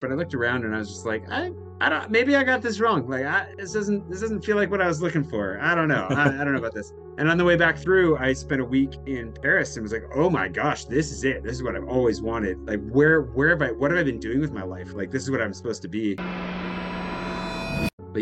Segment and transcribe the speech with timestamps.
[0.00, 2.62] but I looked around and I was just like, I, I don't, maybe I got
[2.62, 3.06] this wrong.
[3.06, 5.60] Like, I, this doesn't, this doesn't feel like what I was looking for.
[5.60, 6.06] I don't know.
[6.10, 6.92] I, I don't know about this.
[7.18, 10.04] And on the way back through, I spent a week in Paris and was like,
[10.14, 11.42] oh my gosh, this is it.
[11.42, 12.66] This is what I've always wanted.
[12.66, 14.94] Like, where, where have I, what have I been doing with my life?
[14.94, 16.14] Like, this is what I'm supposed to be.
[16.14, 16.22] But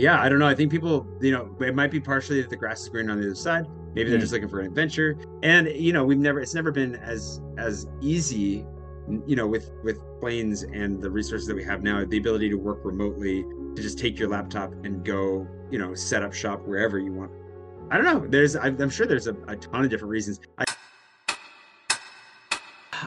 [0.01, 0.49] yeah, I don't know.
[0.49, 3.21] I think people, you know, it might be partially that the grass is greener on
[3.21, 3.67] the other side.
[3.95, 4.23] Maybe they're Mm.
[4.23, 5.17] just looking for an adventure.
[5.45, 8.67] And you know, we've never, it's never been as as easy
[9.27, 12.57] you know with with planes and the resources that we have now the ability to
[12.57, 16.99] work remotely to just take your laptop and go you know set up shop wherever
[16.99, 17.31] you want.
[17.91, 18.27] I don't know.
[18.29, 20.41] There's i'm sure there's a, a ton of different reasons.
[20.59, 20.65] I,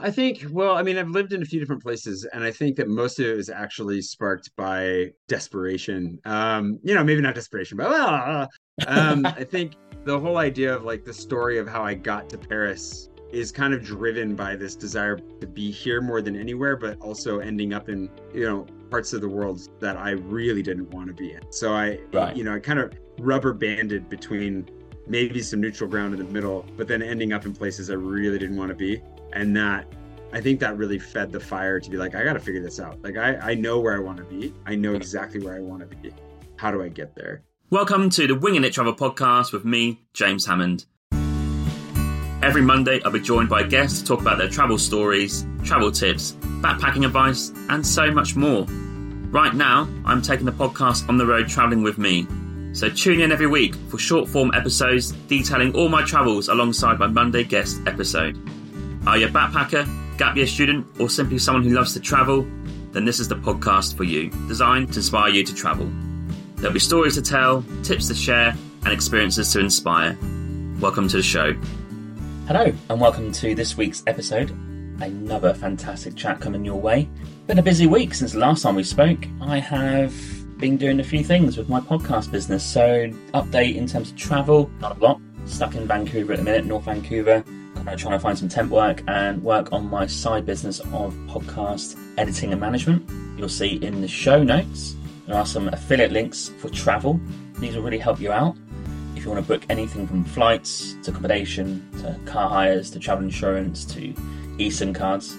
[0.02, 2.78] I think well i mean i've lived in a few different places and i think
[2.78, 6.18] that most of it was actually sparked by desperation.
[6.26, 8.48] Um you know maybe not desperation but uh,
[8.88, 9.74] um i think
[10.06, 13.74] the whole idea of like the story of how i got to paris is kind
[13.74, 17.88] of driven by this desire to be here more than anywhere, but also ending up
[17.90, 21.42] in, you know, parts of the world that I really didn't want to be in.
[21.50, 22.36] So I, Right.
[22.36, 24.70] you know, I kind of rubber banded between
[25.08, 28.38] maybe some neutral ground in the middle, but then ending up in places I really
[28.38, 29.02] didn't want to be.
[29.34, 29.88] And that,
[30.34, 32.80] I think that really fed the fire to be like, I got to figure this
[32.80, 33.02] out.
[33.02, 34.54] Like, I, I know where I want to be.
[34.66, 36.14] I know exactly where I want to be.
[36.58, 37.44] How do I get there?
[37.70, 40.86] Welcome to the Winging It Travel podcast with me, James Hammond.
[42.44, 46.32] Every Monday, I'll be joined by guests to talk about their travel stories, travel tips,
[46.62, 48.66] backpacking advice, and so much more.
[49.30, 52.26] Right now, I'm taking the podcast on the road traveling with me.
[52.74, 57.06] So tune in every week for short form episodes detailing all my travels alongside my
[57.06, 58.36] Monday guest episode.
[59.06, 62.48] Are you a backpacker, gap year student, or simply someone who loves to travel?
[62.92, 65.92] Then this is the podcast for you, designed to inspire you to travel.
[66.56, 70.18] There'll be stories to tell, tips to share, and experiences to inspire.
[70.80, 71.54] Welcome to the show.
[72.54, 74.50] Hello, and welcome to this week's episode.
[75.00, 77.08] Another fantastic chat coming your way.
[77.48, 79.20] Been a busy week since the last time we spoke.
[79.40, 80.14] I have
[80.60, 82.62] been doing a few things with my podcast business.
[82.62, 85.22] So, update in terms of travel, not a lot.
[85.46, 87.42] Stuck in Vancouver at the minute, North Vancouver.
[87.96, 92.52] Trying to find some temp work and work on my side business of podcast editing
[92.52, 93.10] and management.
[93.40, 97.18] You'll see in the show notes there are some affiliate links for travel.
[97.60, 98.58] These will really help you out
[99.22, 103.24] if you want to book anything from flights to accommodation to car hires to travel
[103.24, 104.12] insurance to
[104.58, 105.38] eSIM cards.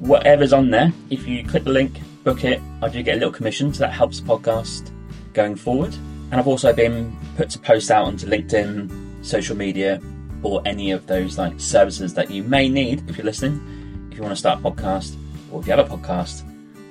[0.00, 3.32] Whatever's on there, if you click the link, book it, I do get a little
[3.32, 4.90] commission, so that helps the podcast
[5.32, 5.94] going forward.
[6.30, 9.98] And I've also been put to post out onto LinkedIn, social media,
[10.42, 14.08] or any of those like services that you may need if you're listening.
[14.12, 15.16] If you want to start a podcast,
[15.50, 16.42] or if you have a podcast,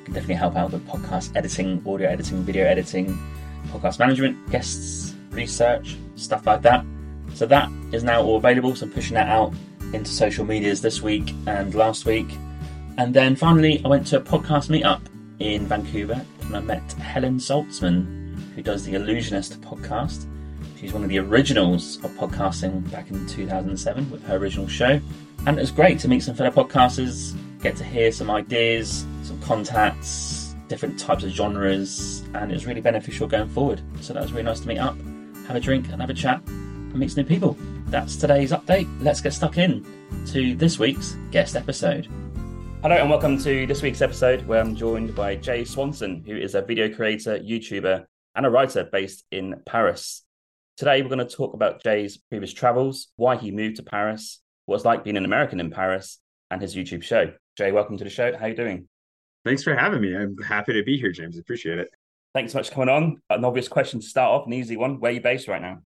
[0.06, 3.16] can definitely help out with podcast editing, audio editing, video editing,
[3.72, 6.86] podcast management, guests, research, stuff like that.
[7.34, 8.76] So that is now all available.
[8.76, 9.54] So I'm pushing that out
[9.94, 12.28] into social medias this week and last week.
[12.98, 15.02] And then finally, I went to a podcast meetup
[15.40, 20.28] in Vancouver and I met Helen Zaltzman, who does the Allusionist podcast.
[20.80, 25.00] She's one of the originals of podcasting back in 2007 with her original show.
[25.46, 29.42] And it was great to meet some fellow podcasters, get to hear some ideas, some
[29.42, 33.82] contacts, different types of genres, and it was really beneficial going forward.
[34.02, 34.98] So that was really nice to meet up,
[35.48, 37.58] have a drink, and have a chat, and meet some new people.
[37.88, 38.88] That's today's update.
[39.02, 39.86] Let's get stuck in
[40.28, 42.08] to this week's guest episode.
[42.81, 46.56] Hello, and welcome to this week's episode where I'm joined by Jay Swanson, who is
[46.56, 48.06] a video creator, YouTuber,
[48.36, 50.24] and a writer based in Paris.
[50.78, 54.75] Today, we're going to talk about Jay's previous travels, why he moved to Paris, what
[54.75, 56.20] it's like being an American in Paris,
[56.52, 57.34] and his YouTube show.
[57.58, 58.36] Jay, welcome to the show.
[58.36, 58.88] How are you doing?
[59.46, 60.16] Thanks for having me.
[60.16, 61.38] I'm happy to be here, James.
[61.38, 61.90] Appreciate it.
[62.34, 63.22] Thanks so much for coming on.
[63.30, 65.00] An obvious question to start off, an easy one.
[65.00, 65.80] Where are you based right now?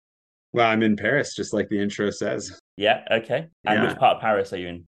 [0.53, 2.59] Well, I'm in Paris, just like the intro says.
[2.77, 3.47] Yeah, okay.
[3.65, 3.89] And Yeah.
[3.89, 4.87] which part of Paris are you in?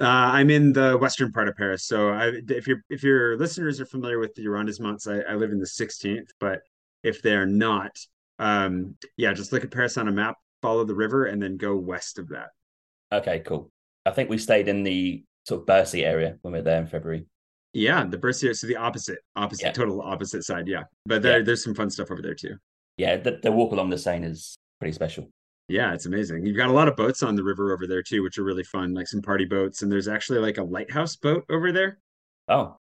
[0.00, 1.86] Uh, I'm in the western part of Paris.
[1.86, 5.52] So I, if your if your listeners are familiar with the arrondissements, I, I live
[5.52, 6.30] in the 16th.
[6.40, 6.62] But
[7.02, 7.96] if they're not,
[8.38, 11.76] um, yeah, just look at Paris on a map, follow the river, and then go
[11.76, 12.48] west of that.
[13.12, 13.70] Okay, cool.
[14.06, 16.86] I think we stayed in the sort of Bercy area when we were there in
[16.86, 17.26] February.
[17.74, 19.72] Yeah, the Bercy, so the opposite, opposite, Yeah.
[19.72, 20.66] total opposite side.
[20.68, 21.44] Yeah, but there, Yeah.
[21.44, 22.56] there's some fun stuff over there too.
[22.96, 25.28] Yeah, the, the walk along the Seine is pretty special.
[25.68, 26.46] Yeah, it's amazing.
[26.46, 28.62] You've got a lot of boats on the river over there too, which are really
[28.64, 29.82] fun, like some party boats.
[29.82, 31.98] And there's actually like a lighthouse boat over there.
[32.48, 32.76] Oh,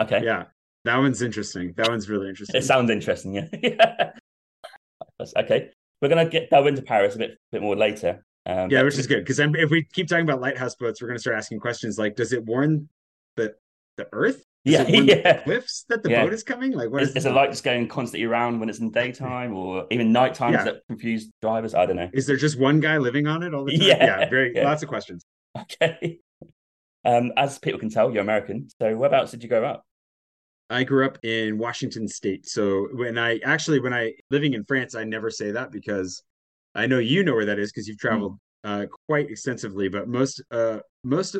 [0.00, 0.22] okay.
[0.24, 0.44] Yeah,
[0.84, 1.74] that one's interesting.
[1.76, 2.56] That one's really interesting.
[2.56, 3.34] It sounds interesting.
[3.34, 3.48] Yeah.
[3.62, 4.12] yeah.
[5.36, 5.70] Okay.
[6.00, 8.24] We're going to get delve into Paris a bit, bit more later.
[8.44, 11.16] Um, Yeah, which is good because if we keep talking about lighthouse boats, we're going
[11.18, 12.88] to start asking questions like, does it warn
[13.36, 13.54] the
[13.96, 14.44] the Earth?
[14.64, 15.42] Does Yeah, the yeah.
[15.42, 16.24] cliffs that the Yeah.
[16.24, 16.72] boat is coming?
[16.72, 19.54] Like, what Is, is, is it light just going constantly around when it's in daytime
[19.54, 20.52] or even nighttime?
[20.52, 20.64] Yeah.
[20.64, 21.74] that confuse drivers?
[21.74, 22.08] I don't know.
[22.12, 23.86] Is there just one guy living on it all the time?
[23.88, 24.64] Yeah, yeah very yeah.
[24.64, 25.24] lots of questions.
[25.58, 26.18] Okay.
[27.04, 28.68] Um, as people can tell, you're American.
[28.80, 29.84] So whereabouts did you grow up?
[30.70, 32.46] I grew up in Washington State.
[32.46, 36.22] So when I actually when I living in France, I never say that because
[36.76, 39.88] I know you know where that is because you've traveled uh, quite extensively.
[39.88, 41.36] But most uh, most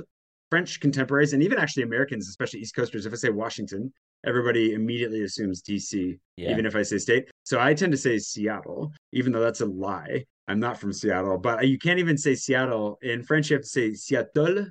[0.53, 3.91] French contemporaries and even actually Americans, especially East Coasters, if I say Washington,
[4.27, 6.51] everybody immediately assumes DC, yeah.
[6.51, 7.31] even if I say state.
[7.43, 10.27] So I tend to say Seattle, even though that's a lie.
[10.49, 13.49] I'm not from Seattle, but you can't even say Seattle in French.
[13.49, 14.67] You have to say Seattle.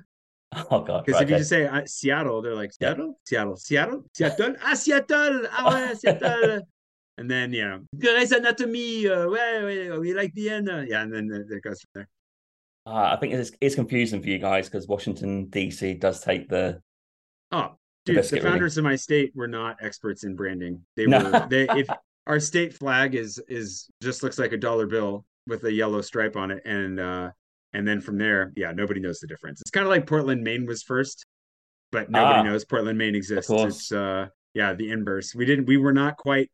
[0.70, 1.06] Oh god!
[1.06, 3.18] Because right, if you just say uh, Seattle, they're like Seattle.
[3.24, 6.60] Seattle, Seattle, Seattle, ah Seattle, ah ouais, Seattle.
[7.16, 10.84] and then you know, Grey's Anatomy, uh, ouais, ouais, we like Vienna.
[10.86, 12.08] Yeah, and then it goes from there.
[12.84, 16.80] Uh, I think it's it's confusing for you guys because Washington DC does take the.
[17.52, 18.16] Oh, dude!
[18.16, 18.88] The, the founders really.
[18.88, 20.80] of my state were not experts in branding.
[20.96, 21.22] They no.
[21.22, 21.88] were they if
[22.26, 26.36] our state flag is is just looks like a dollar bill with a yellow stripe
[26.36, 27.30] on it, and uh
[27.72, 29.60] and then from there, yeah, nobody knows the difference.
[29.60, 31.24] It's kind of like Portland, Maine was first,
[31.92, 33.50] but nobody ah, knows Portland, Maine exists.
[33.50, 35.34] It's uh yeah, the inverse.
[35.34, 35.66] We didn't.
[35.66, 36.50] We were not quite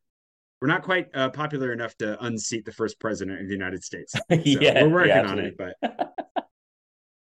[0.61, 4.13] we're not quite uh, popular enough to unseat the first president of the United States.
[4.29, 5.57] So yeah, we're working yeah, on it.
[5.57, 5.75] But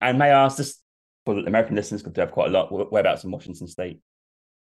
[0.01, 0.81] and may I ask this
[1.25, 2.71] for the American listeners because they have quite a lot.
[2.71, 4.01] Whereabouts in Washington State?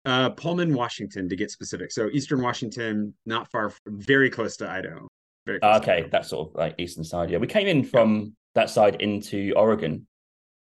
[0.06, 1.92] Uh, Pullman, Washington, to get specific.
[1.92, 5.08] So Eastern Washington, not far, very close to Idaho.
[5.46, 7.30] Very okay, that's sort of like eastern side.
[7.30, 8.30] Yeah, we came in from yeah.
[8.56, 10.08] that side into Oregon.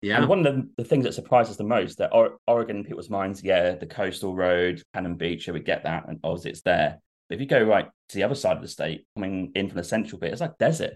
[0.02, 2.84] Yeah, and one of the, the things that surprised us the most that or- Oregon
[2.84, 6.62] people's minds, yeah, the coastal road, Cannon Beach, yeah, we get that, and obviously it's
[6.62, 7.00] there.
[7.30, 9.84] If you go right to the other side of the state, coming in from the
[9.84, 10.94] central bit, it's like desert.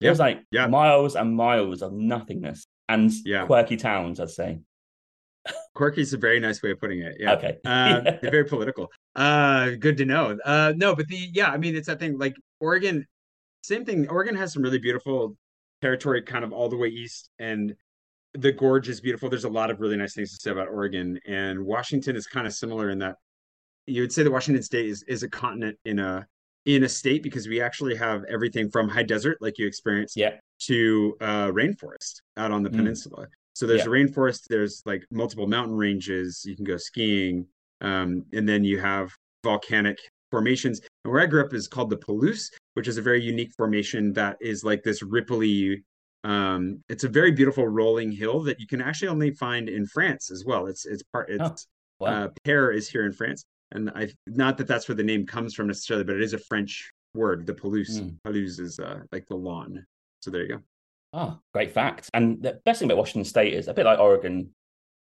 [0.00, 0.08] Yeah.
[0.08, 0.66] There's like yeah.
[0.66, 3.46] miles and miles of nothingness and yeah.
[3.46, 4.58] quirky towns, I'd say.
[5.74, 7.16] Quirky is a very nice way of putting it.
[7.18, 7.34] Yeah.
[7.34, 7.58] Okay.
[7.64, 8.90] uh, they're very political.
[9.14, 10.38] Uh, good to know.
[10.44, 12.18] Uh, no, but the yeah, I mean, it's that thing.
[12.18, 13.06] Like Oregon,
[13.62, 14.08] same thing.
[14.08, 15.36] Oregon has some really beautiful
[15.82, 17.74] territory, kind of all the way east, and
[18.34, 19.28] the gorge is beautiful.
[19.28, 22.46] There's a lot of really nice things to say about Oregon, and Washington is kind
[22.46, 23.16] of similar in that
[23.86, 26.26] you would say that Washington State is is a continent in a
[26.66, 30.36] in a state because we actually have everything from high desert, like you experienced, yeah.
[30.60, 32.76] to uh, rainforest out on the mm.
[32.76, 33.26] peninsula.
[33.54, 33.86] So there's yeah.
[33.86, 37.46] a rainforest, there's like multiple mountain ranges, you can go skiing,
[37.80, 39.10] um, and then you have
[39.44, 39.98] volcanic
[40.30, 40.80] formations.
[41.04, 44.12] And where I grew up is called the Palouse, which is a very unique formation
[44.14, 45.82] that is like this ripply.
[46.24, 50.30] Um, it's a very beautiful rolling hill that you can actually only find in France
[50.30, 50.66] as well.
[50.66, 51.66] It's it's part it's
[52.00, 52.24] oh, wow.
[52.24, 53.44] uh, Pear is here in France,
[53.74, 56.38] and I not that that's where the name comes from necessarily, but it is a
[56.38, 57.46] French word.
[57.46, 58.16] The pelouse, mm.
[58.26, 59.84] Palouse is uh, like the lawn.
[60.20, 60.60] So there you go.
[61.12, 62.10] Oh, great fact.
[62.12, 64.50] And the best thing about Washington State is a bit like Oregon.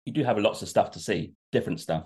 [0.04, 2.04] You do have lots of stuff to see, different stuff.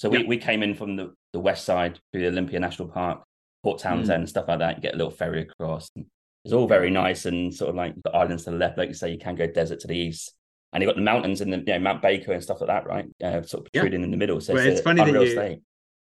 [0.00, 3.22] So we, we came in from the, the west side through the Olympia National Park,
[3.62, 4.28] Port Townsend, mm.
[4.28, 4.76] stuff like that.
[4.76, 5.90] You get a little ferry across.
[6.44, 8.94] It's all very nice and sort of like the islands to the left, like you
[8.94, 10.34] say, you can go desert to the east.
[10.72, 12.86] And you've got the mountains and the you know, Mount Baker and stuff like that,
[12.86, 13.06] right?
[13.22, 14.04] Uh, sort of protruding yeah.
[14.04, 14.40] in the middle.
[14.40, 15.62] So well, it's, it's funny that you, state.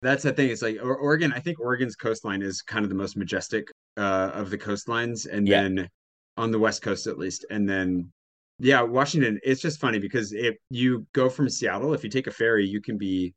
[0.02, 0.50] That's the thing.
[0.50, 1.32] It's like Oregon.
[1.32, 5.46] I think Oregon's coastline is kind of the most majestic uh, of the coastlines, and
[5.46, 5.62] yeah.
[5.62, 5.88] then
[6.36, 8.10] on the west coast at least, and then
[8.58, 9.40] yeah, Washington.
[9.42, 12.80] It's just funny because if you go from Seattle, if you take a ferry, you
[12.80, 13.34] can be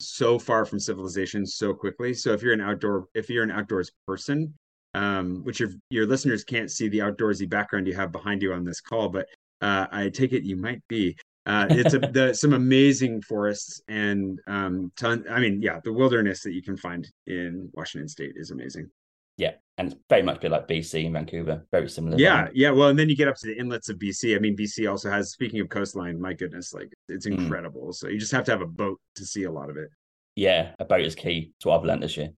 [0.00, 2.14] so far from civilization so quickly.
[2.14, 4.54] So if you're an outdoor, if you're an outdoors person,
[4.94, 8.64] um, which your your listeners can't see the outdoorsy background you have behind you on
[8.64, 9.26] this call, but
[9.60, 11.16] uh, I take it you might be.
[11.50, 15.24] Uh, it's a, the, some amazing forests and um, ton.
[15.28, 18.88] I mean, yeah, the wilderness that you can find in Washington State is amazing.
[19.36, 22.16] Yeah, and it's very much a bit like BC and Vancouver, very similar.
[22.18, 22.70] Yeah, yeah.
[22.70, 24.36] Well, and then you get up to the inlets of BC.
[24.36, 25.32] I mean, BC also has.
[25.32, 27.36] Speaking of coastline, my goodness, like it's mm.
[27.36, 27.88] incredible.
[27.88, 27.94] Mm.
[27.94, 29.88] So you just have to have a boat to see a lot of it.
[30.36, 31.52] Yeah, a boat is key.
[31.60, 32.30] to what I've learned this year.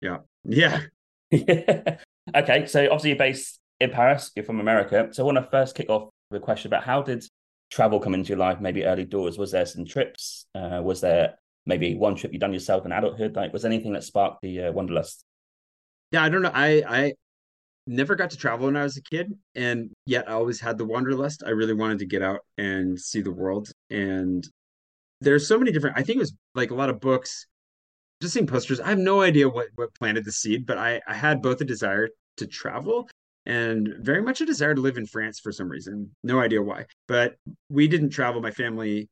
[0.00, 0.80] Yeah, yeah.
[1.32, 4.32] okay, so obviously you're based in Paris.
[4.34, 5.10] You're from America.
[5.12, 7.24] So I want to first kick off the question about how did
[7.70, 8.60] travel come into your life?
[8.60, 9.38] Maybe early doors.
[9.38, 10.46] Was there some trips?
[10.54, 11.34] Uh, was there
[11.66, 13.36] maybe one trip you done yourself in adulthood?
[13.36, 15.24] Like, was anything that sparked the uh, wanderlust?
[16.10, 17.12] yeah i don't know i i
[17.86, 20.84] never got to travel when i was a kid and yet i always had the
[20.84, 24.48] wanderlust i really wanted to get out and see the world and
[25.20, 27.46] there's so many different i think it was like a lot of books
[28.20, 31.14] just seeing posters i have no idea what what planted the seed but i i
[31.14, 33.08] had both a desire to travel
[33.48, 36.14] and very much a desire to live in france for some reason.
[36.22, 36.84] No idea why.
[37.08, 37.36] But
[37.68, 39.08] we didn't travel my family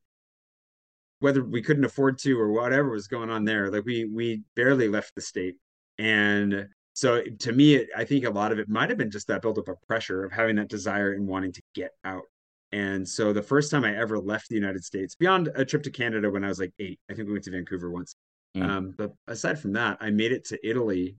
[1.19, 4.87] whether we couldn't afford to or whatever was going on there like we we barely
[4.87, 5.55] left the state.
[5.97, 9.41] And so to me i think a lot of it might have been just that
[9.41, 12.23] buildup of pressure of having that desire and wanting to get out.
[12.71, 15.91] And so the first time i ever left the united states beyond a trip to
[15.91, 18.15] canada when i was like eight i think we went to vancouver once.
[18.55, 18.69] Mm.
[18.69, 21.15] um, but aside from that i made it to italy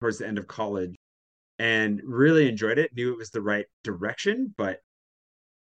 [0.00, 0.94] towards the end of college
[1.58, 4.80] and really enjoyed it knew it was the right direction but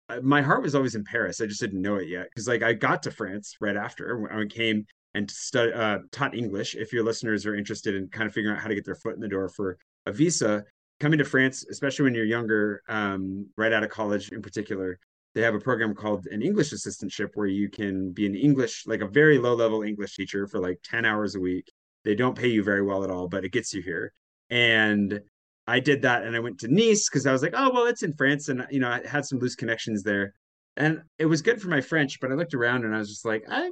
[0.10, 2.64] uh, my heart was always in paris i just didn't know it yet because like
[2.64, 4.86] i got to france right after i came
[5.16, 6.76] and uh, taught English.
[6.76, 9.16] If your listeners are interested in kind of figuring out how to get their foot
[9.16, 10.66] in the door for a visa,
[11.00, 15.00] coming to France, especially when you're younger, um, right out of college in particular,
[15.34, 19.02] they have a program called an English assistantship where you can be an English, like
[19.02, 21.72] a very low level English teacher for like 10 hours a week.
[22.04, 24.12] They don't pay you very well at all, but it gets you here.
[24.50, 25.22] And
[25.68, 28.04] I did that and I went to Nice because I was like, oh, well, it's
[28.04, 28.50] in France.
[28.50, 30.34] And, you know, I had some loose connections there.
[30.78, 33.26] And it was good for my French, but I looked around and I was just
[33.26, 33.72] like, I,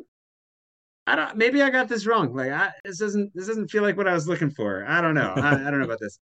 [1.05, 2.33] I don't, maybe I got this wrong.
[2.33, 4.85] Like, I, this doesn't, this doesn't feel like what I was looking for.
[4.88, 5.33] I don't know.
[5.35, 6.17] I, I don't know about this.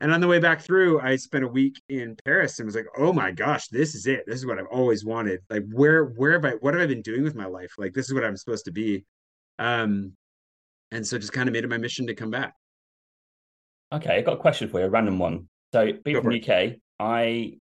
[0.00, 2.86] And on the way back through, I spent a week in Paris and was like,
[2.96, 4.24] oh my gosh, this is it.
[4.26, 5.40] This is what I've always wanted.
[5.50, 7.72] Like, where, where have I, what have I been doing with my life?
[7.78, 9.04] Like, this is what I'm supposed to be.
[9.58, 10.12] Um,
[10.92, 12.54] and so just kind of made it my mission to come back.
[13.92, 15.48] Okay, I've got a question for you, a random one.
[15.72, 17.58] So, being from the UK, I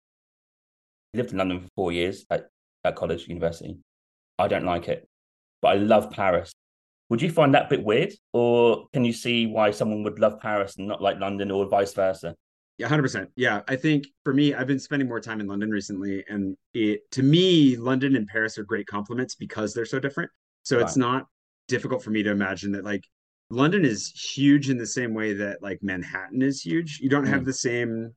[1.15, 2.49] lived in London for four years at,
[2.85, 3.79] at college, university.
[4.39, 5.09] I don't like it,
[5.63, 6.53] but I love Paris.
[7.09, 10.41] Would you find that a bit weird, or can you see why someone would love
[10.41, 12.35] Paris and not like London, or vice versa?
[12.79, 13.31] Yeah, hundred percent.
[13.37, 17.09] Yeah, I think for me, I've been spending more time in London recently, and it
[17.13, 20.31] to me, London and Paris are great complements because they're so different.
[20.65, 20.85] So right.
[20.85, 21.27] it's not
[21.69, 23.05] difficult for me to imagine that like
[23.51, 26.99] London is huge in the same way that like Manhattan is huge.
[27.01, 27.31] You don't mm.
[27.31, 28.15] have the same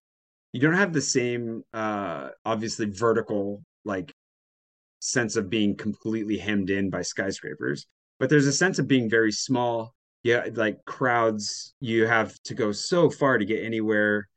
[0.53, 4.11] you don't have the same uh obviously vertical like
[4.99, 7.87] sense of being completely hemmed in by skyscrapers,
[8.19, 9.93] but there's a sense of being very small.
[10.23, 14.27] Yeah, like crowds, you have to go so far to get anywhere.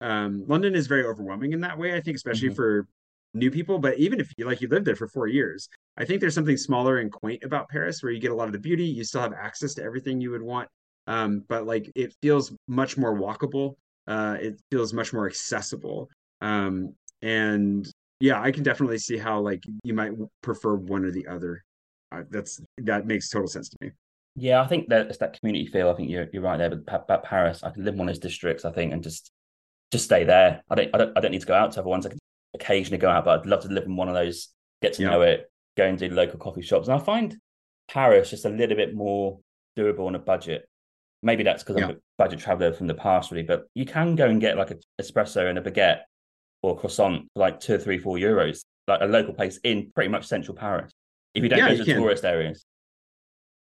[0.00, 2.56] Um, London is very overwhelming in that way, I think, especially mm-hmm.
[2.56, 2.86] for
[3.34, 3.78] new people.
[3.78, 6.56] But even if you like you lived there for four years, I think there's something
[6.56, 8.84] smaller and quaint about Paris where you get a lot of the beauty.
[8.84, 10.68] You still have access to everything you would want.
[11.06, 13.76] Um, but like it feels much more walkable.
[14.06, 16.08] Uh, it feels much more accessible.
[16.40, 17.88] Um, and
[18.20, 20.12] yeah, I can definitely see how like you might
[20.42, 21.64] prefer one or the other.
[22.12, 23.90] Uh, that's that makes total sense to me.
[24.36, 25.90] Yeah, I think that it's that community feel.
[25.90, 26.70] I think you're you're right there.
[26.70, 28.64] But about Paris, I can live in one of those districts.
[28.64, 29.30] I think and just
[29.90, 30.62] just stay there.
[30.70, 32.06] I don't I don't I don't need to go out to other ones.
[32.06, 32.18] I can
[32.54, 34.48] occasionally go out, but I'd love to live in one of those.
[34.82, 35.10] Get to yeah.
[35.10, 36.88] know it, go and do local coffee shops.
[36.88, 37.36] And I find
[37.88, 39.38] Paris just a little bit more
[39.76, 40.68] doable on a budget.
[41.22, 41.86] Maybe that's because yeah.
[41.86, 44.70] I'm a budget traveler from the past, really, but you can go and get like
[44.70, 46.00] an espresso and a baguette
[46.62, 50.26] or croissant for like two, three, four euros, like a local place in pretty much
[50.26, 50.92] central Paris.
[51.34, 52.64] If you don't yeah, go to tourist areas.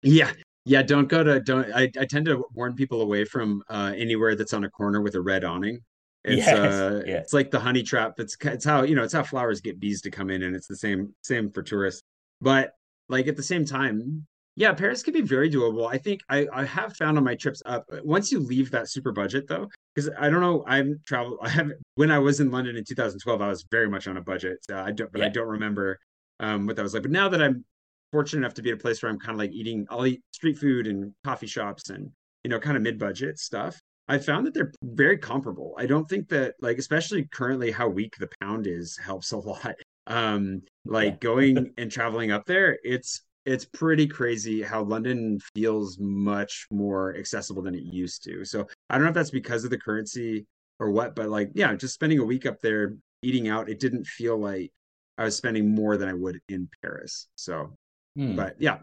[0.01, 0.31] Yeah.
[0.65, 0.81] Yeah.
[0.81, 4.53] Don't go to, don't, I, I tend to warn people away from uh, anywhere that's
[4.53, 5.79] on a corner with a red awning
[6.23, 7.15] it's yes, uh, yeah.
[7.15, 8.19] it's like the honey trap.
[8.19, 10.67] It's it's how you know it's how flowers get bees to come in, and it's
[10.67, 12.03] the same same for tourists.
[12.41, 12.73] But
[13.09, 14.25] like at the same time,
[14.55, 15.91] yeah, Paris can be very doable.
[15.91, 19.11] I think I I have found on my trips up once you leave that super
[19.11, 21.39] budget though, because I don't know I've traveled.
[21.41, 24.21] I have when I was in London in 2012, I was very much on a
[24.21, 24.59] budget.
[24.71, 25.27] Uh, I don't, but yeah.
[25.27, 25.99] I don't remember
[26.39, 27.03] um, what that was like.
[27.03, 27.65] But now that I'm
[28.11, 30.21] fortunate enough to be at a place where I'm kind of like eating, I'll eat
[30.31, 32.11] street food and coffee shops and
[32.43, 33.81] you know kind of mid budget stuff.
[34.11, 35.73] I found that they're very comparable.
[35.77, 39.75] I don't think that like especially currently how weak the pound is helps a lot.
[40.05, 46.67] Um like going and traveling up there, it's it's pretty crazy how London feels much
[46.71, 48.43] more accessible than it used to.
[48.43, 50.45] So I don't know if that's because of the currency
[50.81, 54.05] or what, but like yeah, just spending a week up there eating out, it didn't
[54.05, 54.71] feel like
[55.17, 57.29] I was spending more than I would in Paris.
[57.35, 57.77] So
[58.17, 58.35] hmm.
[58.35, 58.79] but yeah,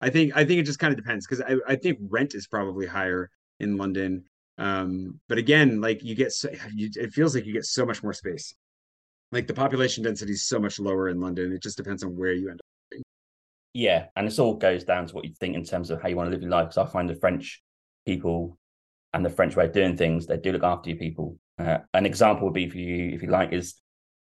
[0.00, 2.46] I think I think it just kind of depends because I, I think rent is
[2.46, 4.22] probably higher in London
[4.58, 8.02] um, but again, like you get, so, you, it feels like you get so much
[8.02, 8.54] more space.
[9.30, 11.52] Like the population density is so much lower in London.
[11.52, 12.66] It just depends on where you end up.
[12.90, 13.04] Living.
[13.74, 16.16] Yeah, and this all goes down to what you think in terms of how you
[16.16, 16.68] want to live your life.
[16.68, 17.62] Because I find the French
[18.06, 18.58] people
[19.14, 21.38] and the French way of doing things, they do look after you people.
[21.58, 23.74] Uh, an example would be for you, if you like, is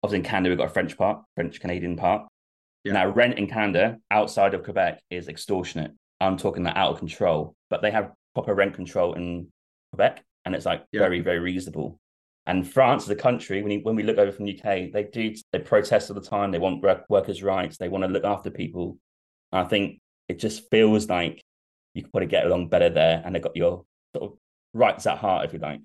[0.02, 2.26] obviously in Canada, we've got a French part, French Canadian part.
[2.84, 2.92] Yeah.
[2.94, 5.92] Now, rent in Canada outside of Quebec is extortionate.
[6.20, 9.48] I'm talking that out of control, but they have proper rent control in
[9.92, 11.00] Quebec, and it's like yeah.
[11.00, 11.98] very very reasonable.
[12.46, 15.60] And France, a country, when, you, when we look over from UK, they do they
[15.60, 16.50] protest all the time.
[16.50, 17.76] They want work, workers' rights.
[17.76, 18.98] They want to look after people.
[19.52, 21.40] And I think it just feels like
[21.94, 23.84] you could probably get along better there, and they got your
[24.16, 24.38] sort of
[24.74, 25.80] rights at heart, if you like.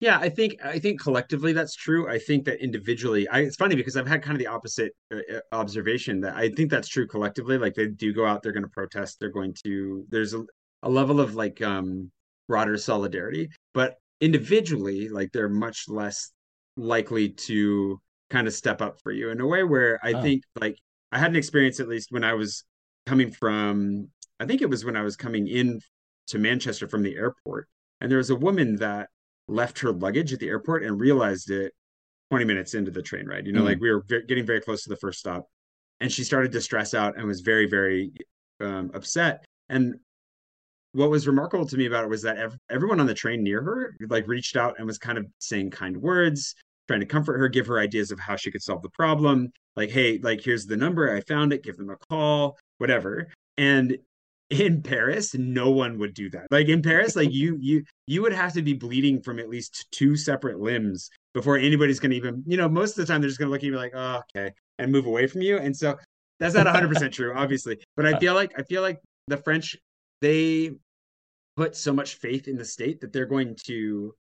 [0.00, 2.08] Yeah, I think I think collectively that's true.
[2.08, 5.18] I think that individually, I, it's funny because I've had kind of the opposite uh,
[5.32, 7.58] uh observation that I think that's true collectively.
[7.58, 10.04] Like they do go out, they're going to protest, they're going to.
[10.08, 10.44] There's a,
[10.82, 12.10] a level of like um
[12.48, 13.50] broader solidarity.
[13.74, 16.30] But individually, like they're much less
[16.76, 20.22] likely to kind of step up for you in a way where I oh.
[20.22, 20.76] think like
[21.10, 22.64] I had an experience at least when I was
[23.06, 24.08] coming from
[24.40, 25.80] I think it was when I was coming in
[26.28, 27.68] to Manchester from the airport
[28.00, 29.10] and there was a woman that
[29.48, 31.72] left her luggage at the airport and realized it
[32.30, 34.82] 20 minutes into the train ride you know mm like we were getting very close
[34.82, 35.46] to the first stop
[36.00, 38.12] and she started to stress out and was very very
[38.60, 39.96] um, upset and
[40.92, 43.62] what was remarkable to me about it was that ev- everyone on the train near
[43.62, 46.54] her like reached out and was kind of saying kind words
[46.88, 49.90] trying to comfort her give her ideas of how she could solve the problem like
[49.90, 53.28] hey like here's the number i found it give them a call whatever.
[53.58, 53.96] And
[54.50, 56.48] in paris no one would do that.
[56.50, 59.86] Like in paris like you you you would have to be bleeding from at least
[59.92, 63.30] two separate limbs before anybody's going to even you know most of the time they're
[63.30, 65.58] just going to look at you like oh okay and move away from you.
[65.58, 65.96] And so
[66.40, 67.78] that's not 100% true obviously.
[67.96, 69.76] But i feel like i feel like the french
[70.22, 70.70] they
[71.56, 74.14] put so much faith in the state that they're going to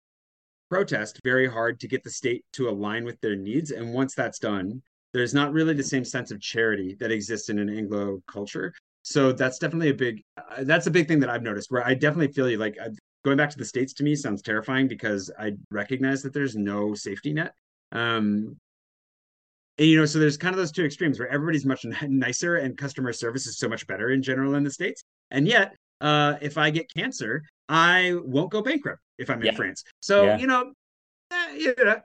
[0.70, 3.72] protest very hard to get the state to align with their needs.
[3.72, 4.82] And once that's done,
[5.14, 8.74] there's not really the same sense of charity that exists in an Anglo culture.
[9.04, 11.94] So that's definitely a big uh, that's a big thing that I've noticed where I
[11.94, 12.90] definitely feel like uh,
[13.26, 16.94] going back to the states to me sounds terrifying because I recognize that there's no
[16.94, 17.54] safety net.
[17.92, 18.58] Um,
[19.78, 22.78] and, you know, so there's kind of those two extremes where everybody's much nicer and
[22.78, 26.58] customer service is so much better in general in the states, and yet uh, if
[26.58, 29.52] I get cancer, I won't go bankrupt if I'm yeah.
[29.52, 29.84] in France.
[30.00, 30.38] So yeah.
[30.38, 30.74] you know,
[31.32, 32.02] eh, you know,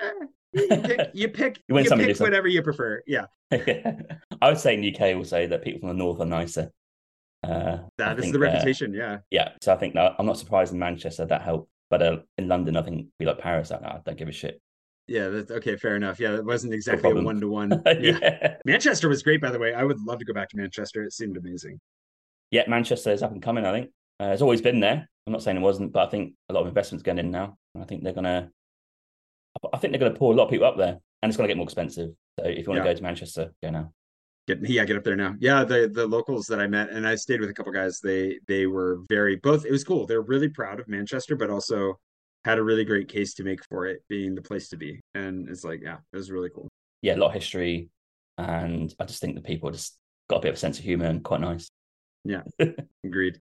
[0.00, 0.10] eh,
[0.52, 3.02] you pick, you pick, you, you pick whatever you prefer.
[3.06, 3.26] Yeah.
[3.52, 6.70] I would say in UK also that people from the north are nicer.
[7.42, 9.18] Uh, that is the reputation, uh, yeah.
[9.30, 12.48] Yeah, so I think that I'm not surprised in Manchester that helped, but uh, in
[12.48, 14.62] London, I think we like Paris, I, I don't give a shit.
[15.06, 16.18] Yeah, that's okay, fair enough.
[16.18, 17.82] Yeah, it wasn't exactly no a one to one.
[18.00, 18.56] Yeah.
[18.64, 19.74] Manchester was great, by the way.
[19.74, 21.04] I would love to go back to Manchester.
[21.04, 21.78] It seemed amazing
[22.54, 23.66] yeah, Manchester is up and coming.
[23.66, 25.08] I think uh, it's always been there.
[25.26, 27.58] I'm not saying it wasn't, but I think a lot of investments going in now.
[27.76, 28.48] I think they're gonna.
[29.72, 31.56] I think they're gonna pull a lot of people up there, and it's gonna get
[31.56, 32.10] more expensive.
[32.38, 32.84] So if you want yeah.
[32.84, 33.92] to go to Manchester, go now.
[34.46, 35.34] Get yeah, get up there now.
[35.40, 37.98] Yeah, the the locals that I met, and I stayed with a couple guys.
[37.98, 39.66] They they were very both.
[39.66, 40.06] It was cool.
[40.06, 41.98] They're really proud of Manchester, but also
[42.44, 45.00] had a really great case to make for it being the place to be.
[45.14, 46.68] And it's like, yeah, it was really cool.
[47.02, 47.88] Yeah, a lot of history,
[48.38, 49.98] and I just think the people just
[50.30, 51.68] got a bit of a sense of humor and quite nice.
[52.24, 52.42] Yeah,
[53.04, 53.40] agreed.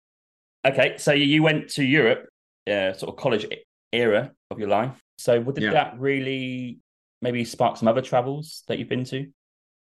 [0.67, 2.29] Okay, so you went to Europe,
[2.67, 3.47] uh, sort of college
[3.93, 5.01] era of your life.
[5.19, 5.73] So, did yeah.
[5.73, 6.79] that really
[7.23, 9.27] maybe spark some other travels that you've been to,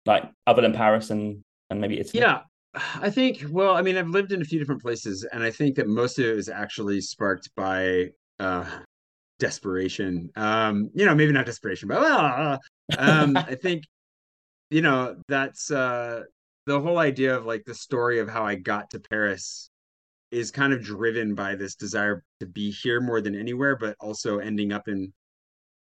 [0.07, 2.21] like other than Paris and and maybe Italy?
[2.21, 2.41] Yeah,
[2.75, 3.45] I think.
[3.49, 6.19] Well, I mean, I've lived in a few different places, and I think that most
[6.19, 8.65] of it was actually sparked by uh,
[9.39, 10.31] desperation.
[10.37, 12.59] Um, you know, maybe not desperation, but uh,
[12.99, 13.85] um, I think
[14.71, 16.23] you know that's uh
[16.67, 19.71] the whole idea of like the story of how I got to Paris
[20.31, 24.39] is kind of driven by this desire to be here more than anywhere, but also
[24.39, 25.13] ending up in,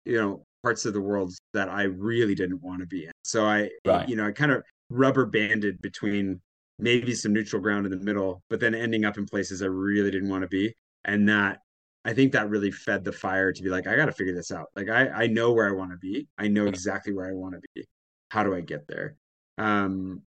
[0.05, 3.11] you know, parts of the world that I really didn't want to be in.
[3.23, 4.07] So I, right.
[4.07, 6.39] you know, I kind of rubber banded between
[6.77, 10.11] maybe some neutral ground in the middle, but then ending up in places I really
[10.11, 10.73] didn't want to be.
[11.05, 11.59] And that
[12.03, 14.51] I think that really fed the fire to be like, I got to figure this
[14.51, 14.67] out.
[14.75, 16.27] Like I, I know where I want to be.
[16.37, 17.83] I know exactly where I want to be.
[18.29, 19.15] How do I get there?
[19.57, 20.21] Um,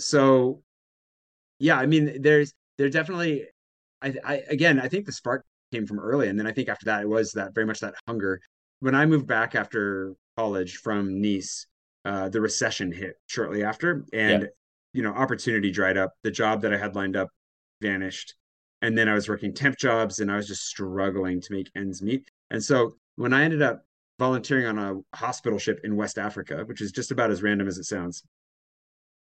[0.00, 0.62] so
[1.58, 3.44] yeah i mean there's there definitely
[4.02, 6.86] I, I again i think the spark came from early and then i think after
[6.86, 8.40] that it was that very much that hunger.
[8.80, 11.66] When i moved back after college from nice
[12.04, 14.48] uh, the recession hit shortly after and yeah.
[14.94, 16.12] you know opportunity dried up.
[16.22, 17.28] The job that i had lined up
[17.82, 18.34] vanished
[18.80, 22.02] and then i was working temp jobs and i was just struggling to make ends
[22.02, 22.26] meet.
[22.50, 23.82] And so when i ended up
[24.18, 27.78] volunteering on a hospital ship in west africa which is just about as random as
[27.78, 28.22] it sounds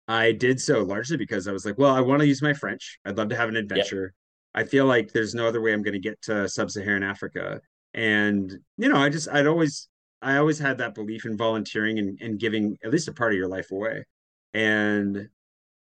[0.07, 2.99] I did so largely because I was like, well, I want to use my French.
[3.05, 4.13] I'd love to have an adventure.
[4.55, 4.65] Yep.
[4.65, 7.61] I feel like there's no other way I'm going to get to sub-Saharan Africa.
[7.93, 9.89] And you know, I just I'd always
[10.21, 13.37] I always had that belief in volunteering and, and giving at least a part of
[13.37, 14.05] your life away.
[14.53, 15.29] And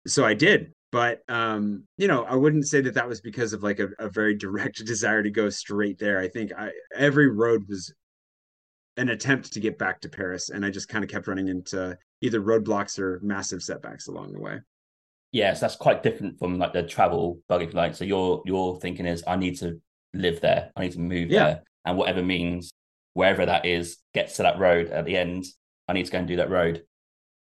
[0.05, 0.73] so I did.
[0.91, 4.09] But um, you know, I wouldn't say that that was because of like a, a
[4.09, 6.19] very direct desire to go straight there.
[6.19, 7.93] I think I every road was
[8.97, 11.97] an attempt to get back to Paris, and I just kind of kept running into
[12.21, 14.59] either roadblocks or massive setbacks along the way.
[15.31, 17.95] Yes, that's quite different from like the travel bug, if you like.
[17.95, 19.79] So your your thinking is, I need to
[20.13, 21.43] live there, I need to move yeah.
[21.43, 22.71] there, and whatever means
[23.13, 25.45] wherever that is gets to that road at the end.
[25.87, 26.83] I need to go and do that road.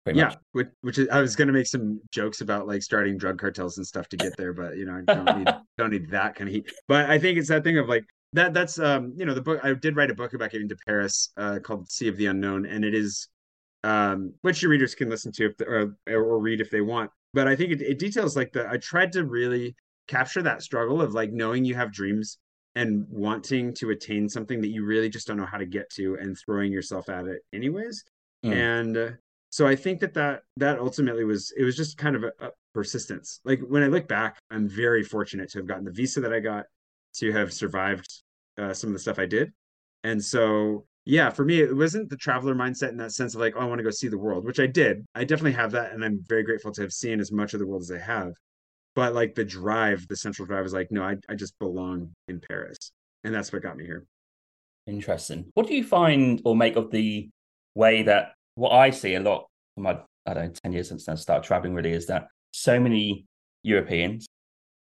[0.05, 0.37] yeah, much.
[0.51, 3.77] which, which is, I was going to make some jokes about like starting drug cartels
[3.77, 6.49] and stuff to get there, but you know, I don't need don't need that kind
[6.49, 6.71] of heat.
[6.87, 8.53] But I think it's that thing of like that.
[8.53, 11.31] That's um, you know, the book I did write a book about getting to Paris
[11.37, 13.27] uh, called Sea of the Unknown, and it is
[13.83, 17.11] um, which your readers can listen to or, or read if they want.
[17.33, 19.75] But I think it, it details like the I tried to really
[20.07, 22.37] capture that struggle of like knowing you have dreams
[22.75, 26.17] and wanting to attain something that you really just don't know how to get to
[26.19, 28.03] and throwing yourself at it anyways.
[28.45, 28.53] Mm.
[28.53, 29.09] And uh,
[29.49, 32.49] so I think that that that ultimately was it was just kind of a, a
[32.73, 33.39] persistence.
[33.45, 36.39] Like when I look back, I'm very fortunate to have gotten the visa that I
[36.39, 36.65] got,
[37.15, 38.11] to have survived
[38.57, 39.51] uh, some of the stuff I did,
[40.03, 43.55] and so yeah, for me, it wasn't the traveler mindset in that sense of like,
[43.57, 45.05] oh, I want to go see the world, which I did.
[45.13, 45.91] I definitely have that.
[45.91, 48.33] And I'm very grateful to have seen as much of the world as I have.
[48.95, 52.39] but like the drive, the central drive is like, no, I, I just belong in
[52.39, 52.91] Paris.
[53.23, 54.05] And that's what got me here.
[54.87, 55.45] Interesting.
[55.55, 57.29] What do you find or make of the
[57.75, 61.15] way that what I see a lot my, I don't know, 10 years since I
[61.15, 63.25] started traveling really is that so many
[63.63, 64.27] Europeans,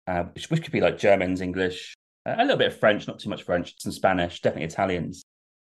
[0.07, 1.93] uh, which, which could be like Germans, English,
[2.25, 5.25] a little bit of French, not too much French, some Spanish, definitely Italians.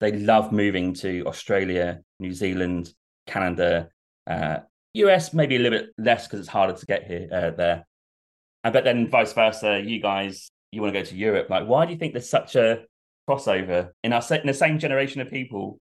[0.01, 2.93] They love moving to Australia, New Zealand,
[3.27, 3.91] Canada,
[4.27, 4.59] uh,
[4.95, 7.87] US, maybe a little bit less because it's harder to get here uh, there.
[8.65, 11.49] And, but then vice versa, you guys, you want to go to Europe.
[11.51, 12.85] Like, why do you think there's such a
[13.29, 15.79] crossover in our in the same generation of people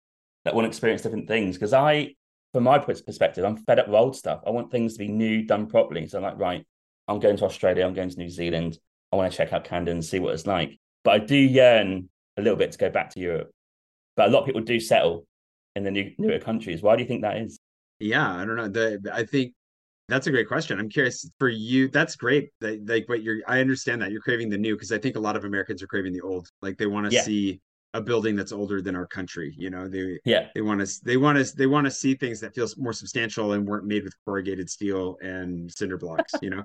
[0.44, 1.56] that want to experience different things?
[1.56, 2.14] Because I,
[2.52, 4.42] from my perspective, I'm fed up with old stuff.
[4.46, 6.06] I want things to be new, done properly.
[6.06, 6.66] So I'm like, right,
[7.08, 8.78] I'm going to Australia, I'm going to New Zealand.
[9.12, 10.78] I want to check out Canada and see what it's like.
[11.04, 13.50] But I do yearn a little bit to go back to Europe.
[14.16, 15.26] But a lot of people do settle
[15.76, 16.82] in the new newer countries.
[16.82, 17.58] Why do you think that is?
[17.98, 18.68] Yeah, I don't know.
[18.68, 19.54] The, I think
[20.08, 20.78] that's a great question.
[20.78, 21.88] I'm curious for you.
[21.88, 22.50] That's great.
[22.60, 23.38] That, like what you're.
[23.46, 25.86] I understand that you're craving the new because I think a lot of Americans are
[25.86, 26.48] craving the old.
[26.60, 27.22] Like they want to yeah.
[27.22, 27.60] see
[27.94, 29.54] a building that's older than our country.
[29.56, 32.40] You know, they yeah they want to they want to they want to see things
[32.40, 36.32] that feels more substantial and weren't made with corrugated steel and cinder blocks.
[36.42, 36.64] you know,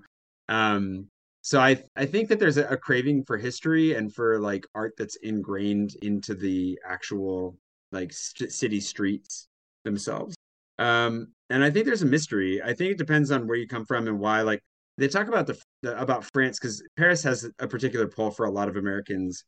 [0.50, 1.08] um,
[1.42, 4.94] so I I think that there's a, a craving for history and for like art
[4.98, 7.58] that's ingrained into the actual
[7.92, 9.48] like st- city streets
[9.84, 10.36] themselves.
[10.80, 12.62] Um, and I think there's a mystery.
[12.62, 14.42] I think it depends on where you come from and why.
[14.42, 14.62] Like
[14.98, 18.52] they talk about the, the about France because Paris has a particular pull for a
[18.52, 19.44] lot of Americans,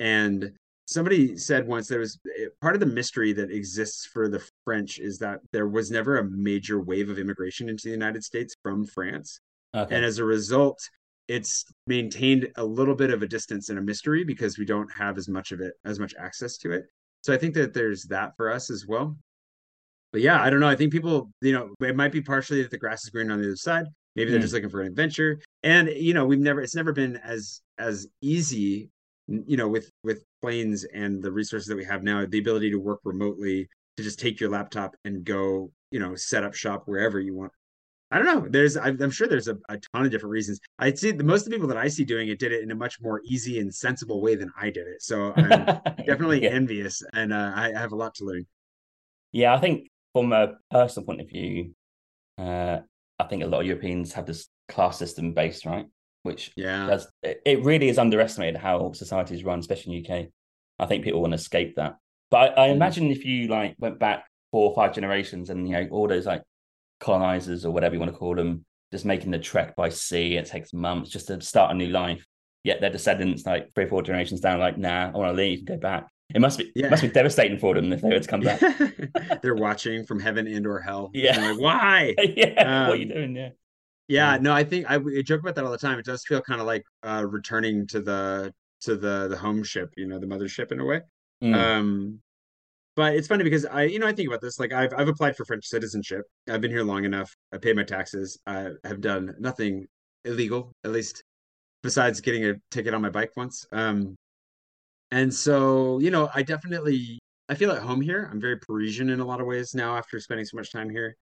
[0.00, 0.52] and
[0.86, 4.98] somebody said once there was eh, part of the mystery that exists for the French
[4.98, 8.84] is that there was never a major wave of immigration into the United States from
[8.84, 9.40] France.
[9.74, 9.94] Okay.
[9.94, 10.78] And as a result,
[11.28, 15.16] it's maintained a little bit of a distance and a mystery because we don't have
[15.16, 16.84] as much of it as much access to it.
[17.22, 19.16] So i think that there's that for us as well.
[20.12, 20.68] But yeah i don't know.
[20.68, 23.40] I think people you know it might be partially that the grass is greener on
[23.40, 23.86] the other side.
[24.16, 24.42] Maybe they're mm.
[24.42, 25.40] just looking for an adventure.
[25.62, 28.90] And you know we've never it's never been as as easy
[29.26, 32.76] you know with with planes and the resources that we have now the ability to
[32.76, 37.18] work remotely to just take your laptop and go you know set up shop wherever
[37.20, 37.52] you want
[38.14, 38.48] I don't know.
[38.48, 40.60] There's, I'm sure there's a, a ton of different reasons.
[40.78, 42.70] I see the most of the people that I see doing it did it in
[42.70, 45.02] a much more easy and sensible way than I did it.
[45.02, 46.50] So I'm definitely yeah.
[46.50, 48.46] envious, and uh, I, I, have a lot to learn.
[49.32, 51.74] Yeah, I think from a personal point of view,
[52.38, 52.78] uh,
[53.18, 55.86] I think a lot of Europeans have this class system based, right?
[56.22, 60.26] Which yeah, does, it really is underestimated how societies run, especially in UK.
[60.78, 61.96] I think people want to escape that.
[62.30, 62.74] But I, I mm.
[62.74, 66.26] imagine if you like went back four or five generations and you know all those
[66.26, 66.44] like
[67.04, 70.36] colonizers or whatever you want to call them just making the trek by sea.
[70.36, 72.24] It takes months just to start a new life.
[72.62, 75.66] Yet their descendants, like three or four generations down, like, nah, I want to leave,
[75.66, 76.06] go back.
[76.34, 76.86] It must be yeah.
[76.86, 78.60] it must be devastating for them if they were to come back.
[79.42, 81.10] They're watching from heaven and or hell.
[81.12, 81.50] Yeah.
[81.50, 82.14] Like, Why?
[82.36, 82.62] yeah.
[82.62, 83.36] Um, what are you um, doing?
[83.36, 83.48] Yeah.
[84.06, 85.98] Yeah, no, I think I, I, joke about that all the time.
[85.98, 89.94] It does feel kind of like uh, returning to the to the the home ship,
[89.96, 91.00] you know, the mothership in a way.
[91.42, 91.54] Mm.
[91.54, 92.20] Um,
[92.96, 94.60] but it's funny because I, you know, I think about this.
[94.60, 96.24] Like I've I've applied for French citizenship.
[96.48, 97.34] I've been here long enough.
[97.52, 98.38] I paid my taxes.
[98.46, 99.86] I have done nothing
[100.24, 101.22] illegal, at least
[101.82, 103.66] besides getting a ticket on my bike once.
[103.72, 104.14] Um,
[105.10, 108.28] and so you know, I definitely I feel at home here.
[108.30, 111.16] I'm very Parisian in a lot of ways now after spending so much time here.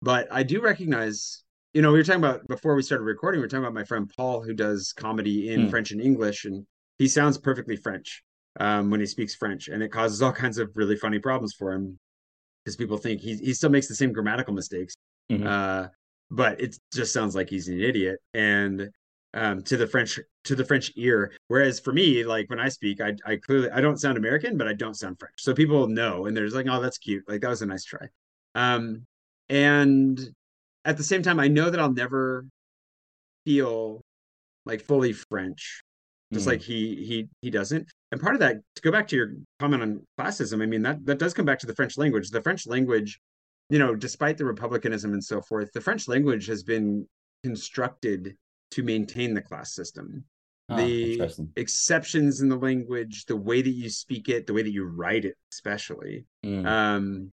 [0.00, 3.40] But I do recognize, you know, we were talking about before we started recording.
[3.40, 5.70] We were talking about my friend Paul who does comedy in mm.
[5.70, 6.64] French and English, and
[6.98, 8.22] he sounds perfectly French
[8.58, 11.72] um, when he speaks French, and it causes all kinds of really funny problems for
[11.72, 11.98] him
[12.64, 14.94] because people think he he still makes the same grammatical mistakes,
[15.30, 15.46] mm-hmm.
[15.46, 15.86] uh,
[16.30, 18.18] but it just sounds like he's an idiot.
[18.34, 18.90] And
[19.34, 23.00] um, to the French to the French ear, whereas for me, like when I speak,
[23.00, 26.26] I I clearly I don't sound American, but I don't sound French, so people know,
[26.26, 28.08] and they're just like, oh, that's cute, like that was a nice try.
[28.54, 29.06] Um,
[29.48, 30.20] and
[30.84, 32.46] at the same time, I know that I'll never
[33.44, 34.02] feel
[34.66, 35.82] like fully French
[36.32, 36.50] just mm.
[36.50, 39.82] like he he he doesn't and part of that to go back to your comment
[39.82, 42.66] on classism i mean that that does come back to the french language the french
[42.66, 43.20] language
[43.70, 47.06] you know despite the republicanism and so forth the french language has been
[47.42, 48.36] constructed
[48.70, 50.24] to maintain the class system
[50.70, 54.72] oh, the exceptions in the language the way that you speak it the way that
[54.72, 56.66] you write it especially mm.
[56.66, 57.30] um,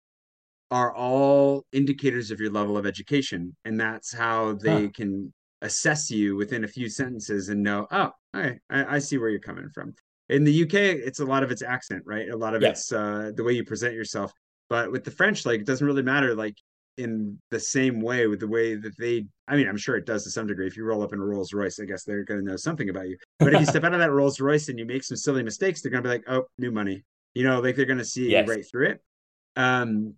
[0.70, 4.88] are all indicators of your level of education and that's how they huh.
[4.94, 9.40] can assess you within a few sentences and know, oh, I, I see where you're
[9.40, 9.94] coming from.
[10.29, 12.29] In the UK, it's a lot of its accent, right?
[12.29, 12.70] A lot of yeah.
[12.70, 14.33] it's uh, the way you present yourself.
[14.68, 16.35] But with the French, like it doesn't really matter.
[16.35, 16.57] Like
[16.98, 20.25] in the same way with the way that they I mean, I'm sure it does
[20.25, 20.66] to some degree.
[20.66, 23.09] If you roll up in a Rolls Royce, I guess they're gonna know something about
[23.09, 23.16] you.
[23.38, 25.83] But if you step out of that Rolls Royce and you make some silly mistakes,
[25.83, 27.03] they're gonna be like, Oh, new money.
[27.35, 28.48] You know, like they're gonna see yes.
[28.48, 29.01] right through it.
[29.57, 30.14] Um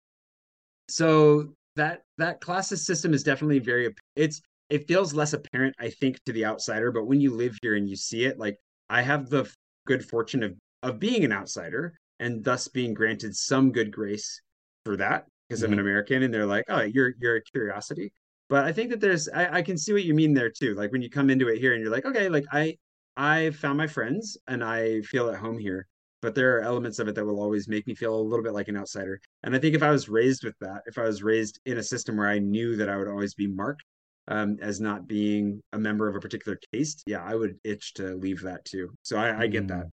[0.89, 4.43] so that that classes system is definitely very it's
[4.75, 6.91] it feels less apparent, I think, to the outsider.
[6.91, 8.59] But when you live here and you see it, like
[8.91, 9.49] I have the
[9.87, 14.43] good fortune of of being an outsider and thus being granted some good grace
[14.85, 15.67] for that because mm-hmm.
[15.67, 15.87] I'm an mm-hmm.
[15.87, 18.13] American and they're like, oh, you're you're a curiosity.
[18.49, 20.75] But I think that there's I, I can see what you mean there too.
[20.75, 22.77] Like when you come into it here and you're like, okay, like I
[23.17, 25.87] I found my friends and I feel at home here.
[26.21, 28.55] But there are elements of it that will always make me feel a little bit
[28.55, 29.21] like an outsider.
[29.45, 31.83] And I think if I was raised with that, if I was raised in a
[31.83, 33.85] system where I knew that I would always be marked
[34.29, 38.15] um, as not being a member of a particular caste, yeah, I would itch to
[38.15, 38.95] leave that too.
[39.03, 39.69] So I, I get mm.
[39.69, 39.87] that.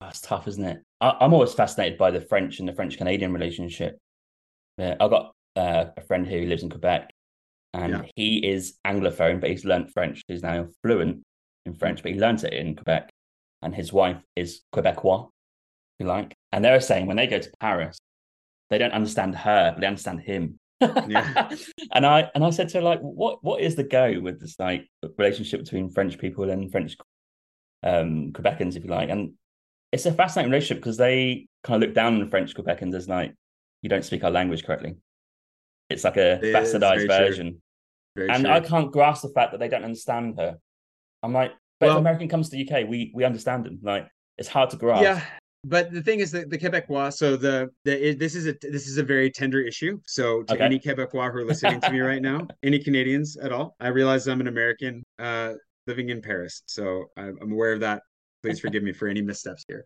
[0.00, 0.82] That's tough, isn't it?
[1.00, 3.98] I, am always fascinated by the French and the French Canadian relationship.
[4.78, 7.10] Yeah, I've got uh, a friend who lives in Quebec,
[7.74, 8.02] and yeah.
[8.16, 10.22] he is anglophone, but he's learned French.
[10.26, 11.22] He's now fluent
[11.66, 13.10] in French, but he learned it in Quebec.
[13.62, 15.30] And his wife is Quebecois, if
[16.00, 16.34] you like.
[16.50, 17.98] And they're saying when they go to Paris,
[18.70, 20.58] they don't understand her, but they understand him.
[20.80, 21.50] Yeah.
[21.92, 24.58] and I and I said to her like, what what is the go with this
[24.58, 24.88] like
[25.18, 26.96] relationship between French people and French
[27.82, 29.10] um Quebecans, if you like?
[29.10, 29.34] And
[29.92, 33.34] it's a fascinating relationship because they kind of look down on French Quebecans as like
[33.82, 34.96] you don't speak our language correctly.
[35.88, 37.60] It's like a it bastardized version.
[38.16, 38.52] and true.
[38.52, 40.58] I can't grasp the fact that they don't understand her.
[41.22, 43.80] I'm like, but well, if American comes to the UK, we we understand them.
[43.82, 45.02] Like it's hard to grasp.
[45.02, 45.22] Yeah.
[45.64, 48.96] But the thing is that the Quebecois, so the, the this is a this is
[48.96, 50.00] a very tender issue.
[50.06, 50.64] So to okay.
[50.64, 54.26] any Quebecois who are listening to me right now, any Canadians at all, I realize
[54.26, 55.52] I'm an American uh,
[55.86, 58.02] living in Paris, so I'm, aware of that.
[58.42, 59.84] Please forgive me for any missteps here.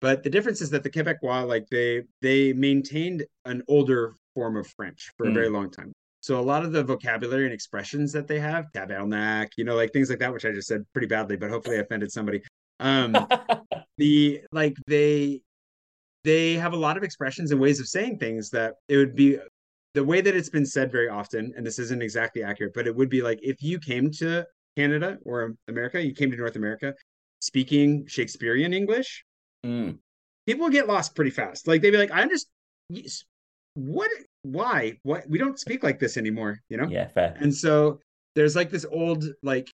[0.00, 4.68] But the difference is that the Quebecois, like they they maintained an older form of
[4.68, 5.54] French for a very mm.
[5.54, 5.92] long time.
[6.20, 9.92] So a lot of the vocabulary and expressions that they have, tabernacle, you know, like
[9.92, 12.42] things like that, which I just said pretty badly, but hopefully I offended somebody.
[12.80, 13.16] Um,
[13.98, 15.40] the like they
[16.24, 19.38] they have a lot of expressions and ways of saying things that it would be
[19.94, 22.94] the way that it's been said very often, and this isn't exactly accurate, but it
[22.94, 26.94] would be like if you came to Canada or America, you came to North America
[27.40, 29.24] speaking Shakespearean English,
[29.64, 29.96] mm.
[30.46, 31.68] people get lost pretty fast.
[31.68, 32.48] Like they'd be like, I understand
[33.74, 34.10] what
[34.42, 38.00] why what we don't speak like this anymore you know yeah fair and so
[38.34, 39.70] there's like this old like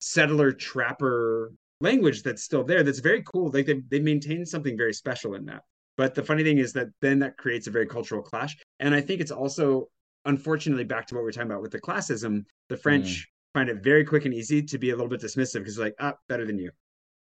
[0.00, 4.92] settler trapper language that's still there that's very cool like they, they maintain something very
[4.92, 5.62] special in that
[5.96, 9.00] but the funny thing is that then that creates a very cultural clash and i
[9.00, 9.86] think it's also
[10.24, 13.58] unfortunately back to what we are talking about with the classism the french mm.
[13.58, 16.14] find it very quick and easy to be a little bit dismissive because like ah
[16.28, 16.70] better than you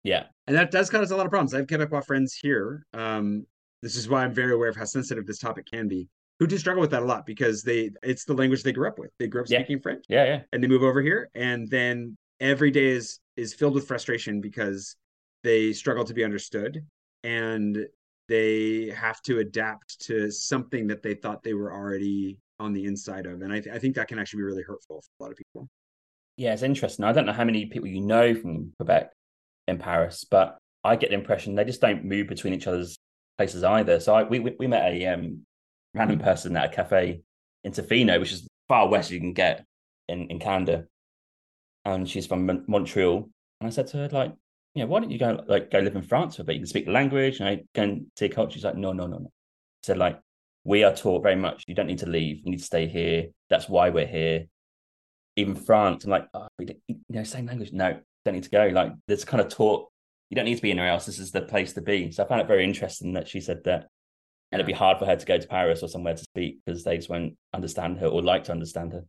[0.04, 3.44] yeah and that does cause a lot of problems i have quebecois friends here um,
[3.82, 6.08] this is why I'm very aware of how sensitive this topic can be.
[6.40, 8.98] Who do struggle with that a lot because they it's the language they grew up
[8.98, 9.10] with.
[9.18, 9.58] They grew up yeah.
[9.58, 10.04] speaking French.
[10.08, 10.40] Yeah, yeah.
[10.52, 14.96] And they move over here and then every day is is filled with frustration because
[15.44, 16.84] they struggle to be understood
[17.22, 17.86] and
[18.28, 23.26] they have to adapt to something that they thought they were already on the inside
[23.26, 23.42] of.
[23.42, 25.38] And I, th- I think that can actually be really hurtful for a lot of
[25.38, 25.68] people.
[26.36, 27.04] Yeah, it's interesting.
[27.04, 29.12] I don't know how many people you know from Quebec
[29.66, 32.98] in Paris, but I get the impression they just don't move between each other's
[33.38, 34.00] places either.
[34.00, 35.46] So I, we, we met a um,
[35.94, 37.22] random person at a cafe
[37.64, 39.64] in Tofino, which is far west you can get
[40.08, 40.86] in, in Canada.
[41.88, 43.28] And she's from Montreal.
[43.60, 44.34] And I said to her, like,
[44.74, 46.54] yeah, why don't you go like go live in France for a bit?
[46.54, 48.54] You can speak the language and I go and see culture.
[48.54, 49.26] She's like, no, no, no, no.
[49.26, 50.20] I said, like,
[50.64, 51.64] we are taught very much.
[51.66, 52.42] You don't need to leave.
[52.44, 53.28] You need to stay here.
[53.48, 54.46] That's why we're here.
[55.36, 56.74] Even France, I'm like, oh, you
[57.08, 57.72] know, same language.
[57.72, 58.66] No, don't need to go.
[58.66, 59.88] Like, there's kind of taught
[60.28, 61.06] you don't need to be anywhere else.
[61.06, 62.10] This is the place to be.
[62.10, 63.88] So I found it very interesting that she said that.
[64.52, 66.84] And it'd be hard for her to go to Paris or somewhere to speak because
[66.84, 69.04] they just won't understand her or like to understand her.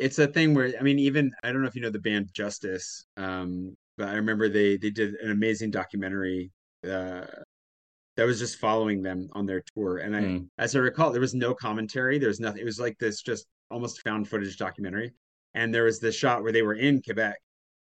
[0.00, 2.30] It's a thing where I mean, even I don't know if you know the band
[2.32, 6.50] Justice, um, but I remember they they did an amazing documentary
[6.84, 7.26] uh,
[8.16, 9.98] that was just following them on their tour.
[9.98, 10.48] And I, mm.
[10.58, 12.18] as I recall, there was no commentary.
[12.18, 12.62] There was nothing.
[12.62, 15.12] It was like this just almost found footage documentary.
[15.54, 17.36] And there was this shot where they were in Quebec,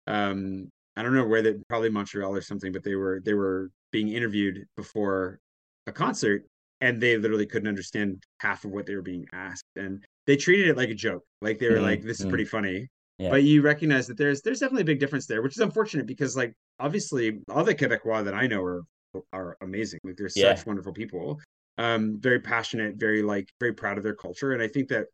[0.07, 3.70] um, I don't know where they probably Montreal or something, but they were they were
[3.90, 5.38] being interviewed before
[5.87, 6.44] a concert
[6.81, 10.68] and they literally couldn't understand half of what they were being asked and they treated
[10.68, 11.85] it like a joke like they were mm-hmm.
[11.85, 12.30] like this is mm-hmm.
[12.30, 13.30] pretty funny yeah.
[13.30, 16.37] but you recognize that there's there's definitely a big difference there which is unfortunate because
[16.37, 18.82] like obviously all the quebecois that i know are
[19.32, 20.54] are amazing like they're yeah.
[20.54, 21.38] such wonderful people
[21.78, 25.06] um very passionate very like very proud of their culture and i think that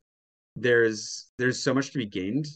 [0.57, 2.47] there's there's so much to be gained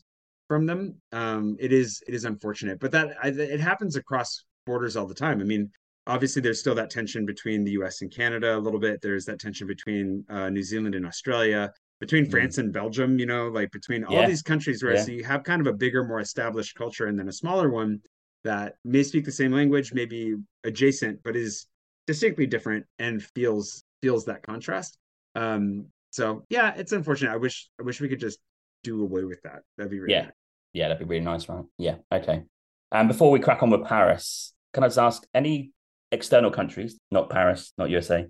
[0.49, 0.95] from them.
[1.13, 5.15] Um, it is it is unfortunate, but that I, it happens across borders all the
[5.15, 5.41] time.
[5.41, 5.71] I mean,
[6.07, 8.03] obviously there's still that tension between the U.S.
[8.03, 9.01] and Canada a little bit.
[9.01, 12.31] There's that tension between uh, New Zealand and Australia, between mm.
[12.33, 13.19] France and Belgium.
[13.19, 15.03] You know, like between all these countries where yeah.
[15.05, 18.01] so you have kind of a bigger, more established culture, and then a smaller one
[18.43, 20.35] that may speak the same language, maybe
[20.65, 21.67] adjacent, but is
[22.09, 24.99] distinctly different and feels feels that contrast.
[25.37, 27.33] Um, so yeah, it's unfortunate.
[27.33, 28.41] I wish I wish we could just
[28.83, 29.63] do away with that.
[29.79, 30.23] That'd be really Yeah.
[30.23, 30.33] nice.
[30.73, 31.65] Yeah, that'd be really nice, right?
[31.79, 31.97] Yeah.
[32.11, 32.43] Okay.
[32.91, 35.71] And before we crack on with Paris, can I just ask any
[36.11, 38.27] external countries, not Paris, not USA,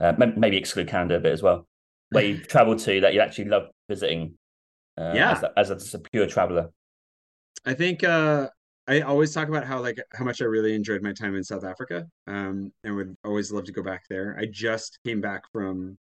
[0.00, 1.66] uh, maybe exclude Canada a bit as well,
[2.10, 4.36] where you travel to that you actually love visiting?
[4.96, 5.32] Uh, Yeah.
[5.32, 6.70] as, a, as a, just a pure traveler.
[7.64, 8.48] I think uh,
[8.86, 11.64] I always talk about how like how much I really enjoyed my time in South
[11.64, 14.36] Africa, um, and would always love to go back there.
[14.38, 15.96] I just came back from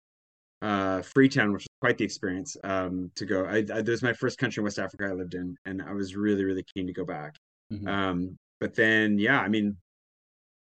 [0.60, 3.44] uh, Freetown, which was quite the experience um, to go.
[3.46, 5.92] I, I, that was my first country in West Africa I lived in, and I
[5.92, 7.36] was really really keen to go back.
[7.72, 7.88] Mhm.
[7.88, 9.76] Um, but then, yeah, I mean,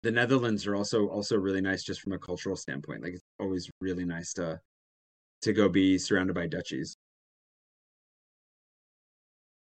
[0.03, 3.01] the Netherlands are also also really nice just from a cultural standpoint.
[3.03, 4.59] Like it's always really nice to
[5.43, 6.97] to go be surrounded by Dutchies.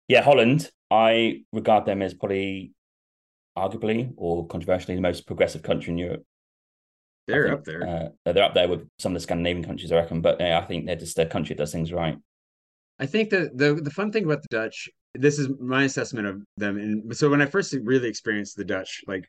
[0.09, 2.73] Yeah, Holland, I regard them as probably
[3.57, 6.25] arguably or controversially the most progressive country in Europe.
[7.27, 8.13] They're think, up there.
[8.27, 10.21] Uh, they're up there with some of the Scandinavian countries, I reckon.
[10.21, 12.17] But yeah, I think they're just a country that does things right.
[12.99, 16.43] I think that the the fun thing about the Dutch, this is my assessment of
[16.57, 16.79] them.
[16.79, 19.29] And so when I first really experienced the Dutch, like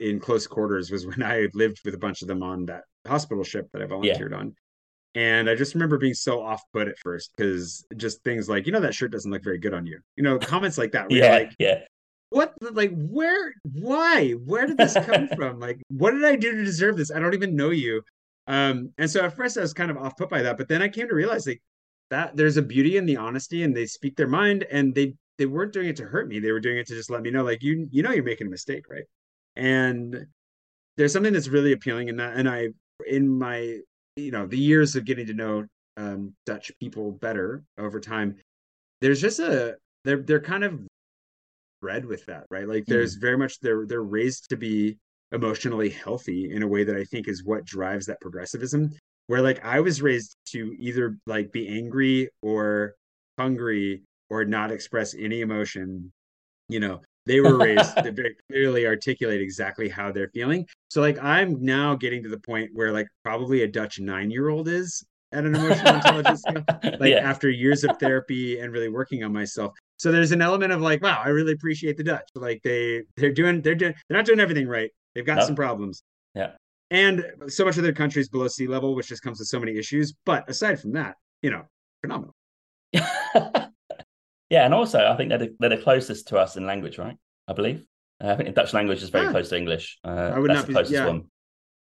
[0.00, 3.44] in close quarters, was when I lived with a bunch of them on that hospital
[3.44, 4.54] ship that I volunteered on.
[5.14, 8.72] And I just remember being so off put at first because just things like, you
[8.72, 10.00] know, that shirt doesn't look very good on you.
[10.16, 11.10] You know, comments like that.
[11.10, 11.80] Yeah, like, yeah.
[12.30, 16.64] what like where why where did this come from like what did i do to
[16.64, 18.02] deserve this i don't even know you
[18.48, 20.82] um and so at first i was kind of off put by that but then
[20.82, 21.62] i came to realize like
[22.10, 25.46] that there's a beauty in the honesty and they speak their mind and they they
[25.46, 27.44] weren't doing it to hurt me they were doing it to just let me know
[27.44, 29.04] like you you know you're making a mistake right
[29.54, 30.26] and
[30.96, 32.68] there's something that's really appealing in that and i
[33.06, 33.78] in my
[34.16, 35.64] you know the years of getting to know
[35.96, 38.36] um dutch people better over time
[39.00, 40.80] there's just a they're they're kind of
[41.80, 42.66] bred with that right?
[42.66, 44.96] Like there's very much they're they're raised to be
[45.32, 48.90] emotionally healthy in a way that i think is what drives that progressivism
[49.26, 52.94] where like i was raised to either like be angry or
[53.38, 56.12] hungry or not express any emotion
[56.68, 60.66] you know they were raised to very clearly articulate exactly how they're feeling.
[60.90, 64.48] So like i'm now getting to the point where like probably a dutch nine year
[64.48, 66.62] old is at an emotional intelligence scale
[67.00, 67.28] like yeah.
[67.28, 69.72] after years of therapy and really working on myself.
[69.96, 72.28] So there's an element of like wow i really appreciate the dutch.
[72.34, 74.90] Like they they're doing they're doing they're not doing everything right.
[75.14, 75.46] They've got No.
[75.46, 76.02] some problems.
[76.34, 76.52] Yeah.
[76.90, 79.58] and so much of their country is below sea level which just comes with so
[79.58, 80.12] many issues.
[80.26, 81.64] But aside from that you know
[82.02, 82.34] phenomenal
[84.50, 87.16] yeah, and also I think they're the, they're the closest to us in language, right?
[87.48, 87.84] I believe.
[88.22, 89.30] Uh, I think the Dutch language is very Ah.
[89.30, 89.98] close to English.
[90.04, 91.06] Uh, I would that's not the be- closest yeah.
[91.06, 91.24] one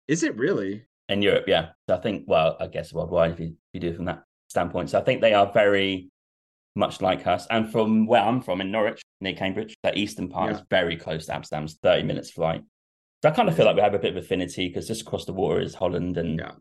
[0.09, 1.44] is it really in Europe.
[1.47, 4.05] Yeah, so I think, well, I guess worldwide if you, if you do it from
[4.07, 4.90] that standpoint.
[4.90, 6.11] So I think they are very
[6.77, 7.47] much like us.
[7.51, 10.57] And from where I'm from in Norwich, near Cambridge, that eastern part Yeah.
[10.59, 12.62] is very close to Amsterdam's 30 minutes flight.
[13.23, 15.25] So I kind of feel like we have a bit of affinity because just across
[15.25, 16.53] the water is Holland, and Yeah.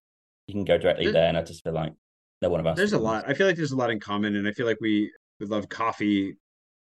[0.47, 1.27] you can go directly There-.
[1.27, 1.93] And I just feel like
[2.41, 2.77] they're one of us.
[2.77, 3.25] there's a to be honest.
[3.27, 5.45] lot i feel like there's a lot in common and i feel like we we
[5.45, 6.35] love coffee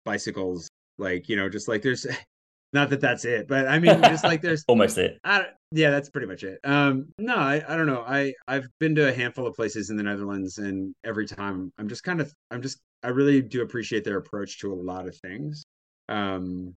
[0.04, 2.06] bicycles like you know just like there's
[2.72, 5.18] not that that's it but i mean just like there's Almost it.
[5.24, 6.60] I, yeah, that's pretty much it.
[6.64, 8.04] Um, no, I, I don't know.
[8.06, 11.88] I I've been to a handful of places in the Netherlands, and every time I'm
[11.88, 15.16] just kind of I'm just I really do appreciate their approach to a lot of
[15.16, 15.64] things.
[16.10, 16.74] Um,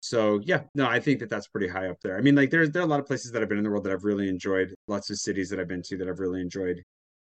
[0.00, 2.16] so yeah, no, I think that that's pretty high up there.
[2.16, 3.70] I mean, like there's there are a lot of places that I've been in the
[3.70, 4.74] world that I've really enjoyed.
[4.88, 6.82] Lots of cities that I've been to that I've really enjoyed.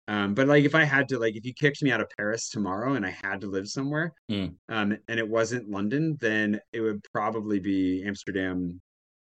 [0.08, 2.48] Um, but like if I had to like if you kicked me out of Paris
[2.50, 4.54] tomorrow and I had to live somewhere, Mm.
[4.68, 8.80] um, and it wasn't London, then it would probably be Amsterdam,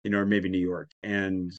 [0.04, 0.90] you know, or maybe New York.
[1.02, 1.50] And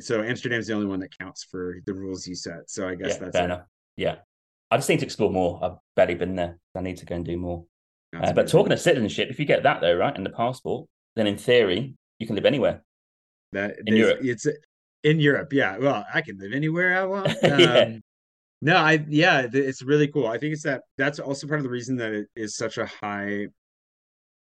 [0.00, 2.68] so Amsterdam's the only one that counts for the rules you set.
[2.68, 3.46] So I guess Yeah, that's fair it.
[3.46, 3.62] enough.
[3.96, 4.16] Yeah.
[4.70, 5.58] I just need to explore more.
[5.64, 6.58] I've barely been there.
[6.76, 7.64] I need to go and do more.
[8.14, 11.26] Uh, but talking of citizenship, if you get that though, right, and the passport, then
[11.26, 12.82] in theory, you can live anywhere.
[13.52, 14.18] that in Europe.
[14.22, 14.46] it's
[15.04, 15.52] in Europe.
[15.54, 15.78] Yeah.
[15.78, 17.28] Well, I can live anywhere I want.
[17.42, 17.96] Yeah.
[18.60, 20.26] No, I yeah, it's really cool.
[20.26, 22.86] I think it's that that's also part of the reason that it is such a
[22.86, 23.46] high.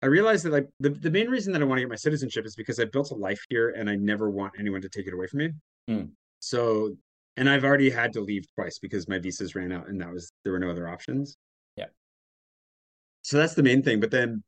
[0.03, 2.47] I realized that like the, the main reason that I want to get my citizenship
[2.47, 5.13] is because I built a life here and I never want anyone to take it
[5.13, 5.51] away from me.
[5.89, 6.05] Hmm.
[6.39, 6.97] So,
[7.37, 10.33] and I've already had to leave twice because my visas ran out and that was
[10.45, 11.37] there were no other options.
[11.77, 11.87] Yeah.
[13.23, 14.01] So that's the main thing.
[14.01, 14.43] But then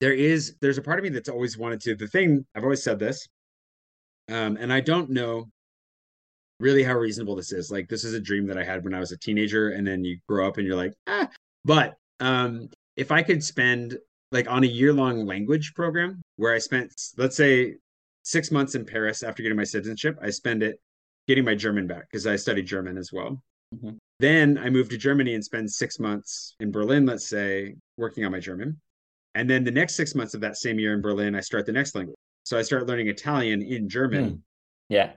[0.00, 2.82] there is there's a part of me that's always wanted to the thing I've always
[2.82, 3.28] said this.
[4.30, 5.50] Um, and I don't know
[6.60, 7.70] really how reasonable this is.
[7.70, 10.04] Like this is a dream that I had when I was a teenager, and then
[10.04, 11.28] you grow up and you're like, ah.
[11.64, 13.98] But um, if I could spend
[14.32, 17.74] like on a year long language program where I spent, let's say,
[18.22, 20.78] six months in Paris after getting my citizenship, I spend it
[21.26, 23.42] getting my German back because I studied German as well.
[23.74, 23.96] Mhm.
[24.20, 28.32] Then I moved to Germany and spend six months in Berlin, let's say, working on
[28.32, 28.78] my German.
[29.34, 31.72] And then the next six months of that same year in Berlin, I start the
[31.72, 32.16] next language.
[32.44, 34.36] So I start learning Italian in German Hmm.
[34.88, 35.12] Yeah.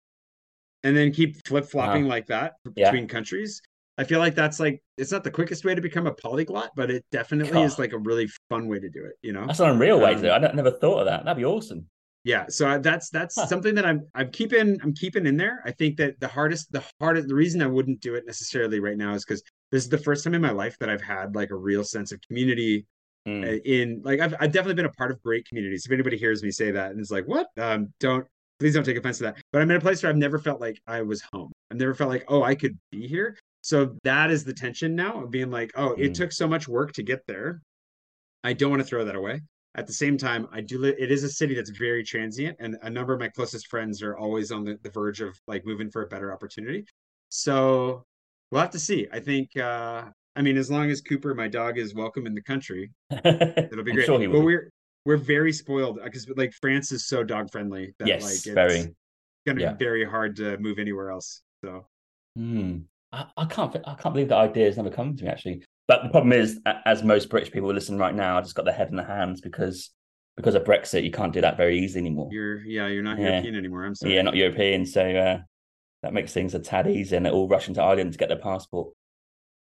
[0.84, 2.92] And then keep flip flopping like that Yeah.
[2.92, 3.62] between countries.
[3.98, 6.90] I feel like that's like it's not the quickest way to become a polyglot, but
[6.90, 7.66] it definitely God.
[7.66, 9.14] is like a really fun way to do it.
[9.22, 10.32] You know, That's an unreal way to Um, do it.
[10.32, 11.24] I never thought of that.
[11.26, 11.88] That'd be awesome.
[12.26, 12.46] yeah.
[12.50, 13.46] So that's that's Huh.
[13.48, 15.62] something that I'm I'm keeping I'm keeping in there.
[15.66, 18.98] I think that the hardest the hardest the reason I wouldn't do it necessarily right
[18.98, 21.52] now is because this is the first time in my life that I've had like
[21.52, 22.86] a real sense of community
[23.26, 23.62] Mm.
[23.64, 25.86] in like I've I've definitely been a part of great communities.
[25.86, 27.48] If anybody hears me say that and is like, what?
[27.58, 28.28] Um, don't
[28.64, 29.36] please don't take offense to that.
[29.52, 31.52] But I'm in a place where I've never felt like I was home.
[31.70, 33.38] I've never felt like, oh, I could be here.
[33.62, 36.14] So that is the tension now of being like, oh, it Mm.
[36.14, 37.60] took so much work to get there.
[38.46, 39.42] I don't want to throw that away.
[39.76, 40.78] At the same time, I do.
[40.80, 44.02] Li- it is a city that's very transient, and a number of my closest friends
[44.02, 46.86] are always on the, the verge of like moving for a better opportunity.
[47.28, 48.04] So
[48.50, 49.08] we'll have to see.
[49.12, 49.58] I think.
[49.58, 50.06] uh
[50.36, 53.92] I mean, as long as Cooper, my dog, is welcome in the country, It'll be
[53.92, 54.06] great.
[54.08, 54.70] sure But we're
[55.06, 58.96] we're very spoiled because like France is so dog friendly that Yes, like it's very.
[59.46, 59.74] gonna yeah.
[59.74, 61.42] be very hard to move anywhere else.
[61.64, 61.86] So
[62.36, 62.80] Hmm.
[63.12, 63.76] I, I can't.
[63.86, 65.64] I can't believe that idea has never come to me actually.
[65.88, 68.74] But the problem is, as most British people listen right now, I just got their
[68.74, 69.92] head in the hands because
[70.38, 72.30] because of Brexit, you can't do that very easily anymore.
[72.32, 73.32] you're yeah, you're not Yeah.
[73.34, 73.84] European anymore.
[73.86, 74.16] I'm sorry.
[74.16, 75.40] Yeah, not European, so uh,
[76.02, 78.40] that makes things a tad easier, and they're all rushing to Ireland to get their
[78.40, 78.94] passport.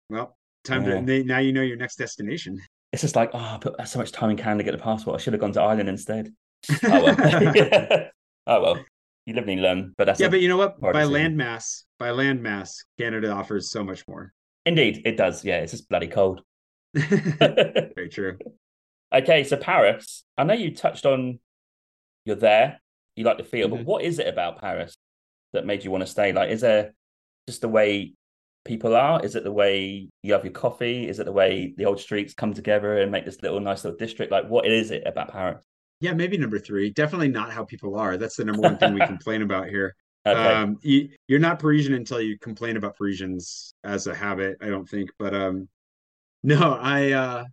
[0.09, 1.01] Well, time Yeah.
[1.01, 2.59] to now you know your next destination.
[2.93, 5.19] It's just like, oh, I put so much time in Canada to get the passport.
[5.19, 6.33] I should have gone to Ireland instead.
[6.85, 7.15] Oh well.
[8.47, 8.85] oh well.
[9.25, 10.79] You live and you learn, but that's yeah, but you know what?
[10.79, 14.31] By landmass, by landmass, Canada offers so much more.
[14.65, 15.43] indeed it does.
[15.43, 16.41] Yeah, it's just bloody cold.
[16.93, 18.37] very true.
[19.13, 20.23] Okay, so Paris.
[20.37, 21.39] I know you touched on
[22.25, 22.81] you're there,
[23.15, 23.85] you like the feel, but Mhm.
[23.85, 24.95] what is it about Paris
[25.53, 26.31] that made you want to stay?
[26.33, 26.93] Like, is there
[27.47, 28.13] just the way
[28.65, 29.23] people are?
[29.23, 31.07] Is it the way you have your coffee?
[31.07, 33.97] Is it the way the old streets come together and make this little nice little
[33.97, 34.31] district?
[34.31, 35.59] Like, what is it about Paris?
[35.99, 36.89] Yeah, maybe number three.
[36.89, 38.17] Definitely not how people are.
[38.17, 39.95] That's the number one thing we complain about here.
[40.25, 44.67] Okay, Um, you, you're not Parisian until you complain about Parisians as a habit, I
[44.67, 45.09] don't think.
[45.19, 45.67] But um,
[46.43, 47.43] no, I uh,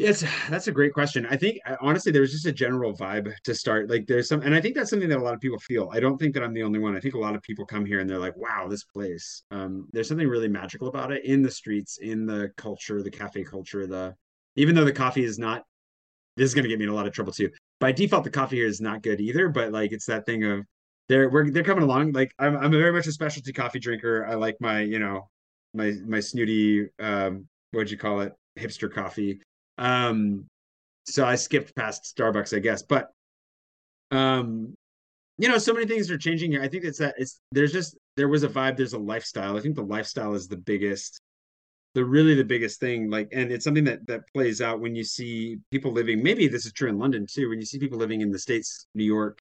[0.00, 1.26] it's that's a great question.
[1.26, 3.90] I think uh, honestly, there's just a general vibe to start.
[3.90, 5.90] Like there's some, and I think that's something that a lot of people feel.
[5.92, 6.96] I don't think that I'm the only one.
[6.96, 9.88] I think a lot of people come here and they're like, "Wow, this place." Um,
[9.92, 13.86] there's something really magical about it in the streets, in the culture, the cafe culture.
[13.86, 14.14] The
[14.56, 15.64] even though the coffee is not,
[16.36, 17.50] this is going to get me in a lot of trouble too.
[17.78, 19.48] By default, the coffee here is not good either.
[19.48, 20.64] But like, it's that thing of
[21.08, 22.12] they're we're they're coming along.
[22.12, 24.26] Like I'm I'm very much a specialty coffee drinker.
[24.26, 25.28] I like my you know
[25.74, 29.40] my my snooty um what'd you call it hipster coffee.
[29.80, 30.46] Um,
[31.06, 32.82] so I skipped past Starbucks, I guess.
[32.82, 33.10] But
[34.12, 34.74] um,
[35.38, 36.62] you know, so many things are changing here.
[36.62, 38.76] I think it's that it's there's just there was a vibe.
[38.76, 39.56] There's a lifestyle.
[39.56, 41.20] I think the lifestyle is the biggest
[41.94, 45.02] the really the biggest thing like and it's something that that plays out when you
[45.02, 48.20] see people living maybe this is true in london too when you see people living
[48.20, 49.38] in the states new york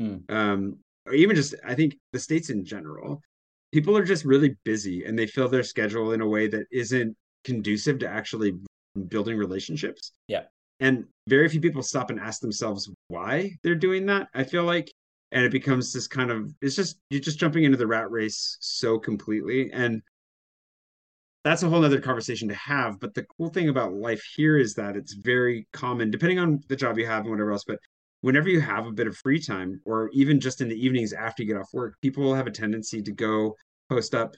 [0.00, 0.16] Hmm.
[0.30, 3.22] um or even just i think the states in general
[3.72, 7.14] people are just really busy and they fill their schedule in a way that isn't
[7.44, 8.54] conducive to actually
[9.08, 10.44] building relationships Yeah.
[10.80, 14.92] and very few people stop and ask themselves why they're doing that i feel like
[15.30, 18.58] and it becomes this kind of it's just you're just jumping into the rat race
[18.60, 20.02] so completely and
[21.44, 23.00] that's a whole other conversation to have.
[23.00, 26.76] But the cool thing about life here is that it's very common, depending on the
[26.76, 27.64] job you have and whatever else.
[27.66, 27.80] But
[28.20, 31.42] whenever you have a bit of free time, or even just in the evenings after
[31.42, 33.56] you get off work, people have a tendency to go
[33.88, 34.36] post up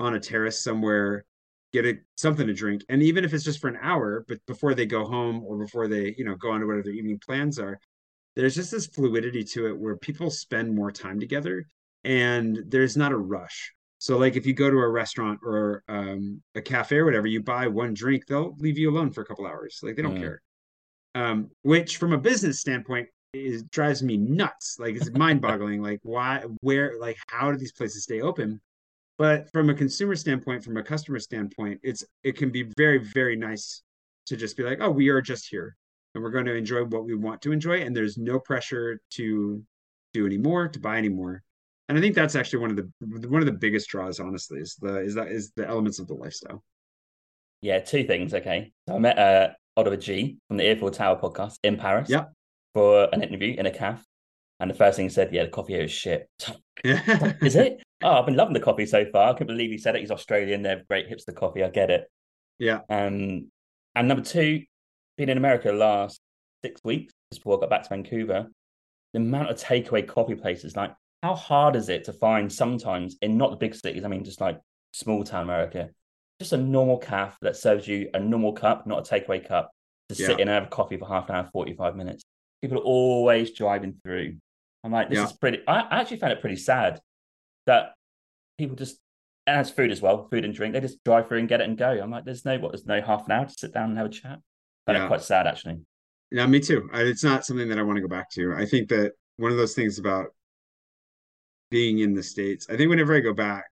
[0.00, 1.24] on a terrace somewhere,
[1.72, 4.74] get a something to drink, and even if it's just for an hour, but before
[4.74, 7.58] they go home or before they, you know, go on to whatever their evening plans
[7.58, 7.78] are,
[8.36, 11.64] there's just this fluidity to it where people spend more time together,
[12.04, 13.72] and there's not a rush.
[13.98, 17.42] So like if you go to a restaurant or um, a cafe or whatever, you
[17.42, 19.78] buy one drink, they'll leave you alone for a couple hours.
[19.82, 20.20] Like they don't Mm.
[20.20, 20.42] care.
[21.14, 24.76] Um, which from a business standpoint is drives me nuts.
[24.78, 25.82] Like it's mind boggling.
[25.82, 28.60] like why, where, like how do these places stay open?
[29.20, 33.36] But from a consumer standpoint, from a customer standpoint, it's it can be very very
[33.36, 33.82] nice
[34.26, 35.76] to just be like, oh, we are just here
[36.14, 39.62] and we're going to enjoy what we want to enjoy, and there's no pressure to
[40.12, 41.44] do any more, to buy any more
[41.90, 42.88] and I think that's actually one of the
[43.28, 46.14] one of the biggest draws, honestly, is the is that is the elements of the
[46.14, 46.62] lifestyle.
[47.62, 48.32] yeah, two things.
[48.32, 52.08] Okay, so I met uh, Oliver Gee from the Earful Tower podcast in Paris.
[52.08, 52.32] Yep.
[52.74, 54.04] For an interview in a cafe,
[54.60, 56.28] and the first thing he said, "Yeah, the coffee here is shit."
[56.84, 57.82] Yeah, is it?
[58.02, 59.30] Oh, I've been loving the coffee so far.
[59.30, 60.00] I couldn't believe he said it.
[60.00, 60.62] He's Australian.
[60.62, 61.62] They're great hipster coffee.
[61.62, 62.10] I get it.
[62.58, 62.80] Yeah.
[62.88, 63.50] Um,
[63.94, 64.62] and number two,
[65.16, 66.20] being in America the last
[66.64, 68.46] six weeks just before I got back to Vancouver,
[69.12, 73.36] the amount of takeaway coffee places, like how hard is it to find sometimes in
[73.36, 74.58] not the big cities, I mean just like
[74.92, 75.90] small town America,
[76.40, 79.70] just a normal cafe that serves you a normal cup, not a takeaway cup,
[80.08, 80.28] to Yeah.
[80.28, 82.22] sit in and have a coffee for half an hour, 45 minutes.
[82.62, 84.36] People are always driving through.
[84.84, 85.24] I'm like, this Yeah.
[85.26, 87.00] is pretty I actually found it pretty sad
[87.66, 87.92] that
[88.58, 88.98] people just
[89.46, 90.74] it has food as well, food and drink.
[90.74, 91.90] They just drive through and get it and go.
[91.90, 94.06] I'm like, there's no what, there's no half an hour to sit down and have
[94.06, 94.38] a chat.
[94.86, 95.06] And yeah.
[95.06, 95.78] quite sad actually.
[96.30, 96.88] Yeah, me too.
[96.92, 98.54] I, it's not something that I want to go back to.
[98.54, 100.26] I think that one of those things about
[101.70, 103.64] being in the states, I think whenever I go back,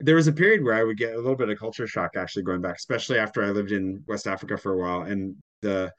[0.00, 2.42] there was a period where I would get a little bit of culture shock actually
[2.42, 5.02] going back, especially after I lived in West Africa for a while.
[5.02, 5.92] And the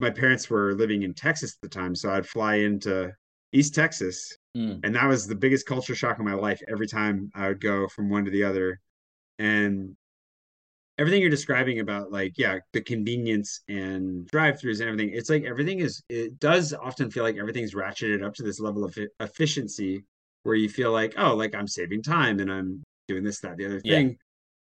[0.00, 3.12] my parents were living in Texas at the time, so I'd fly into
[3.52, 4.80] East Texas, mm.
[4.82, 6.60] and that was the biggest culture shock of my life.
[6.70, 8.80] Every time I would go from one to the other,
[9.38, 9.96] and
[10.98, 15.78] everything you're describing about like yeah the convenience and drive-throughs and everything it's like everything
[15.78, 20.04] is it does often feel like everything's ratcheted up to this level of efficiency
[20.42, 23.66] where you feel like oh like i'm saving time and i'm doing this that the
[23.66, 24.16] other thing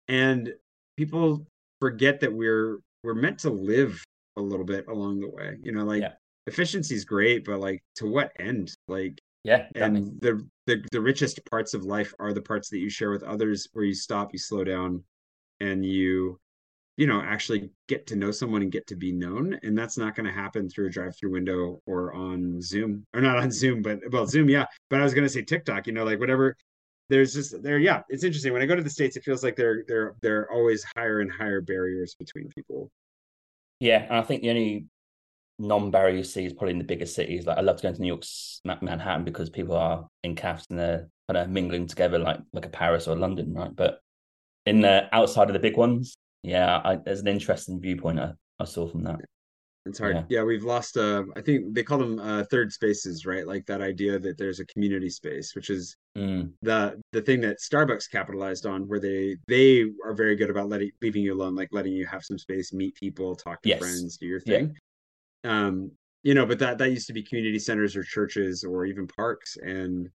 [0.08, 0.16] yeah.
[0.16, 0.54] and
[0.98, 1.46] people
[1.80, 4.04] forget that we're we're meant to live
[4.38, 6.14] a little bit along the way you know like yeah.
[6.48, 8.72] Efficiency is great but like to what end?
[8.88, 12.90] Like yeah and the, the the richest parts of life are the parts that you
[12.90, 15.04] share with others where you stop you slow down
[15.60, 16.40] and you
[16.98, 20.16] you know actually get to know someone and get to be known and that's not
[20.16, 23.82] going to happen through a drive through window or on zoom or not on zoom
[23.82, 24.66] but well zoom yeah.
[24.90, 26.56] But i was going to say tiktok you know like whatever
[27.10, 28.54] there's just there yeah it's interesting.
[28.54, 31.22] When i go to the states it feels like there there there are always higher
[31.22, 32.92] and higher barriers between people.
[33.80, 34.86] Yeah and i think the only
[35.62, 38.02] non-barrier you see is probably in the bigger cities like i love to go to
[38.02, 42.40] new york's manhattan because people are in cafes and they're kind of mingling together like
[42.54, 44.02] like a paris or london right but
[44.66, 48.66] in the outside of the big ones, yeah, I, there's an interesting viewpoint I, I
[48.66, 49.20] saw from that.
[49.88, 50.16] It's hard.
[50.16, 50.96] Yeah, yeah we've lost.
[50.96, 53.48] Uh, I think they call them uh, third spaces, right?
[53.48, 56.52] Like that idea that there's a community space, which is mm.
[56.62, 60.92] the the thing that Starbucks capitalized on, where they they are very good about letting
[61.02, 63.80] leaving you alone, like letting you have some space, meet people, talk to yes.
[63.80, 64.68] friends, do your thing.
[64.68, 64.80] Yeah.
[65.44, 65.92] Um,
[66.24, 69.58] you know, but that that used to be community centers or churches or even parks,
[69.58, 70.10] and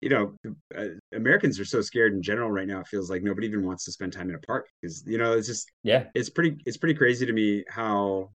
[0.00, 0.34] you know,
[0.76, 2.80] uh, Americans are so scared in general right now.
[2.80, 5.32] It feels like nobody even wants to spend time in a park because you know
[5.32, 8.30] it's just yeah, it's pretty it's pretty crazy to me how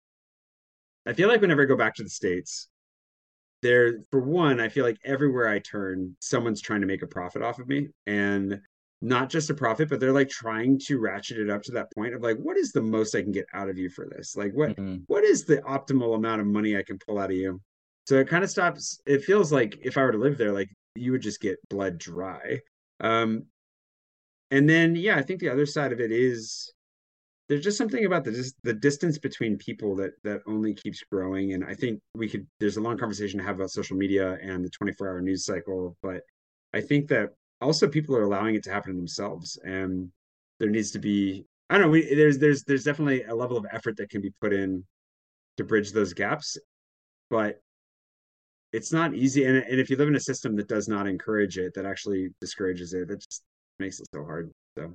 [1.06, 2.68] I feel like whenever I go back to the states,
[3.62, 7.42] there for one, I feel like everywhere I turn, someone's trying to make a profit
[7.42, 8.60] off of me, and
[9.04, 12.16] not just a profit, but they're like trying to ratchet it up to that point
[12.16, 14.38] of like, what is the most I can get out of you for this?
[14.38, 15.04] Like, what mm-hmm.
[15.08, 17.60] what is the optimal amount of money I can pull out of you?
[18.08, 19.01] So it kind of stops.
[19.06, 21.97] It feels like if I were to live there, like you would just get bled
[21.97, 22.60] dry.
[23.01, 23.43] Um,
[24.51, 26.72] and then, yeah, I think the other side of it is
[27.49, 31.51] there's just something about the the distance between people that that only keeps growing.
[31.51, 34.64] And I think we could there's a long conversation to have about social media and
[34.64, 36.22] the 24 hour news cycle, but
[36.74, 37.32] I think that
[37.64, 40.11] also people are allowing it to happen to themselves, and
[40.59, 41.91] there needs to be I don't know.
[41.91, 44.84] We, there's there's there's definitely a level of effort that can be put in
[45.57, 46.57] to bridge those gaps,
[47.30, 47.59] but
[48.74, 51.57] it's not easy and, and if you live in a system that does not encourage
[51.57, 53.43] it that actually discourages it that just
[53.80, 54.91] makes it so hard so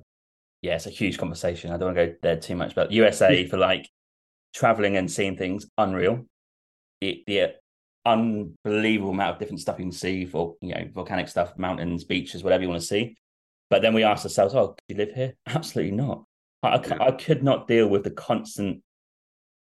[0.61, 3.47] yeah it's a huge conversation i don't want to go there too much but usa
[3.49, 3.89] for like
[4.53, 6.25] traveling and seeing things unreal
[7.01, 7.53] the, the
[8.05, 12.43] unbelievable amount of different stuff you can see for you know volcanic stuff mountains beaches
[12.43, 13.15] whatever you want to see
[13.69, 16.23] but then we asked ourselves oh do you live here absolutely not
[16.63, 16.97] I, I, yeah.
[17.01, 18.81] I could not deal with the constant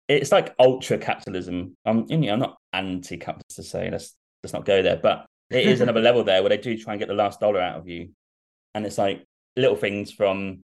[0.07, 1.75] it's like ultra capitalism.
[1.85, 5.65] I'm, you know, I'm not anti-capitalist to say let's let's not go there, but it
[5.65, 7.87] is another level there where they do try and get the last dollar out of
[7.87, 8.09] you,
[8.73, 9.23] and it's like
[9.55, 10.61] little things from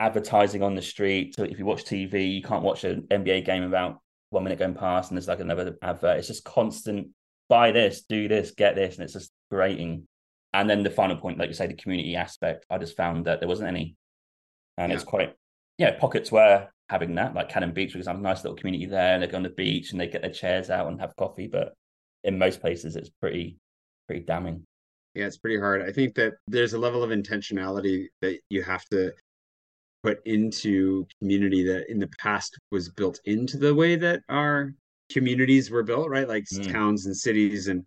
[0.00, 1.34] advertising on the street.
[1.36, 4.00] So if you watch TV, you can't watch an NBA game without
[4.32, 6.18] one minute going past, and there's like another advert.
[6.18, 7.08] It's just constant.
[7.48, 10.06] Buy this, do this, get this, and it's just grating.
[10.54, 12.66] And then the final point, like you say, the community aspect.
[12.70, 13.96] I just found that there wasn't any,
[14.78, 14.96] and yeah.
[14.96, 15.34] it's quite
[15.78, 19.22] yeah pockets were having that, like Cannon Beach, I'm a nice little community there, and
[19.22, 21.46] they go on the beach and they get their chairs out and have coffee.
[21.46, 21.72] But
[22.22, 23.56] in most places, it's pretty,
[24.06, 24.64] pretty damning.
[25.14, 25.82] Yeah, it's pretty hard.
[25.82, 29.12] I think that there's a level of intentionality that you have to
[30.02, 34.74] put into community that in the past was built into the way that our
[35.12, 36.28] communities were built, right?
[36.28, 36.72] Like mm.
[36.72, 37.68] towns and cities.
[37.68, 37.84] And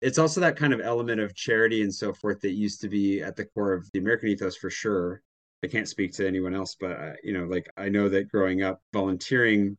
[0.00, 3.22] it's also that kind of element of charity and so forth that used to be
[3.22, 5.22] at the core of the American ethos for sure.
[5.64, 8.62] I can't speak to anyone else, but uh, you know, like I know that growing
[8.62, 9.76] up, volunteering,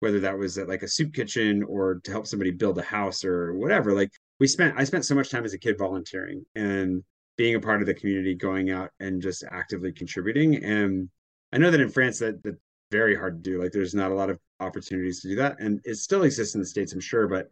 [0.00, 3.24] whether that was at like a soup kitchen or to help somebody build a house
[3.24, 7.02] or whatever, like we spent, I spent so much time as a kid volunteering and
[7.36, 10.64] being a part of the community, going out and just actively contributing.
[10.64, 11.08] And
[11.52, 12.56] I know that in France, that that's
[12.90, 13.62] very hard to do.
[13.62, 16.60] Like, there's not a lot of opportunities to do that, and it still exists in
[16.60, 17.50] the states, I'm sure, but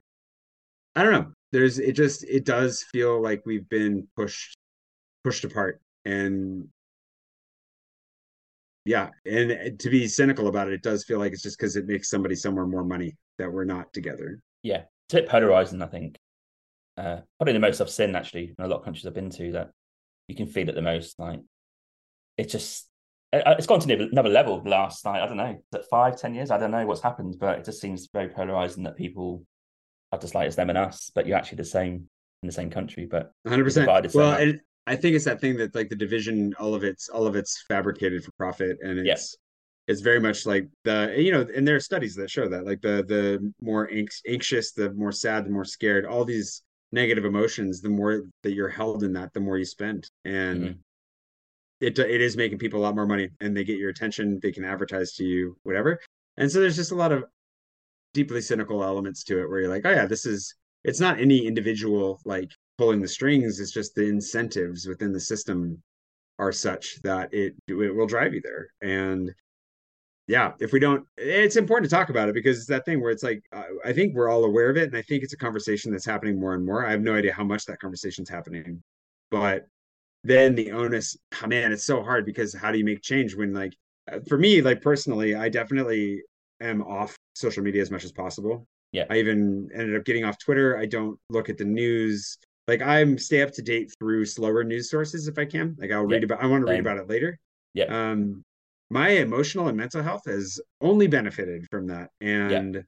[0.94, 1.32] I don't know.
[1.52, 4.56] There's it just it does feel like we've been pushed
[5.24, 6.68] pushed apart and
[8.84, 11.76] yeah and uh, to be cynical about it it does feel like it's just because
[11.76, 16.16] it makes somebody somewhere more money that we're not together yeah it's polarizing i think
[16.98, 19.52] uh probably the most i've seen actually in a lot of countries i've been to
[19.52, 19.70] that
[20.28, 21.40] you can feel it the most like
[22.38, 22.88] it's just
[23.32, 25.22] it's gone to another level last night.
[25.22, 27.80] I don't know, at five, ten years, I don't know what's happened, but it just
[27.80, 29.44] seems very polarizing that people
[30.12, 32.08] are just like it's them and us, but you're actually the same
[32.42, 33.64] in the same country, but 100.
[33.64, 37.08] percent Well, and I think it's that thing that like the division, all of it's
[37.08, 39.92] all of it's fabricated for profit, and it's yeah.
[39.92, 42.82] it's very much like the you know, and there are studies that show that like
[42.82, 43.90] the the more
[44.28, 46.62] anxious, the more sad, the more scared, all these
[46.92, 50.78] negative emotions, the more that you're held in that, the more you spend, and mm-hmm.
[51.80, 54.52] it it is making people a lot more money, and they get your attention, they
[54.52, 55.98] can advertise to you, whatever,
[56.36, 57.24] and so there's just a lot of
[58.14, 61.46] deeply cynical elements to it where you're like, oh yeah, this is it's not any
[61.46, 65.80] individual like pulling the strings it's just the incentives within the system
[66.38, 68.68] are such that it it will drive you there.
[68.82, 69.32] And
[70.32, 73.10] yeah if we don't it's important to talk about it because it's that thing where
[73.10, 73.44] it's like
[73.84, 76.40] i think we're all aware of it and i think it's a conversation that's happening
[76.40, 78.82] more and more i have no idea how much that conversation's happening
[79.30, 79.66] but
[80.24, 83.52] then the onus oh man it's so hard because how do you make change when
[83.52, 83.74] like
[84.10, 86.22] uh, for me like personally i definitely
[86.62, 90.38] am off social media as much as possible yeah i even ended up getting off
[90.38, 94.62] twitter i don't look at the news like I'm stay up to date through slower
[94.62, 95.74] news sources if I can.
[95.80, 97.36] Like I'll read about I want to read about it later.
[97.74, 97.86] Yeah.
[97.86, 98.44] Um
[98.92, 102.10] my emotional and mental health has only benefited from that.
[102.20, 102.80] And yeah.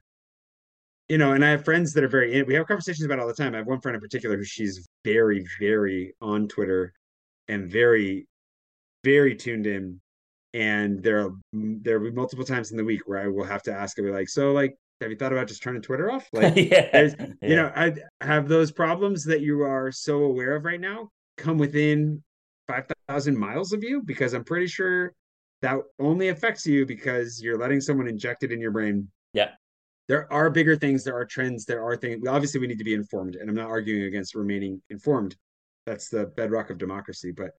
[1.09, 3.32] you know, and I have friends that are very we have conversations about all the
[3.32, 3.55] time.
[3.55, 6.92] I have one friend in particular who she's very, very on Twitter
[7.48, 8.26] and very,
[9.02, 10.00] very tuned in.
[10.52, 13.62] And there are there will be multiple times in the week where I will have
[13.62, 16.28] to ask her like, so like have you thought about just turning Twitter off?
[16.32, 17.09] Like, yeah,
[17.42, 21.59] you know, I have those problems that you are so aware of right now come
[21.59, 22.22] within
[22.68, 25.12] 5,000 miles of you because I'm pretty sure
[25.65, 29.09] that only affects you because you're letting someone inject it in your brain.
[29.33, 29.53] Yeah.
[30.09, 32.29] There are bigger things, there are trends, there are things.
[32.29, 35.37] Obviously, we need to be informed, and I'm not arguing against remaining informed.
[35.87, 37.31] That's the bedrock of democracy.
[37.31, 37.53] But,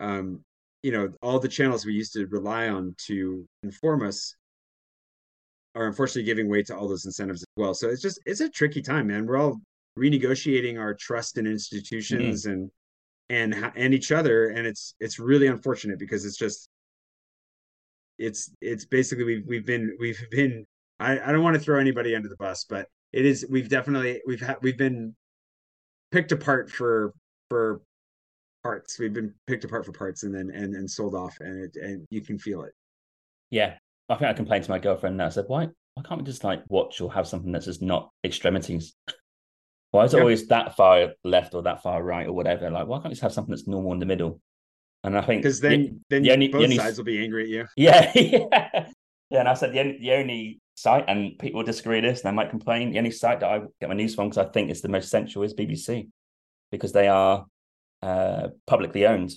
[0.00, 0.40] um,
[0.82, 4.34] you know, all the channels we used to rely on to inform us
[5.76, 7.74] are unfortunately giving way to all those incentives as well.
[7.74, 9.24] So it's just it's a tricky time, man.
[9.24, 9.60] We're all
[9.96, 12.66] renegotiating our trust in institutions mm-hmm.
[13.30, 16.68] and and and each other, and it's it's really unfortunate because it's just
[18.22, 20.66] it's it's basically we've we've been we've been
[21.00, 24.20] I, I don't want to throw anybody under the bus, but it is we've definitely
[24.26, 25.14] we've had we've been
[26.12, 27.12] picked apart for
[27.50, 27.82] for
[28.62, 28.98] parts.
[28.98, 32.06] We've been picked apart for parts and then and and sold off, and it and
[32.10, 32.72] you can feel it.
[33.50, 33.74] Yeah,
[34.08, 35.26] I think I complained to my girlfriend now.
[35.26, 38.10] I said, why, why can't we just like watch or have something that's just not
[38.24, 38.94] extremities?
[39.90, 42.70] why is it always that far left or that far right or whatever?
[42.70, 44.40] Like, why can't we just have something that's normal in the middle?
[45.04, 47.22] And I think because then the, then the only, both the only, sides will be
[47.22, 47.66] angry at you.
[47.76, 48.68] Yeah, yeah,
[49.30, 49.40] yeah.
[49.40, 52.36] And I said the only, the only site, and people disagree with this, and they
[52.36, 52.92] might complain.
[52.92, 55.10] The only site that I get my news from, because I think it's the most
[55.10, 56.08] central, is BBC,
[56.70, 57.46] because they are
[58.02, 59.32] uh, publicly owned,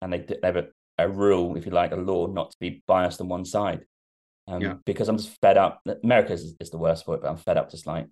[0.00, 2.82] and they they have a, a rule, if you like, a law not to be
[2.86, 3.84] biased on one side.
[4.46, 4.74] Um, yeah.
[4.84, 5.80] Because I'm just fed up.
[6.02, 7.70] America is, is, the worst for it, but I'm fed up.
[7.70, 8.06] Just like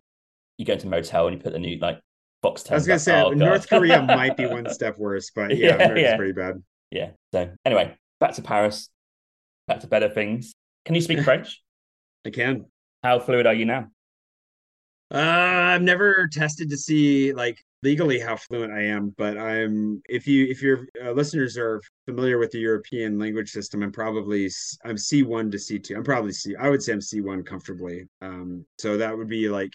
[0.56, 2.00] you go into a motel and you put the new like
[2.42, 2.70] box.
[2.70, 5.94] I was gonna say oh, North Korea might be one step worse, but yeah, yeah,
[5.94, 6.16] yeah.
[6.16, 6.62] pretty bad.
[6.92, 7.10] Yeah.
[7.32, 8.90] So anyway, back to Paris.
[9.66, 10.54] Back to better things.
[10.84, 11.62] Can you speak French?
[12.26, 12.66] I can.
[13.02, 13.88] How fluid are you now?
[15.12, 20.26] Uh, I've never tested to see like legally how fluent I am, but I'm if
[20.26, 24.50] you if your uh, listeners are familiar with the European language system, I'm probably
[24.84, 25.96] I'm C1 to C2.
[25.96, 26.54] I'm probably C.
[26.56, 28.06] I would say I'm C1 comfortably.
[28.20, 29.72] Um, so that would be like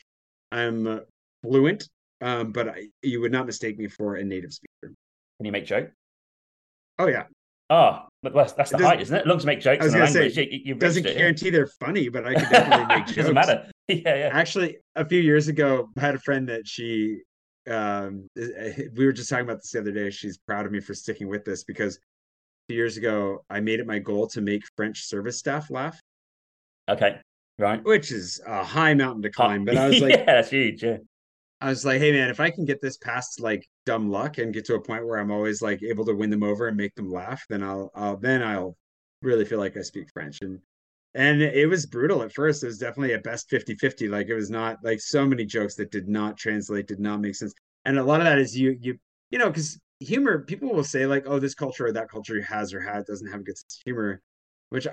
[0.51, 1.01] I'm
[1.43, 1.89] fluent,
[2.21, 4.93] um, but I, you would not mistake me for a native speaker.
[5.37, 5.91] Can you make joke?
[6.99, 7.23] Oh yeah.
[7.69, 9.27] Oh, but that's, that's the height, isn't it?
[9.27, 9.81] Long to make jokes.
[9.81, 11.51] I was going to say, you, you doesn't it, guarantee yeah.
[11.51, 13.15] they're funny, but I can definitely make jokes.
[13.15, 13.69] doesn't matter.
[13.89, 14.29] Yeah, yeah.
[14.33, 17.21] Actually, a few years ago, I had a friend that she
[17.69, 20.09] um, we were just talking about this the other day.
[20.09, 21.99] She's proud of me for sticking with this because
[22.67, 25.99] two years ago I made it my goal to make French service staff laugh.
[26.89, 27.17] Okay,
[27.59, 27.83] right.
[27.83, 30.83] Which is a high mountain to climb, but I was like, yeah, that's huge.
[30.83, 30.97] Yeah.
[31.59, 34.53] I was like, hey man, if I can get this past like dumb luck and
[34.53, 36.93] get to a point where I'm always like able to win them over and make
[36.95, 38.77] them laugh, then I'll, I'll then I'll
[39.21, 40.41] really feel like I speak French.
[40.41, 40.59] And
[41.15, 42.63] and it was brutal at first.
[42.63, 44.07] It was definitely a best 50 50.
[44.07, 47.35] Like it was not like so many jokes that did not translate, did not make
[47.35, 47.53] sense.
[47.85, 48.99] And a lot of that is you, you,
[49.31, 52.71] you know, because humor, people will say like, oh, this culture or that culture has
[52.73, 54.21] or had doesn't have a good humor,
[54.69, 54.87] which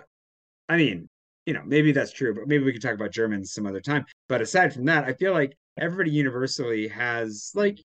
[0.69, 1.09] I mean,
[1.45, 4.07] you know, maybe that's true, but maybe we could talk about Germans some other time.
[4.29, 7.79] But aside from that, I feel like everybody universally has like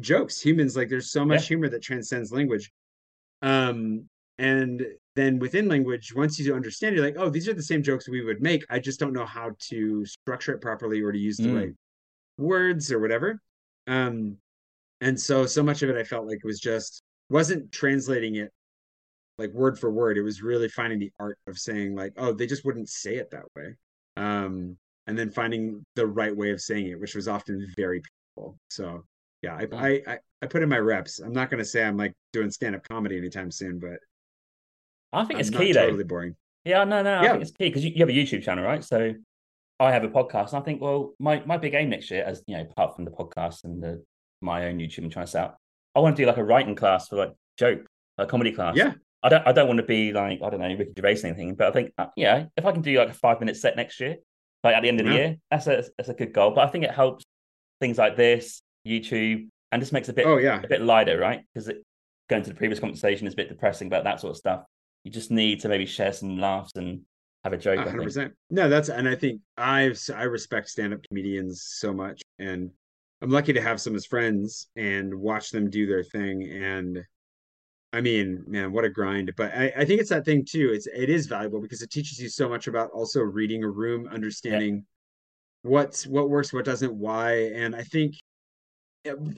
[0.00, 0.40] jokes.
[0.40, 1.48] Humans, like there's so much yeah.
[1.48, 2.70] humor that transcends language.
[3.42, 4.84] Um, and
[5.14, 8.24] then within language, once you understand, you're like, oh, these are the same jokes we
[8.24, 8.64] would make.
[8.68, 11.60] I just don't know how to structure it properly or to use the mm.
[11.60, 11.74] right
[12.38, 13.40] words or whatever.
[13.86, 14.38] Um,
[15.00, 18.50] and so so much of it I felt like it was just wasn't translating it
[19.38, 20.16] like word for word.
[20.16, 23.30] It was really finding the art of saying like, oh, they just wouldn't say it
[23.30, 23.74] that way.
[24.16, 24.76] Um,
[25.06, 28.00] and then finding the right way of saying it, which was often very
[28.36, 28.58] painful.
[28.70, 29.04] So
[29.42, 31.18] yeah, I, I, I, I put in my reps.
[31.20, 33.98] I'm not going to say I'm like doing stand up comedy anytime soon, but
[35.12, 35.86] I think I'm it's key though.
[35.86, 36.34] totally boring.
[36.64, 37.30] Yeah, no, no, I Yeah.
[37.32, 38.82] think it's key because you, you have a YouTube channel, right?
[38.82, 39.12] So
[39.80, 42.42] I have a podcast, and I think, well, my my big aim next year, as
[42.46, 44.02] you know, apart from the podcast and the
[44.40, 45.54] my own YouTube and trying to set
[45.94, 47.86] I want to do like a writing class for like joke,
[48.18, 48.76] a comedy class.
[48.76, 48.94] Yeah.
[49.22, 51.54] I don't I don't want to be like I don't know Ricky Gervais or anything,
[51.54, 54.00] but I think uh, yeah, if I can do like a five minute set next
[54.00, 54.16] year,
[54.64, 55.18] like at the end of the Yeah.
[55.18, 56.50] year, that's a that's a good goal.
[56.52, 57.24] But I think it helps
[57.80, 60.60] things like this, YouTube, and just makes it a bit Oh yeah.
[60.62, 61.42] a bit lighter, right?
[61.52, 61.70] Because
[62.30, 64.64] going to the previous conversation is a bit depressing about that sort of stuff.
[65.04, 67.02] You just need to maybe share some laughs and
[67.44, 67.78] have a joke.
[67.78, 68.04] I hundred think.
[68.04, 68.32] percent.
[68.50, 72.70] No, that's and I think I've I respect stand up comedians so much, and
[73.20, 76.42] I'm lucky to have some as friends and watch them do their thing.
[76.50, 77.04] And
[77.94, 79.32] I mean, man, what a grind!
[79.36, 80.72] But I, I think it's that thing too.
[80.72, 84.08] It's it is valuable because it teaches you so much about also reading a room,
[84.08, 84.84] understanding
[85.62, 87.52] what's what works, what doesn't, why.
[87.54, 88.16] And I think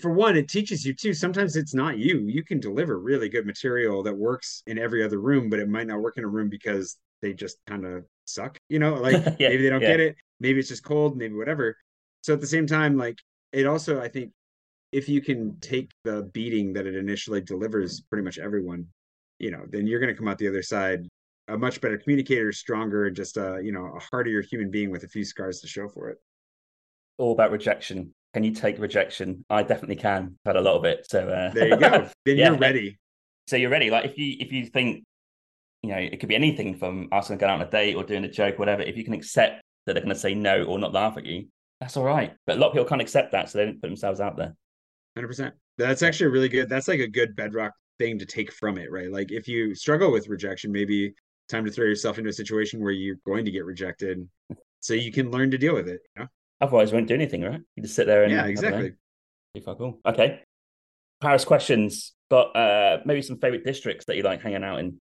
[0.01, 1.13] for one, it teaches you too.
[1.13, 2.21] Sometimes it's not you.
[2.27, 5.87] You can deliver really good material that works in every other room, but it might
[5.87, 8.59] not work in a room because they just kind of suck.
[8.69, 9.89] You know, like Yeah, maybe they don't yeah.
[9.89, 10.17] get it.
[10.41, 11.17] Maybe it's just cold.
[11.17, 11.77] Maybe whatever.
[12.23, 13.19] So at the same time, like
[13.53, 14.33] it also, I think,
[14.97, 18.87] if you can take the beating that it initially delivers, pretty much everyone,
[19.39, 21.07] you know, then you're going to come out the other side
[21.49, 25.05] a much better communicator, stronger, and just a you know a hardier human being with
[25.05, 26.19] a few scars to show for it.
[27.19, 28.13] All about rejection.
[28.35, 29.45] Can you take rejection?
[29.49, 30.37] I definitely can.
[30.45, 31.07] I've had a lot of it.
[31.09, 31.91] So uh, There you go.
[32.25, 32.49] then Yeah.
[32.51, 32.99] you're ready.
[33.47, 33.91] so you're ready.
[33.91, 35.05] Like if you if you think,
[35.83, 38.03] you know, it could be anything from asking to go out on a date or
[38.03, 38.83] doing a joke, whatever.
[38.83, 41.47] If you can accept that they're going to say no or not laugh at you,
[41.81, 42.35] that's all right.
[42.47, 44.55] But a lot of people can't accept that, so they don't put themselves out there.
[45.17, 45.55] Hundred percent.
[45.79, 46.69] That's actually a really good.
[46.69, 49.11] That's like a good bedrock thing to take from it, right?
[49.11, 51.15] Like if you struggle with rejection, maybe
[51.49, 54.29] time to throw yourself into a situation where you're going to get rejected,
[54.81, 56.01] so you can learn to deal with it.
[56.17, 56.29] You know?
[56.61, 57.61] Otherwise, you won't do anything, right?
[57.77, 58.93] You just sit there and Yeah, exactly.
[59.55, 60.01] be fuck all.
[60.07, 60.41] Okay.
[61.21, 62.13] Paris questions.
[62.29, 65.01] but uh, maybe some favorite districts that you like hanging out in.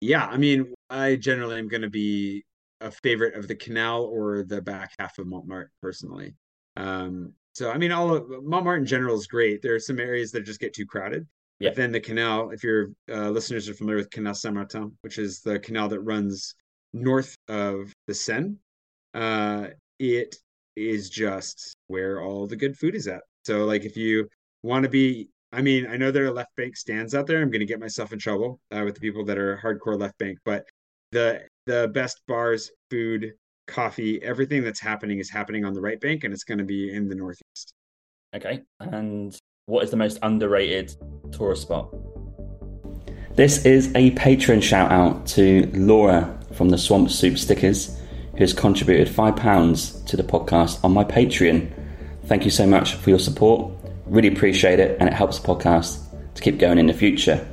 [0.00, 2.44] Yeah, I mean, I generally am going to be
[2.80, 6.34] a favorite of the canal or the back half of Montmartre personally.
[6.76, 9.62] Um, so I mean, all of Montmartre in general is great.
[9.62, 11.26] There are some areas that just get too crowded.
[11.58, 11.70] Yeah.
[11.70, 15.16] But then the canal, if your uh, listeners are familiar with Canal Saint Martin, which
[15.16, 16.54] is the canal that runs
[16.92, 18.56] north of the Seine,
[19.14, 20.36] uh, it
[20.76, 23.22] is just where all the good food is at.
[23.46, 24.28] So, like, if you
[24.62, 27.40] want to be, I mean, I know there are left bank stands out there.
[27.40, 30.18] I'm going to get myself in trouble uh, with the people that are hardcore left
[30.18, 30.66] bank, but
[31.12, 33.32] the the best bars, food,
[33.66, 36.92] coffee, everything that's happening is happening on the right bank, and it's going to be
[36.92, 37.74] in the northeast.
[38.34, 38.62] Okay.
[38.80, 39.36] And
[39.66, 40.94] what is the most underrated
[41.32, 41.94] tourist spot?
[43.34, 47.98] This is a Patreon shout out to Laura from the Swamp Soup Stickers,
[48.32, 51.70] who has contributed £5 to the podcast on my Patreon.
[52.24, 53.72] Thank you so much for your support.
[54.06, 56.02] Really appreciate it, and it helps the podcast
[56.34, 57.46] to keep going in the future.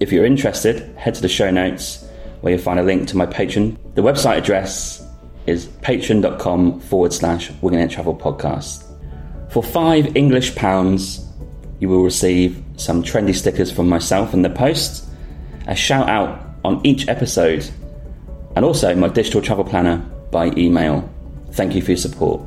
[0.00, 2.06] If you're interested, head to the show notes
[2.40, 3.76] where you'll find a link to my Patreon.
[3.94, 5.05] The website address
[5.46, 8.82] is patreon.com forward slash Winging It Travel Podcast.
[9.52, 11.26] For five English pounds,
[11.78, 15.08] you will receive some trendy stickers from myself in the post,
[15.66, 17.68] a shout out on each episode,
[18.56, 19.98] and also my digital travel planner
[20.30, 21.08] by email.
[21.52, 22.42] Thank you for your support.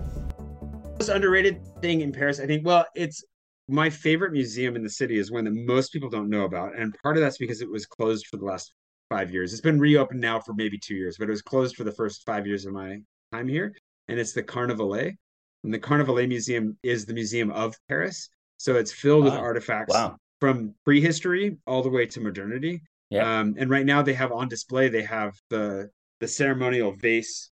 [1.00, 3.24] most underrated thing in Paris, I think, well, it's
[3.70, 6.78] my favorite museum in the city is one that most people don't know about.
[6.78, 8.74] And part of that's because it was closed for the last
[9.10, 9.52] five years.
[9.52, 12.26] It's been reopened now for maybe two years, but it was closed for the first
[12.26, 13.00] five years of my
[13.32, 13.74] time here.
[14.08, 15.16] And it's the Carnavalet.
[15.64, 18.30] And the Carnavalet Museum is the museum of Paris.
[18.58, 20.18] So it's filled with artifacts Wow.
[20.40, 22.82] from prehistory all the way to modernity.
[23.10, 23.40] Yeah.
[23.40, 25.90] Um, and right now they have on display, they have the
[26.20, 27.50] the ceremonial vase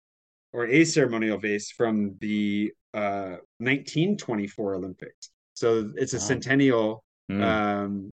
[0.51, 5.30] or a ceremonial vase from the uh 1924 Olympics.
[5.53, 6.22] So it's a Wow.
[6.28, 7.41] centennial Mm.
[7.43, 8.10] um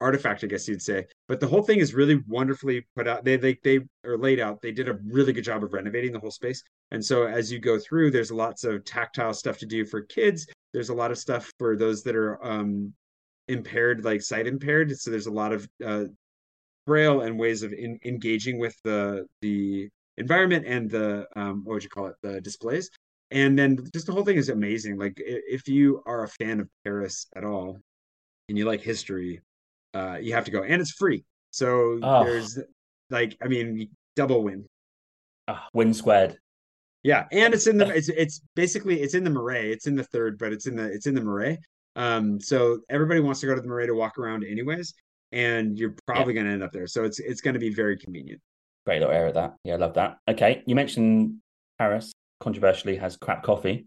[0.00, 1.06] artifact, I guess you'd say.
[1.28, 3.24] But the whole thing is really wonderfully put out.
[3.24, 4.60] They they they are laid out.
[4.60, 6.62] They did a really good job of renovating the whole space.
[6.90, 10.46] And so as you go through, there's lots of tactile stuff to do for kids.
[10.72, 12.92] There's a lot of stuff for those that are um
[13.48, 14.96] impaired, like sight impaired.
[14.98, 16.04] So there's a lot of uh
[16.86, 21.84] braille and ways of in, engaging with the the environment and the um what would
[21.84, 22.90] you call it the displays
[23.30, 26.68] and then just the whole thing is amazing like if you are a fan of
[26.84, 27.78] paris at all
[28.48, 29.40] and you like history
[29.94, 32.24] uh you have to go and it's free so Oh.
[32.24, 32.58] there's
[33.10, 34.64] like i mean double win
[35.48, 36.36] Ah, win squared.
[37.02, 40.04] yeah and it's in the it's it's basically it's in the marais it's in the
[40.04, 41.58] third but it's in the it's in the marais
[41.96, 44.94] um so everybody wants to go to the marais to walk around anyways
[45.32, 46.88] and you're probably going to end up there.
[46.88, 48.40] So it's it's going to be very convenient.
[48.84, 49.54] Great little area that.
[49.62, 50.18] Yeah, I love that.
[50.26, 51.36] Okay, you mentioned
[51.78, 52.10] Paris
[52.40, 53.86] controversially has crap coffee,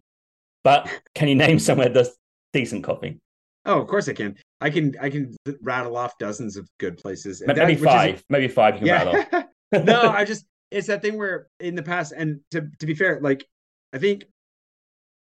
[0.63, 2.11] but can you name somewhere that's
[2.53, 3.19] decent coffee?
[3.65, 4.35] Oh, of course I can.
[4.61, 7.41] I can I can rattle off dozens of good places.
[7.45, 8.15] Maybe that, five.
[8.15, 8.75] Is, maybe five.
[8.75, 9.03] You can yeah.
[9.03, 9.43] rattle.
[9.83, 13.19] no, I just it's that thing where in the past, and to to be fair,
[13.21, 13.45] like
[13.93, 14.25] I think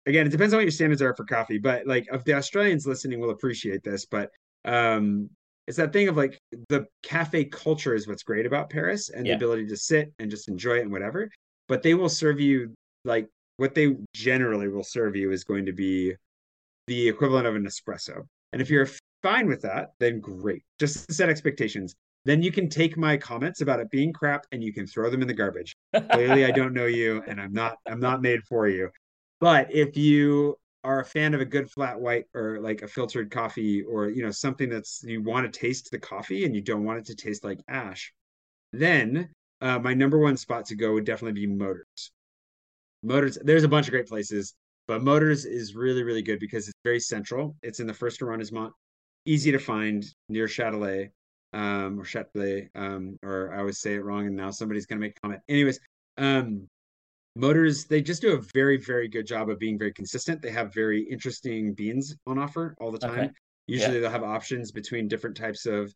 [0.05, 2.85] again, it depends on what your standards are for coffee, but like if the Australians
[2.85, 4.29] listening will appreciate this, but
[4.65, 5.29] um
[5.67, 6.37] it's that thing of like
[6.69, 9.33] the cafe culture is what's great about Paris and yeah.
[9.33, 11.29] the ability to sit and just enjoy it and whatever.
[11.69, 12.73] But they will serve you
[13.05, 16.15] like what they generally will serve you is going to be
[16.87, 18.27] the equivalent of an espresso.
[18.51, 18.89] And if you're
[19.21, 20.63] fine with that, then great.
[20.79, 21.95] Just set expectations.
[22.25, 25.21] Then you can take my comments about it being crap and you can throw them
[25.21, 25.75] in the garbage.
[26.11, 28.89] Clearly, I don't know you and I'm not I'm not made for you.
[29.41, 33.31] But if you are a fan of a good flat white or like a filtered
[33.31, 36.85] coffee or you know something that's you want to taste the coffee and you don't
[36.85, 38.13] want it to taste like ash,
[38.71, 39.29] then
[39.61, 42.11] uh, my number one spot to go would definitely be Motors.
[43.01, 44.53] Motors, there's a bunch of great places,
[44.87, 47.55] but Motors is really really good because it's very central.
[47.63, 48.73] It's in the first arrondissement,
[49.25, 51.09] easy to find near Châtelet
[51.53, 55.17] um, or Châtelet, um, or I always say it wrong, and now somebody's gonna make
[55.17, 55.41] a comment.
[55.47, 55.79] Anyways,
[56.17, 56.67] um,
[57.35, 60.41] Motors, they just do a very, very good job of being very consistent.
[60.41, 63.19] They have very interesting beans on offer all the time.
[63.19, 63.31] Okay.
[63.65, 64.01] Usually yeah.
[64.01, 65.91] they'll have options between different types of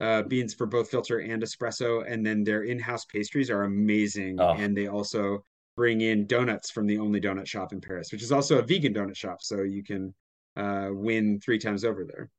[0.00, 2.04] uh, beans for both filter and espresso.
[2.06, 4.38] And then their in-house pastries are amazing.
[4.38, 4.54] Oh.
[4.58, 5.42] And they also
[5.76, 8.94] bring in donuts from the only donut shop in Paris, which is also a vegan
[8.94, 9.42] donut shop.
[9.42, 10.14] So you can
[10.56, 12.30] uh, win three times over there.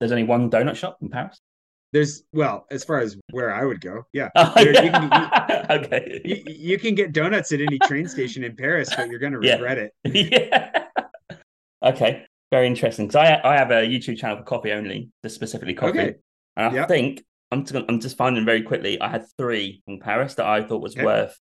[0.00, 1.40] There's only one donut shop in Paris?
[1.92, 4.28] There's well, as far as where I would go, yeah.
[4.36, 6.20] Oh, you, can, you, okay.
[6.24, 9.38] You, you, can get donuts at any train station in Paris, but you're going to
[9.38, 9.92] regret it.
[10.04, 10.84] yeah.
[11.82, 12.26] Okay.
[12.50, 13.06] Very interesting.
[13.06, 15.98] Because I I have a YouTube channel for coffee only, just specifically coffee.
[15.98, 16.14] Okay.
[16.56, 16.88] And I yep.
[16.88, 19.00] think I'm just, I'm just finding very quickly.
[19.00, 21.04] I had three in Paris that I thought was okay.
[21.04, 21.38] worth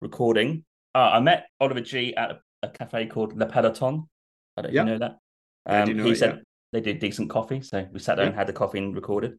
[0.00, 0.64] recording.
[0.94, 4.08] Uh, I met Oliver Gee at a, a, cafe called Le Peloton.
[4.56, 4.86] I don't yep.
[4.86, 5.18] you know that.
[5.66, 6.42] Um, know he it, said yeah.
[6.72, 8.32] they did decent coffee, so we sat there yep.
[8.32, 9.38] and had the coffee and recorded.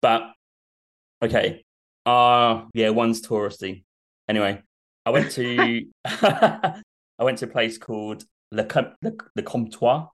[0.00, 0.32] But
[1.22, 1.64] okay,
[2.04, 3.84] uh yeah, one's touristy.
[4.28, 4.62] Anyway,
[5.04, 10.10] I went to I went to a place called Le, Com- Le, Le Comptoir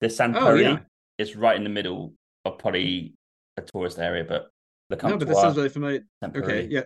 [0.00, 0.80] de Saint Oh, yeah.
[1.18, 2.14] It's right in the middle
[2.44, 3.14] of probably
[3.56, 4.48] a tourist area, but
[4.90, 5.10] Le Comptoir.
[5.10, 6.04] No, but that sounds really familiar.
[6.22, 6.84] Okay, yeah.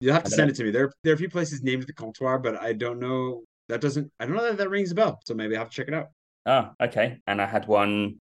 [0.00, 0.52] You'll have to send know.
[0.52, 0.70] it to me.
[0.70, 3.44] There, there are a few places named the Comptoir, but I don't know.
[3.68, 4.10] That doesn't.
[4.20, 5.18] I don't know that that rings a bell.
[5.24, 6.08] So maybe I have to check it out.
[6.46, 7.18] Oh, okay.
[7.26, 8.20] And I had one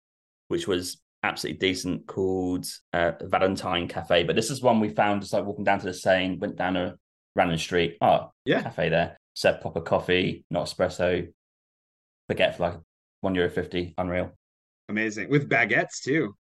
[0.50, 4.24] which was absolutely decent called uh, Valentine Cafe.
[4.24, 6.76] But this is one we found just like walking down to the Seine, went down
[6.76, 6.96] a
[7.36, 7.98] random street.
[8.02, 9.18] Oh, yeah, cafe there.
[9.36, 11.32] Serve proper coffee, not espresso.
[12.30, 12.80] Baguette for like
[13.22, 13.94] one euro fifty.
[13.98, 14.32] Unreal.
[14.90, 16.36] Amazing with baguettes too.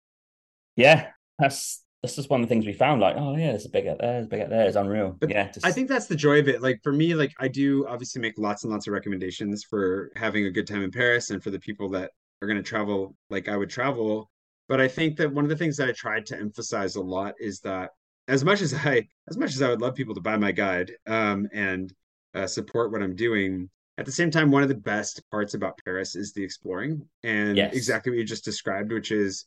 [0.75, 3.01] Yeah, that's that's just one of the things we found.
[3.01, 4.68] Like, oh yeah, there's a baguette there, there's a baguette there.
[4.68, 5.16] It's unreal.
[5.20, 5.66] But yeah, just...
[5.66, 6.62] I think that's the joy of it.
[6.62, 10.45] Like for me, like I do obviously make lots and lots of recommendations for having
[10.45, 13.49] a good time in Paris and for the people that are going to travel like
[13.49, 14.30] I would travel
[14.68, 17.36] but I think that one of the things that I tried to emphasize a lot
[17.39, 17.91] is that
[18.28, 20.91] as much as I as much as I would love people to buy my guide
[21.08, 21.93] um, and
[22.34, 25.80] uh, support what I'm doing, at the same time, one of the best parts about
[25.84, 27.74] Paris is the exploring and yes.
[27.74, 29.45] exactly what you just described, which is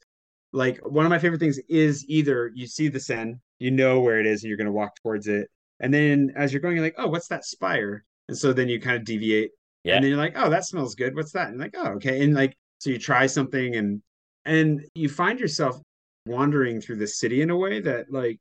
[0.52, 4.18] like one of my favorite things is either you see the Seine, you know where
[4.18, 5.48] it is, and you're going to walk towards it,
[5.80, 8.04] and then as you're going, you're like, oh, what's that spire?
[8.28, 9.50] And so then you kind of deviate,
[9.84, 9.94] yeah.
[9.94, 11.14] and then you're like, oh, that smells good.
[11.14, 11.48] What's that?
[11.48, 14.02] And like, oh, okay, and like so you try something and
[14.44, 15.80] and you find yourself
[16.26, 18.38] wandering through the city in a way that like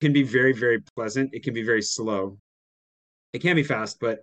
[0.00, 2.38] can be very very pleasant it can be very slow
[3.32, 4.20] it can be fast but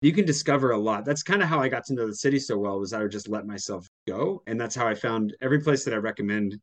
[0.00, 2.38] you can discover a lot that's kind of how i got to know the city
[2.38, 5.60] so well was i would just let myself go and that's how i found every
[5.60, 6.58] place that i recommend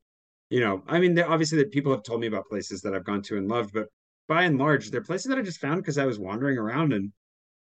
[0.50, 3.22] you know i mean obviously that people have told me about places that i've gone
[3.22, 3.88] to and loved but
[4.28, 7.12] by and large they're places that i just found because i was wandering around and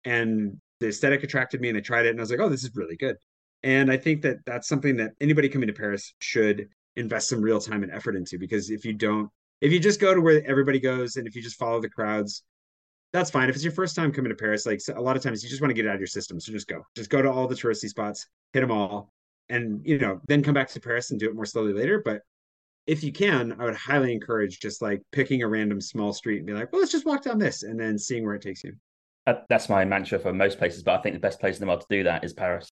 [0.05, 2.65] and the aesthetic attracted me and i tried it and i was like oh this
[2.65, 3.17] is really good
[3.65, 7.59] and I think that that's something that anybody coming to Paris should invest some real
[7.59, 9.31] time and effort into because if you don't,
[9.63, 12.45] if you just go to where everybody goes and if you just follow the crowds,
[13.15, 13.49] that's fine.
[13.49, 15.63] If it's your first time coming to Paris, like a lot of times you just
[15.63, 16.39] want to get out of your system.
[16.39, 19.14] So just go, just go to all the touristy spots, hit them all,
[19.49, 22.03] and you know, then come back to Paris and do it more slowly later.
[22.05, 22.23] But
[22.87, 26.47] if you can, I would highly encourage just like picking a random small street and
[26.47, 28.75] be like, well, let's just walk down this and then seeing where it takes you.
[29.49, 31.81] That's my mantra for most places, but I think the best place in the world
[31.81, 32.69] to do that is Paris.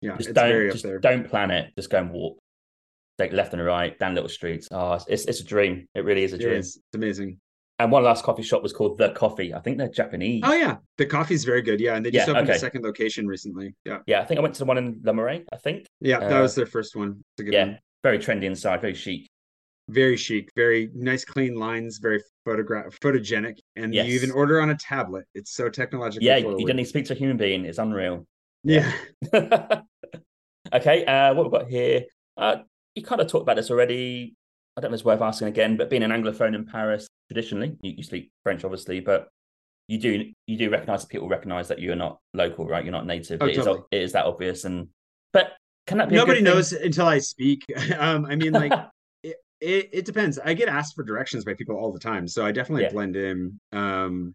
[0.00, 1.72] Yeah, just don't just don't plan it.
[1.76, 2.38] Just go and walk.
[3.18, 4.68] Take left and right down little streets.
[4.70, 5.86] Oh, it's it's a dream.
[5.94, 6.54] It really is a dream.
[6.54, 6.76] It is.
[6.76, 7.40] It's amazing.
[7.82, 9.52] And one last coffee shop was called The Coffee.
[9.52, 10.42] I think they're Japanese.
[10.44, 11.80] Oh yeah, the coffee's very good.
[11.80, 12.56] Yeah, and they just yeah, opened okay.
[12.56, 13.74] a second location recently.
[13.84, 14.20] Yeah, yeah.
[14.20, 15.44] I think I went to the one in Le Marais.
[15.52, 15.86] I think.
[16.00, 17.24] Yeah, that uh, was their first one.
[17.40, 17.78] yeah, one.
[18.04, 19.28] very trendy inside, very chic.
[19.88, 24.06] very chic, very nice, clean lines, very photograph photogenic, and Yes.
[24.06, 25.24] you even order on a tablet.
[25.34, 26.60] It's so technologically Yeah, forward.
[26.60, 27.64] you don't need to speak to a human being.
[27.64, 28.24] It's unreal.
[28.62, 28.92] yeah.
[30.72, 32.04] okay, uh, what we've got here.
[32.36, 32.58] Uh,
[32.94, 34.36] you kind of talked about this already.
[34.76, 37.76] I don't know if it's worth asking again, but being an Anglophone in Paris, traditionally,
[37.80, 39.28] you, you speak French, obviously, but
[39.88, 42.84] you do you do recognize that people recognize that you're not local, right?
[42.84, 43.42] You're not native.
[43.42, 43.80] Oh, it, is, totally.
[43.90, 44.88] it is that obvious, and
[45.32, 45.52] but
[45.86, 46.14] can that be?
[46.14, 46.44] Nobody thing?
[46.44, 47.64] knows until I speak.
[47.98, 48.72] um, I mean, like
[49.22, 50.38] it, it, it depends.
[50.38, 52.92] I get asked for directions by people all the time, so I definitely Yeah.
[52.92, 53.60] blend in.
[53.72, 54.34] Um,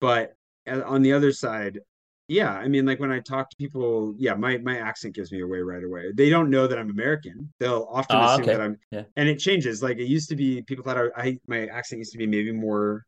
[0.00, 0.34] but
[0.68, 1.80] uh, on the other side,
[2.28, 5.40] yeah, I mean, like when I talk to people, yeah, my my accent gives me
[5.40, 6.12] away right away.
[6.14, 7.52] They don't know that I'm American.
[7.60, 8.52] They'll often Ah, assume okay.
[8.52, 9.04] that I'm, Yeah.
[9.16, 9.82] and it changes.
[9.82, 12.52] Like it used to be, people thought I, I my accent used to be maybe
[12.52, 13.04] more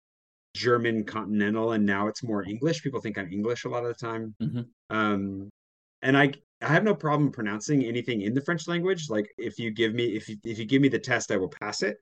[0.57, 2.83] German continental, and now it's more English.
[2.83, 4.37] People think I'm English a lot of the time.
[4.41, 4.71] Mhm.
[4.91, 5.51] Um,
[6.03, 9.11] and I I have no problem pronouncing anything in the French language.
[9.11, 11.51] Like if you give me if you if you give me the test, I will
[11.51, 11.99] pass it.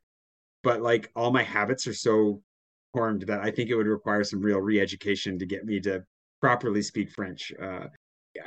[0.63, 2.43] But like all my habits are so
[2.93, 6.05] formed that I think it would require some real re-education to get me to
[6.45, 7.53] properly speak French.
[7.67, 7.87] Uh,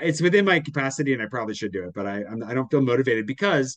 [0.09, 2.69] it's within my capacity, and I probably should do it, but I I'm, I don't
[2.69, 3.75] feel motivated because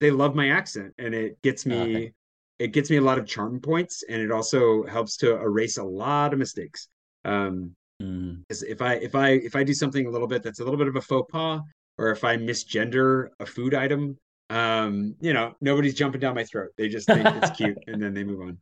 [0.00, 2.12] they love my accent, and it gets me Ah, okay.
[2.58, 5.84] it gets me a lot of charm points, and it also helps to erase a
[5.84, 6.88] lot of mistakes.
[7.24, 8.42] Um, Mm.
[8.50, 10.88] if I if I if I do something a little bit that's a little bit
[10.88, 11.60] of a faux pas,
[11.98, 14.16] or if I misgender a food item,
[14.50, 16.70] um, you know, nobody's jumping down my throat.
[16.76, 18.58] They just think it's cute and then they move on.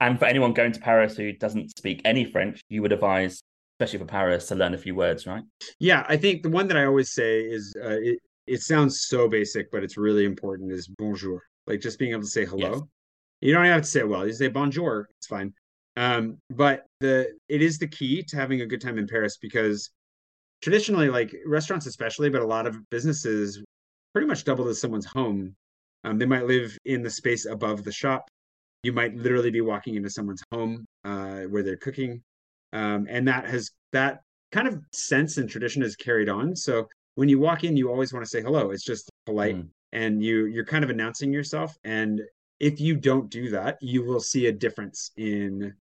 [0.00, 3.42] And for anyone going to Paris who doesn't speak any French, you would advise,
[3.82, 5.42] especially for Paris, to learn a few words, right?
[5.80, 9.28] Yeah, I think the one that I always say is uh, it it sounds so
[9.28, 11.42] basic, but it's really important is bonjour.
[11.66, 12.72] Like just being able to say hello.
[12.72, 12.82] Yes.
[13.40, 14.26] You don't have to say it well.
[14.26, 15.52] You say bonjour, it's fine.
[15.96, 19.90] Um, but the it is the key to having a good time in Paris because
[20.62, 23.62] traditionally, like restaurants especially, but a lot of businesses
[24.12, 25.54] pretty much double as someone's home.
[26.04, 28.28] Um, they might live in the space above the shop.
[28.82, 32.22] You might literally be walking into someone's home uh, where they're cooking,
[32.72, 34.20] um, and that has that
[34.50, 36.54] kind of sense and tradition is carried on.
[36.56, 38.70] So when you walk in, you always want to say hello.
[38.70, 39.68] It's just polite, Mm.
[39.92, 41.76] and you you're kind of announcing yourself.
[41.84, 42.20] And
[42.60, 45.74] if you don't do that, you will see a difference in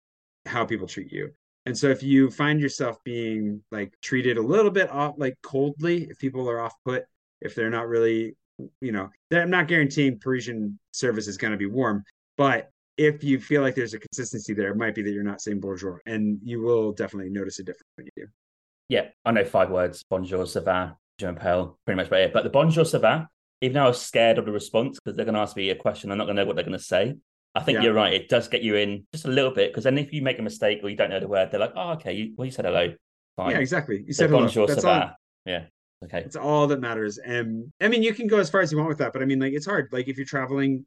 [0.46, 1.30] how people treat you.
[1.66, 6.04] And so if you find yourself being like treated a little bit off, like coldly,
[6.04, 7.04] if people are off put,
[7.42, 8.36] if they're not really,
[8.80, 12.04] you know, I'm not guaranteeing Parisian service is going to be warm,
[12.38, 15.40] but if you feel like there's a consistency there, it might be that you're not
[15.40, 18.28] saying bonjour, and you will definitely notice a difference when you do.
[18.88, 22.32] Yeah, I know five words: bonjour, ça va, je m'appelle, pretty much about it.
[22.32, 23.28] But the bonjour, ça va,
[23.60, 25.76] even though I was scared of the response because they're going to ask me a
[25.76, 27.14] question, I'm not going to know what they're going to say.
[27.54, 27.84] I think Yeah.
[27.84, 28.12] you're right.
[28.12, 30.42] It does get you in just a little bit because then if you make a
[30.42, 32.64] mistake or you don't know the word, they're like, "Oh, okay, you, well, you said
[32.64, 32.92] hello,
[33.36, 34.04] fine." Yeah, exactly.
[34.06, 34.42] You So said hello.
[34.42, 35.16] bonjour, That's ça va.
[35.46, 35.64] Yeah,
[36.04, 36.18] okay.
[36.18, 37.18] It's all that matters.
[37.18, 39.24] And I mean, you can go as far as you want with that, but I
[39.24, 39.88] mean, like, it's hard.
[39.92, 40.84] Like, if you're traveling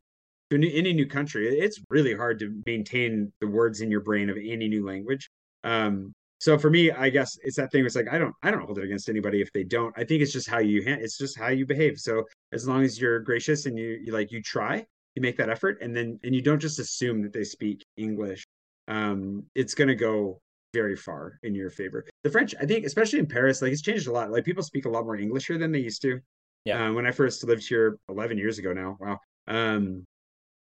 [0.59, 4.37] to any new country, it's really hard to maintain the words in your brain of
[4.37, 5.29] any new language.
[5.63, 7.81] Um, so for me, I guess it's that thing.
[7.81, 9.93] Where it's like I don't, I don't hold it against anybody if they don't.
[9.97, 11.99] I think it's just how you, ha- it's just how you behave.
[11.99, 14.85] So as long as you're gracious and you, you like, you try,
[15.15, 18.43] you make that effort, and then and you don't just assume that they speak English.
[18.87, 20.41] Um, it's gonna go
[20.73, 22.05] very far in your favor.
[22.23, 24.31] The French, I think, especially in Paris, like it's changed a lot.
[24.31, 26.19] Like people speak a lot more English here than they used to.
[26.65, 26.87] Yeah.
[26.87, 29.19] Um, when I first lived here 11 years ago now, wow.
[29.47, 30.05] Um,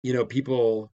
[0.02, 0.92] you know, people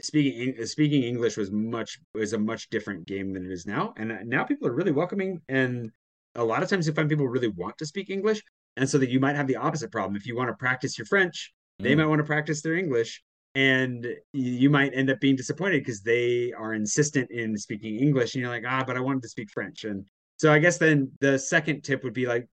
[0.00, 3.94] speaking speaking English was much was a much different game than it is now.
[3.96, 5.90] And uh, now people are really welcoming, and
[6.34, 8.42] a lot of times you find people really want to speak English,
[8.76, 10.16] and so that you might have the opposite problem.
[10.16, 11.98] If you want to practice your French, they Mm.
[11.98, 13.22] might want to practice their English,
[13.54, 18.42] and you might end up being disappointed because they are insistent in speaking English, and
[18.42, 19.84] you're like, ah, but I wanted to speak French.
[19.84, 20.06] And
[20.38, 22.48] so I guess then the second tip would be like,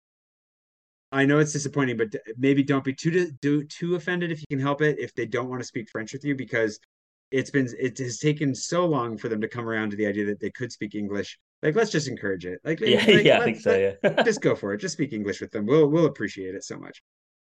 [1.11, 4.59] I know it's disappointing, but maybe don't be too do, too offended if you can
[4.59, 6.79] help it if they don't want to speak French with you because
[7.31, 10.25] it's been it has taken so long for them to come around to the idea
[10.25, 11.37] that they could speak English.
[11.61, 12.59] Like, let's just encourage it.
[12.63, 13.95] Like, Yeah, like, yeah, I think so.
[14.03, 14.23] Yeah.
[14.23, 14.77] just go for it.
[14.79, 15.65] Just speak English with them.
[15.65, 17.01] We'll we'll appreciate it so much.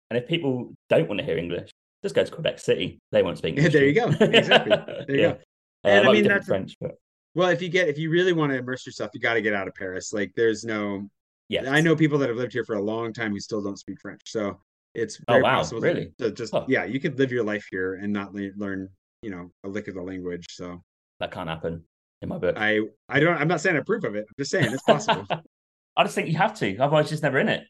[0.09, 1.70] and if people don't want to hear English,
[2.03, 2.99] just go to Quebec City.
[3.12, 3.74] They won't speak English.
[3.74, 4.07] there you go.
[4.20, 4.76] Exactly.
[5.07, 5.32] There you yeah.
[5.34, 5.38] go.
[5.86, 6.95] Uh, And I mean, that's- French, but
[7.36, 9.53] Well, if you get if you really want to immerse yourself, you got to get
[9.53, 10.12] out of Paris.
[10.14, 11.09] Like, there's no.
[11.52, 11.72] Yeah.
[11.72, 13.99] I know people that have lived here for a long time who still don't speak
[14.02, 14.22] French.
[14.26, 14.60] So
[14.93, 16.14] it's Oh, very wow, possible to- really?
[16.20, 16.66] to just Huh.
[16.68, 18.89] yeah, you could live your life here and not le- learn
[19.22, 20.45] you know a lick of the language.
[20.49, 20.82] So
[21.20, 21.84] That can't happen
[22.22, 22.56] in my book.
[22.58, 22.80] I
[23.10, 24.26] I don't I'm not saying I approve of it.
[24.28, 25.26] I'm just saying it's possible.
[25.97, 27.64] I just think you have to, otherwise, you're just never in it.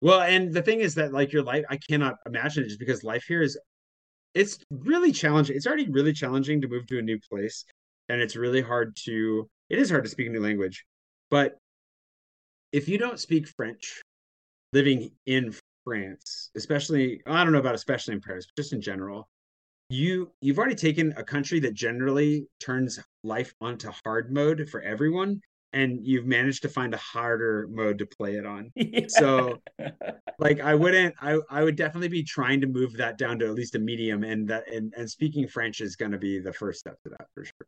[0.00, 3.04] well, and the thing is that like your life, I cannot imagine it just because
[3.04, 3.58] life here is
[4.34, 5.54] it's really challenging.
[5.56, 7.64] It's already really challenging to move to a new place,
[8.08, 10.84] and it's really hard to it is hard to speak a new language.
[11.30, 11.58] But
[12.72, 14.00] if you don't speak French,
[14.72, 15.54] living in
[15.84, 19.28] France, especially I don't know about especially in Paris, but just in general,
[19.90, 25.40] you you've already taken a country that generally turns life onto hard mode for everyone
[25.74, 29.06] and you've managed to find a harder mode to play it on yeah.
[29.08, 29.58] so
[30.38, 33.54] like i wouldn't i i would definitely be trying to move that down to at
[33.54, 36.80] least a medium and that and, and speaking french is going to be the first
[36.80, 37.66] step to that for sure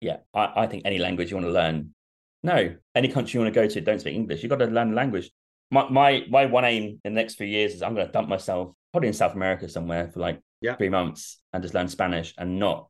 [0.00, 1.94] yeah I, I think any language you want to learn
[2.42, 4.90] no any country you want to go to don't speak english you've got to learn
[4.90, 5.30] the language
[5.70, 8.28] my my, my one aim in the next few years is i'm going to dump
[8.28, 10.76] myself probably in south america somewhere for like yeah.
[10.76, 12.88] three months and just learn spanish and not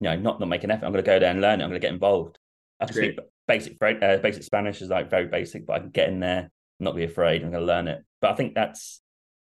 [0.00, 1.64] you know not not make an effort i'm going to go there and learn it
[1.64, 2.38] i'm going to get involved
[2.80, 3.14] I can Great.
[3.14, 6.50] speak basic uh, basic Spanish is like very basic, but I can get in there,
[6.80, 7.42] not be afraid.
[7.42, 8.04] I'm going to learn it.
[8.20, 9.00] But I think that's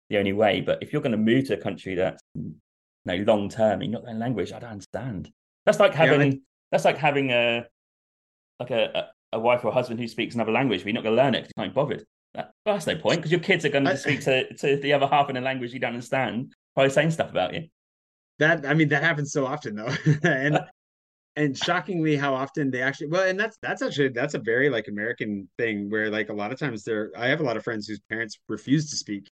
[0.10, 0.62] the only way.
[0.62, 2.56] But if you're going to move to a country that's you
[3.06, 4.52] know long term, you're not learning language.
[4.52, 5.32] I don't understand.
[5.66, 6.40] That's like having yeah, I...
[6.72, 7.66] that's like having a
[8.62, 11.16] like a, a, wife or a husband who speaks another language, but you're not going
[11.16, 12.06] to learn it because you can't be bothered.
[12.34, 14.94] That, well, that's no point because your kids are going to speak to, to the
[14.94, 17.68] other half in a language you don't understand, probably saying stuff about you.
[18.40, 19.94] That I mean, that happens so often though,
[20.24, 20.60] and
[21.36, 24.88] and shockingly how often they actually well and that's that's actually that's a very like
[24.88, 27.88] american thing where like a lot of times there i have a lot of friends
[27.88, 29.30] whose parents refuse to speak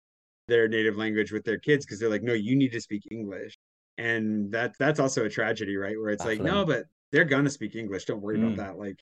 [0.47, 3.57] their native language with their kids because they're like no you need to speak english
[3.97, 6.45] and that that's also a tragedy right where it's Definitely.
[6.45, 8.45] like no but they're gonna speak english don't worry mm.
[8.45, 8.99] about that like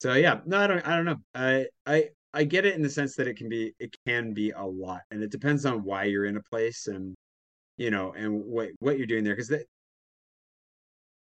[0.00, 2.90] so yeah no i don't i don't know i i i get it in the
[2.90, 6.04] sense that it can be it can be a lot and it depends on why
[6.04, 7.14] you're in a place and
[7.76, 9.52] you know and what what you're doing there because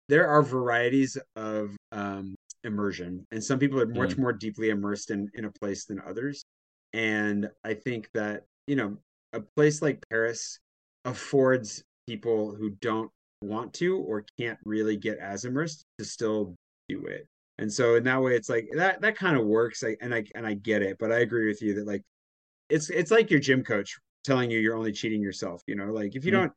[0.08, 4.18] there are varieties of um, immersion, and some people are much mm.
[4.18, 6.44] more deeply immersed in in a place than others.
[6.92, 8.96] And I think that you know
[9.32, 10.58] a place like Paris
[11.04, 13.10] affords people who don't
[13.42, 16.54] want to or can't really get as immersed to still
[16.88, 17.26] do it.
[17.58, 19.82] And so in that way, it's like that that kind of works.
[19.82, 22.02] I, and I and I get it, but I agree with you that like
[22.68, 25.62] it's it's like your gym coach telling you you're only cheating yourself.
[25.66, 26.40] You know, like if you mm.
[26.40, 26.52] don't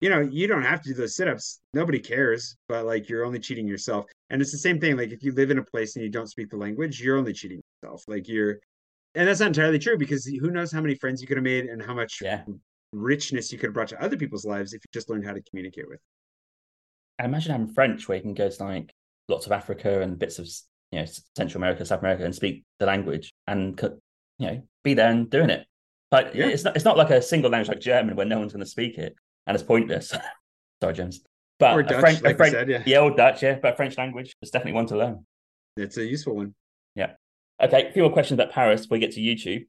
[0.00, 1.60] you know, you don't have to do those sit-ups.
[1.74, 4.06] Nobody cares, but like you're only cheating yourself.
[4.30, 4.96] And it's the same thing.
[4.96, 7.32] Like if you live in a place and you don't speak the language, you're only
[7.32, 8.02] cheating yourself.
[8.08, 8.58] Like you're
[9.14, 11.66] and that's not entirely true because who knows how many friends you could have made
[11.66, 12.42] and how much yeah.
[12.92, 15.42] richness you could have brought to other people's lives if you just learned how to
[15.42, 16.00] communicate with.
[17.18, 18.92] I imagine having French where you can go to like
[19.32, 20.48] lots of Africa and bits of
[20.90, 21.06] you know
[21.36, 23.78] Central America, South America, and speak the language and
[24.38, 25.66] you know be there and doing it.
[26.10, 26.46] But yeah.
[26.46, 28.70] it's not it's not like a single language like German where no one's going to
[28.70, 29.16] speak it
[29.46, 30.12] and it's pointless.
[30.82, 31.22] Sorry, James.
[31.58, 32.82] But or Dutch, French, like French, said, yeah.
[32.84, 35.24] yeah, old Dutch, yeah, but French language is definitely one to learn.
[35.76, 36.54] It's a useful one.
[36.94, 37.12] Yeah.
[37.62, 39.66] Okay, a few more questions about Paris before we get to YouTube.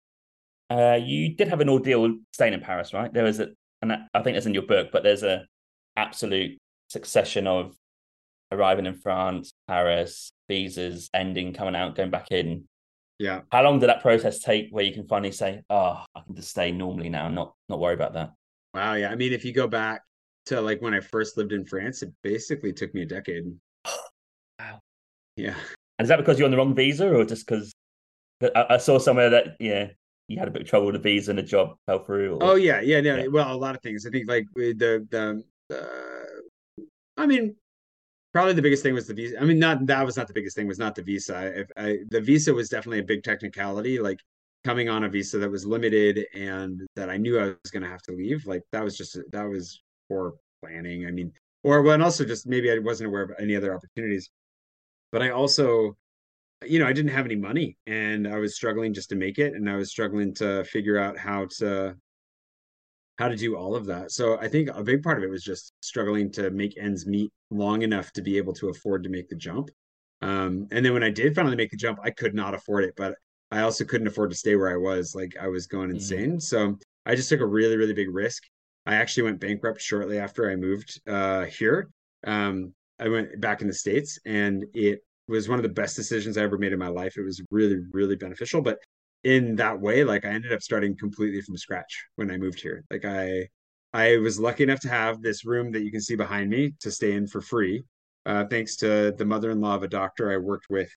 [0.70, 3.14] Uh, you did have an ordeal staying in Paris, right?
[3.14, 3.50] There was a,
[3.82, 5.46] and I think it's in your book, but there's a
[5.96, 6.58] absolute
[6.90, 7.76] succession of
[8.54, 12.66] arriving in France, Paris, visas ending, coming out, going back in.
[13.20, 13.42] Yeah.
[13.52, 16.50] How long did that process take where you can finally say, "Oh, I can just
[16.50, 18.32] stay normally now, not not worry about that"?
[18.74, 18.94] Wow.
[18.96, 19.10] Yeah.
[19.10, 20.02] I mean, if you go back
[20.48, 23.46] to like when I first lived in France, it basically took me a decade.
[24.60, 24.80] wow.
[25.36, 25.56] Yeah.
[26.00, 27.74] And is that because you're on the wrong visa or just because
[28.56, 29.90] I, I, saw somewhere that, yeah,
[30.28, 32.36] you had a bit of trouble with the visa and the job fell through?
[32.36, 32.44] Or...
[32.44, 32.82] Oh, yeah.
[32.82, 33.02] Yeah.
[33.02, 33.28] No, yeah.
[33.28, 34.06] Well, a lot of things.
[34.06, 34.74] I think like the,
[35.10, 35.78] the, the,
[37.16, 37.56] I mean,
[38.34, 39.40] probably the biggest thing was the visa.
[39.40, 40.68] I mean, not that was not the biggest thing.
[40.68, 41.66] Was not the visa.
[41.78, 44.00] I, the visa was definitely a big technicality.
[44.00, 44.20] Like
[44.64, 47.90] coming on a visa that was limited and that I knew I was going to
[47.90, 50.34] have to leave, like that was just that was poor
[50.64, 51.06] planning.
[51.06, 51.32] I mean,
[51.64, 54.30] or and also just maybe I wasn't aware of any other opportunities.
[55.12, 55.96] But I also,
[56.66, 59.54] you know, I didn't have any money and I was struggling just to make it,
[59.54, 61.96] and I was struggling to figure out how to
[63.18, 64.12] how to do all of that.
[64.12, 67.32] So I think a big part of it was just struggling to make ends meet
[67.52, 69.70] long enough to be able to afford to make the jump.
[70.22, 72.94] Um, and then when I did finally make the jump, I could not afford it,
[72.96, 73.16] but
[73.52, 75.14] I also couldn't afford to stay where I was.
[75.14, 75.98] Like I was going mm-hmm.
[75.98, 76.30] insane.
[76.32, 76.40] Mm-hmm.
[76.40, 78.44] So I just took a really, really big risk.
[78.86, 81.90] I actually went bankrupt shortly after I moved uh, here.
[82.26, 86.38] Um, I went back in the States and it was one of the best decisions
[86.38, 87.18] I ever made in my life.
[87.18, 88.62] It was really, really beneficial.
[88.62, 88.80] But
[89.24, 92.84] in that way, like I ended up starting completely from scratch when I moved here.
[92.92, 93.48] Like I
[93.94, 96.92] I was lucky enough to have this room that you can see behind me to
[96.92, 97.84] stay in for free.
[98.26, 100.90] Uh, thanks to the mother-in-law of a doctor I worked with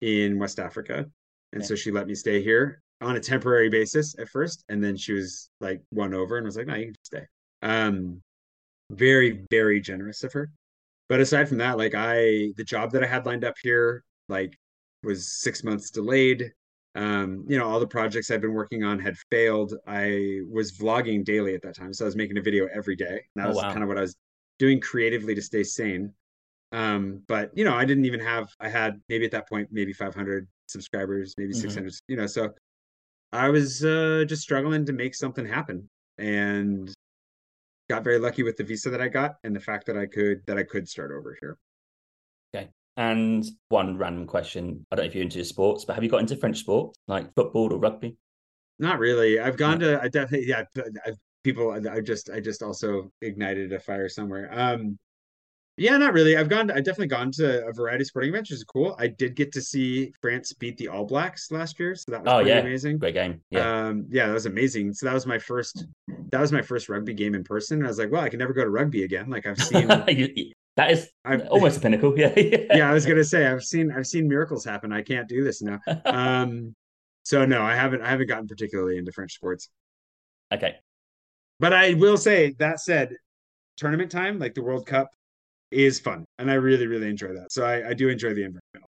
[0.00, 1.06] in West Africa
[1.54, 1.68] and yeah.
[1.68, 4.64] so she let me stay here on a temporary basis at first.
[4.68, 7.22] And then she was like won over and was like, no, you can stay.
[7.62, 8.20] Um,
[8.90, 10.50] very, very generous of her.
[11.08, 14.58] But aside from that, like I, the job that I had lined up here, like
[15.04, 16.52] was six months delayed.
[16.94, 19.74] Um, you know, all the projects I've been working on had failed.
[19.86, 21.92] I was vlogging daily at that time.
[21.92, 23.22] So I was making a video every day.
[23.34, 23.70] That oh, was wow.
[23.72, 24.16] kind of what I was
[24.58, 26.12] doing creatively to stay sane.
[26.72, 29.92] Um, but you know, I didn't even have, I had maybe at that point, maybe
[29.92, 31.60] 500 subscribers, maybe mm-hmm.
[31.60, 32.50] 600, you know, so
[33.32, 35.88] I was uh, just struggling to make something happen.
[36.18, 36.92] And
[37.88, 40.42] got very lucky with the visa that I got and the fact that I could
[40.46, 41.58] that I could start over here.
[42.54, 42.70] Okay.
[42.96, 44.86] And one random question.
[44.92, 47.34] I don't know if you're into sports, but have you got into French sports like
[47.34, 48.16] football or rugby?
[48.78, 49.40] Not really.
[49.40, 50.64] I've gone to I definitely yeah,
[51.04, 54.48] I've, people I just I just also ignited a fire somewhere.
[54.52, 54.98] Um
[55.76, 56.36] yeah, not really.
[56.36, 56.70] I've gone.
[56.70, 58.94] I've definitely gone to a variety of sporting events, which is cool.
[58.96, 62.32] I did get to see France beat the All Blacks last year, so that was
[62.32, 62.98] Oh pretty yeah, amazing.
[62.98, 63.40] great game.
[63.50, 64.92] Yeah, Um, yeah, that was amazing.
[64.94, 65.84] So that was my first.
[66.30, 67.78] That was my first rugby game in person.
[67.78, 69.28] And I was like, well, I can never go to rugby again.
[69.28, 69.90] Like I've seen.
[70.06, 72.14] You- that is I've, almost a pinnacle.
[72.18, 74.92] Yeah, yeah, I was gonna say I've seen I've seen miracles happen.
[74.92, 75.80] I can't do this now.
[76.04, 76.74] Um,
[77.22, 79.68] so no, I haven't I haven't gotten particularly into French sports.
[80.52, 80.76] okay.
[81.60, 83.14] But I will say that said,
[83.76, 85.08] tournament time, like the World Cup,
[85.70, 87.52] is fun, and I really really enjoy that.
[87.52, 88.90] So I, I do enjoy the environment.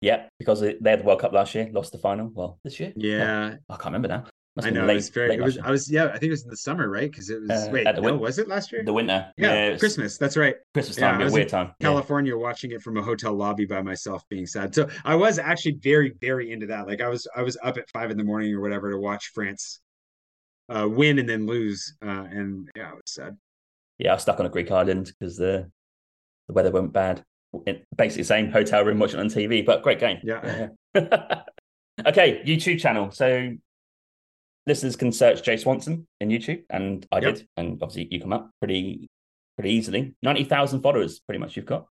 [0.00, 2.28] Yeah, because they had the World Cup last year, lost the final.
[2.34, 2.92] Well, this year.
[2.96, 4.24] Yeah, I can't remember now.
[4.60, 4.84] I know.
[4.84, 5.34] late, it was very.
[5.34, 5.56] It was.
[5.58, 5.90] I was.
[5.90, 7.10] Yeah, I think it was in the summer, right?
[7.10, 7.50] Because it was.
[7.50, 8.84] Uh, wait, no, win- was it last year?
[8.84, 9.32] the winter.
[9.38, 10.18] yeah, was Christmas.
[10.18, 10.56] That's right.
[10.74, 11.20] Christmas time.
[11.20, 11.72] Yeah, weird time.
[11.80, 11.88] Yeah.
[11.88, 14.74] California watching it from a hotel lobby by myself being sad.
[14.74, 16.86] So I was actually very, very into that.
[16.86, 19.30] Like I was I was up at five in the morning or whatever to watch
[19.34, 19.80] France
[20.68, 21.94] uh win and then lose.
[22.04, 23.38] Uh and yeah, it was sad.
[23.98, 25.70] Yeah, I was stuck on a Greek island because the
[26.48, 27.24] the weather went bad.
[27.96, 30.18] Basically, same hotel room watching on TV, but great game.
[30.22, 30.68] Yeah.
[30.94, 31.42] Yeah.
[32.06, 33.10] okay, YouTube channel.
[33.10, 33.50] So
[34.66, 37.34] listeners can search Jay Swanson in YouTube, and I Yep.
[37.34, 39.08] did, and obviously you come up pretty
[39.56, 40.14] pretty easily.
[40.22, 41.56] Ninety thousand followers, pretty much.
[41.56, 41.86] You've got.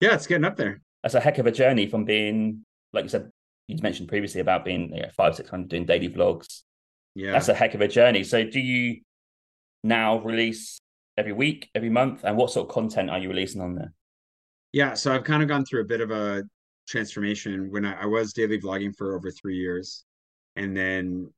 [0.00, 0.80] Yeah, it's getting up there.
[1.02, 3.30] That's a heck of a journey from being, like you said,
[3.68, 6.62] you mentioned previously about being you know, five six hundred doing daily vlogs.
[7.14, 7.32] Yeah.
[7.32, 8.24] That's a heck of a journey.
[8.24, 9.00] So, do you
[9.84, 10.78] now release
[11.16, 13.92] every week, every month, and what sort of content are you releasing on there?
[14.72, 16.44] Yeah, so I've kind of gone through a bit of a
[16.88, 20.04] transformation when I, I was daily vlogging for over three years,
[20.56, 21.30] and then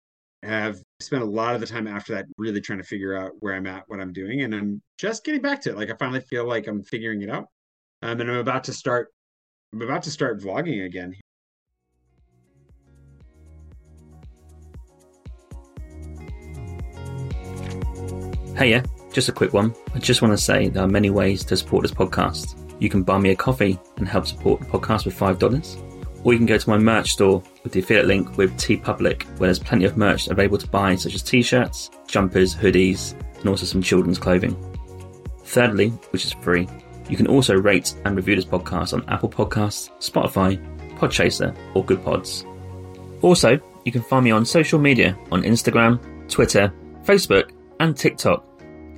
[0.45, 3.55] have spent a lot of the time after that really trying to figure out where
[3.55, 5.77] I'm at, what I'm doing, and I'm just getting back to it.
[5.77, 7.47] Like I finally feel like I'm figuring it out,
[8.03, 9.09] um, and I'm about to start.
[9.73, 11.15] I'm about to start vlogging again.
[18.57, 19.75] Hey, yeah, just a quick one.
[19.95, 22.61] I just want to say there are many ways to support this podcast.
[22.81, 25.84] You can buy me a coffee and help support the podcast with $5,
[26.25, 29.47] or you can go to my merch store with the affiliate link with TeePublic, where
[29.47, 33.67] there's plenty of merch available to buy, such as t shirts, jumpers, hoodies, and also
[33.67, 34.57] some children's clothing.
[35.45, 36.67] Thirdly, which is free,
[37.09, 40.59] you can also rate and review this podcast on Apple Podcasts, Spotify,
[40.97, 42.45] Podchaser, or Goodpods.
[43.23, 46.73] Also, you can find me on social media on Instagram, Twitter,
[47.03, 48.45] Facebook, and TikTok.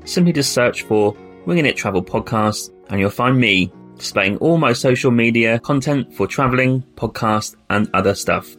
[0.04, 1.16] Simply just search for
[1.46, 6.26] Winging It Travel Podcast, and you'll find me displaying all my social media content for
[6.26, 8.56] traveling, podcast, and other stuff.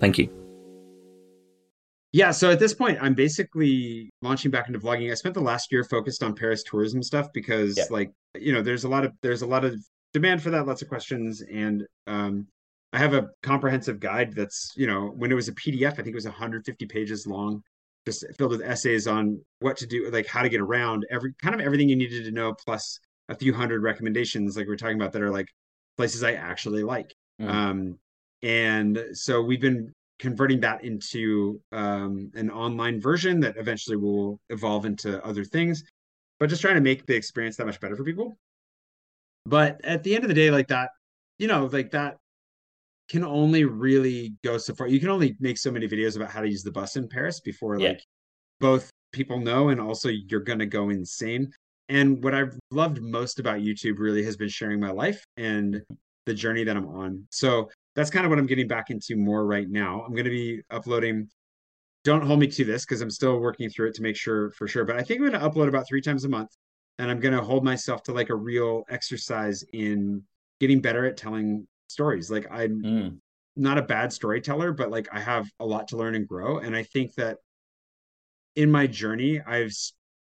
[0.00, 0.28] Thank you.
[2.12, 5.10] Yeah, so at this point, I'm basically launching back into vlogging.
[5.10, 7.84] I spent the last year focused on Paris tourism stuff because, Yeah.
[7.90, 9.74] like, you know, there's a lot of there's a lot of
[10.12, 12.46] demand for that, lots of questions, and um,
[12.92, 16.08] I have a comprehensive guide that's, you know, when it was a PDF, I think
[16.08, 17.62] it was 150 pages long,
[18.06, 21.52] just filled with essays on what to do, like how to get around every kind
[21.56, 25.12] of everything you needed to know, plus a few hundred recommendations, like we're talking about,
[25.12, 25.48] that are like
[25.96, 27.14] places I actually like.
[27.40, 27.48] Mm.
[27.48, 27.98] Um,
[28.42, 34.84] and so we've been converting that into um, an online version that eventually will evolve
[34.84, 35.82] into other things,
[36.38, 38.36] but just trying to make the experience that much better for people.
[39.46, 40.90] But at the end of the day, like that,
[41.38, 42.16] you know, like that
[43.08, 44.86] can only really go so far.
[44.86, 47.40] You can only make so many videos about how to use the bus in Paris
[47.40, 47.90] before Yeah.
[47.90, 48.02] like
[48.60, 51.52] both people know and also you're gonna go insane.
[51.88, 55.82] And what I've loved most about YouTube really has been sharing my life and
[56.26, 57.26] the journey that I'm on.
[57.30, 60.02] So that's kind of what I'm getting back into more right now.
[60.02, 61.28] I'm going to be uploading.
[62.04, 64.66] Don't hold me to this because I'm still working through it to make sure for
[64.66, 64.84] sure.
[64.84, 66.50] But I think I'm going to upload about three times a month,
[66.98, 70.22] and I'm going to hold myself to like a real exercise in
[70.60, 72.30] getting better at telling stories.
[72.30, 73.18] Like I'm Mm.
[73.56, 76.58] not a bad storyteller, but like I have a lot to learn and grow.
[76.58, 77.38] And I think that
[78.56, 79.72] in my journey, I've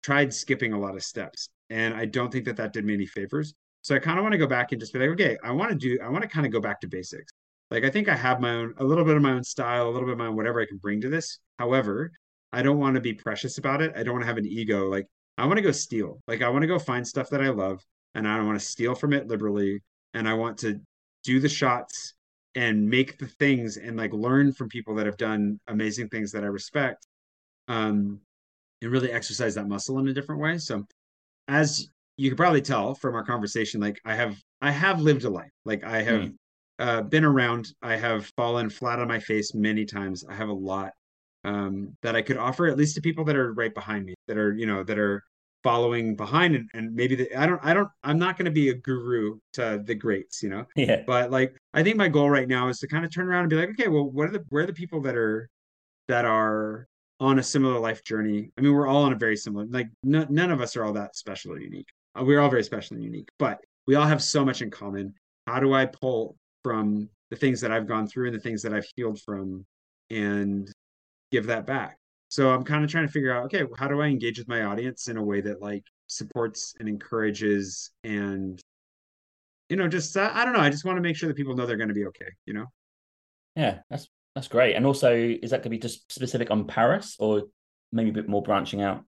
[0.03, 3.05] tried skipping a lot of steps, and I don't think that that did me any
[3.05, 3.53] favors.
[3.81, 5.71] So I kind of want to go back and just be like, okay, I want
[5.71, 7.31] to do, I want to kind of go back to basics.
[7.71, 9.91] Like I think I have my own, a little bit of my own style, a
[9.91, 11.39] little bit of my own whatever I can bring to this.
[11.57, 12.11] However,
[12.51, 13.93] I don't want to be precious about it.
[13.95, 14.89] I don't want to have an ego.
[14.89, 15.07] Like
[15.37, 16.21] I want to go steal.
[16.27, 17.81] Like I want to go find stuff that I love,
[18.13, 19.81] and I don't want to steal from it liberally.
[20.13, 20.81] And I want to
[21.23, 22.13] do the shots
[22.55, 26.43] and make the things and like learn from people that have done amazing things that
[26.43, 27.07] I respect.
[27.69, 28.19] Um,
[28.81, 30.57] and really exercise that muscle in a different way.
[30.57, 30.85] So
[31.47, 35.29] as you could probably tell from our conversation, like I have I have lived a
[35.29, 35.51] life.
[35.65, 36.31] Like I have
[36.79, 37.67] uh, been around.
[37.81, 40.23] I have fallen flat on my face many times.
[40.27, 40.91] I have a lot
[41.43, 44.37] um, that I could offer at least to people that are right behind me, that
[44.37, 45.23] are you know that are
[45.63, 48.69] following behind and, and maybe the, I don't I don't I'm not going to be
[48.69, 50.65] a guru to the greats, you know.
[50.75, 51.03] Yeah.
[51.05, 53.49] But like I think my goal right now is to kind of turn around and
[53.49, 55.49] be like, okay, well, what are the where are the people that are
[56.07, 56.87] that are
[57.21, 58.51] on a similar life journey?
[58.57, 60.93] I mean, we're all on a very similar like n- none of us are all
[60.93, 61.87] that special or unique.
[62.19, 65.13] Uh, we're all very special and unique, but we all have so much in common.
[65.47, 68.73] How do I pull from the things that I've gone through and the things that
[68.73, 69.65] I've healed from
[70.09, 70.69] and
[71.31, 71.97] give that back?
[72.31, 74.63] so i'm kind of trying to figure out okay how do i engage with my
[74.63, 78.59] audience in a way that like supports and encourages and
[79.69, 81.55] you know just uh, i don't know i just want to make sure that people
[81.55, 82.65] know they're going to be okay you know
[83.55, 87.15] yeah that's that's great and also is that going to be just specific on paris
[87.19, 87.43] or
[87.91, 89.03] maybe a bit more branching out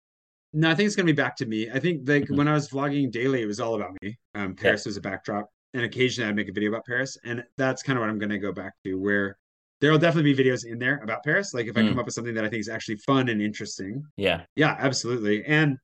[0.53, 2.37] no i think it's going to be back to me i think like mm-hmm.
[2.37, 4.89] when i was vlogging daily it was all about me um, paris yeah.
[4.89, 8.01] was a backdrop and occasionally i'd make a video about paris and that's kind of
[8.01, 9.37] what i'm going to go back to where
[9.83, 11.53] there'll definitely be videos in there about Paris.
[11.53, 11.89] Like if I mm.
[11.89, 14.05] come up with something that I think is actually fun and interesting.
[14.15, 14.43] Yeah.
[14.55, 15.43] Yeah, absolutely.
[15.43, 15.77] And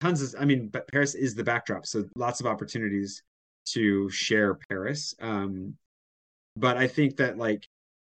[0.00, 1.84] tons of, I mean, but Paris is the backdrop.
[1.84, 3.22] So lots of opportunities
[3.66, 5.14] to share Paris.
[5.20, 5.76] Um,
[6.56, 7.68] but I think that like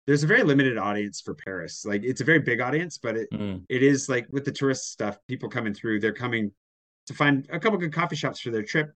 [0.07, 1.85] there's a very limited audience for Paris.
[1.85, 3.63] Like it's a very big audience, but it mm.
[3.69, 6.53] it is like with the tourist stuff, people coming through, they're coming
[7.07, 8.93] to find a couple good coffee shops for their trip,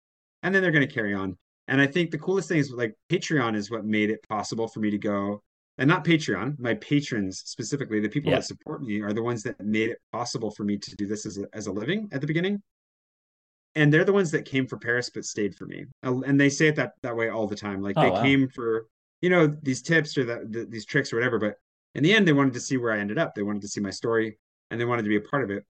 [0.44, 1.38] and then they're going to carry on.
[1.68, 4.80] And I think the coolest thing is like Patreon is what made it possible for
[4.80, 5.44] me to go
[5.78, 8.38] and not Patreon, my patrons specifically, the people yeah.
[8.38, 11.26] that support me are the ones that made it possible for me to do this
[11.26, 12.62] as a, as a living at the beginning.
[13.76, 15.86] And they're the ones that came for Paris but stayed for me.
[16.02, 17.82] And they say it that that way all the time.
[17.82, 18.24] Like oh, they wow.
[18.24, 18.88] came for,
[19.22, 21.40] you know, these tips or that the, these tricks or whatever.
[21.40, 21.56] But
[21.96, 23.34] in the end, they wanted to see where I ended up.
[23.36, 24.38] They wanted to see my story
[24.70, 25.66] and they wanted to be a part of it.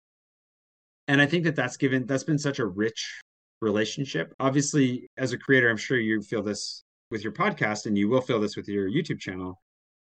[1.08, 3.22] And I think that that's given that's been such a rich
[3.62, 4.34] relationship.
[4.40, 8.22] Obviously, as a creator, I'm sure you feel this with your podcast and you will
[8.22, 9.62] feel this with your YouTube channel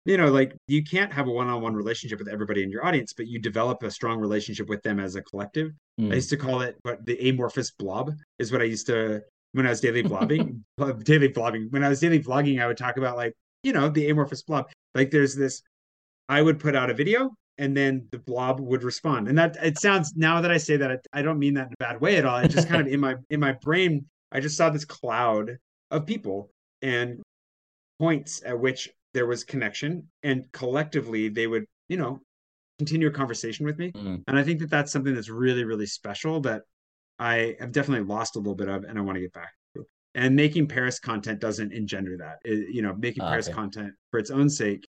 [0.04, 3.26] you know like you can't have a one-on-one relationship with everybody in your audience but
[3.26, 6.10] you develop a strong relationship with them as a collective mm.
[6.10, 9.20] i used to call it but the amorphous blob is what i used to
[9.52, 10.60] when i was daily blogging
[11.04, 14.08] daily vlogging when i was daily vlogging i would talk about like you know the
[14.08, 14.70] amorphous blob.
[14.94, 15.62] Like there's this
[16.28, 19.28] i would put out a video and then the blob would respond.
[19.28, 21.76] And that it sounds now that i say that i don't mean that in a
[21.78, 22.38] bad way at all.
[22.38, 25.58] It just kind of in my in my brain i just saw this cloud
[25.90, 26.50] of people
[26.82, 27.20] and
[27.98, 32.20] points at which there was connection and collectively they would you know
[32.78, 33.92] continue a conversation with me.
[33.92, 34.22] Mm.
[34.26, 36.62] and i think that that's something that's really really special that
[37.20, 39.86] i have definitely lost a little bit of and i want to get back to
[40.14, 43.54] and making paris content doesn't engender that it, you know making ah, paris okay.
[43.54, 44.86] content for its own sake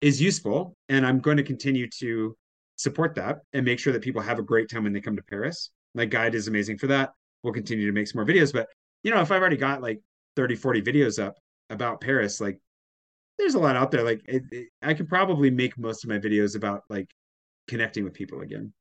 [0.00, 2.34] is useful and i'm going to continue to
[2.76, 5.22] support that and make sure that people have a great time when they come to
[5.22, 8.68] paris my guide is amazing for that we'll continue to make some more videos but
[9.02, 10.00] you know if i've already got like
[10.36, 11.36] 30 40 videos up
[11.68, 12.58] about paris like
[13.38, 14.04] there's a lot out there.
[14.04, 17.10] Like it, it, I could probably make most of my videos about like
[17.68, 18.72] connecting with people again.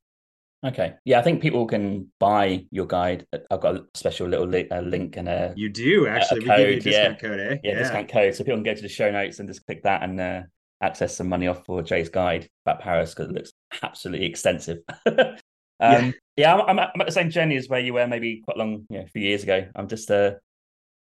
[0.63, 0.93] Okay.
[1.05, 3.25] Yeah, I think people can buy your guide.
[3.49, 6.45] I've got a special little li- a link and a you do actually.
[6.45, 7.29] A code, we give you a discount yeah.
[7.29, 7.57] code, eh?
[7.63, 8.35] Yeah, yeah, discount code.
[8.35, 10.41] So people can go to the show notes and just click that and uh,
[10.81, 14.79] access some money off for Jay's guide about Paris because it looks absolutely extensive.
[15.05, 15.33] um,
[15.79, 18.85] yeah, yeah I'm, I'm, at the same journey as where you were maybe quite long,
[18.89, 19.67] you know, a few years ago.
[19.75, 20.33] I'm just uh,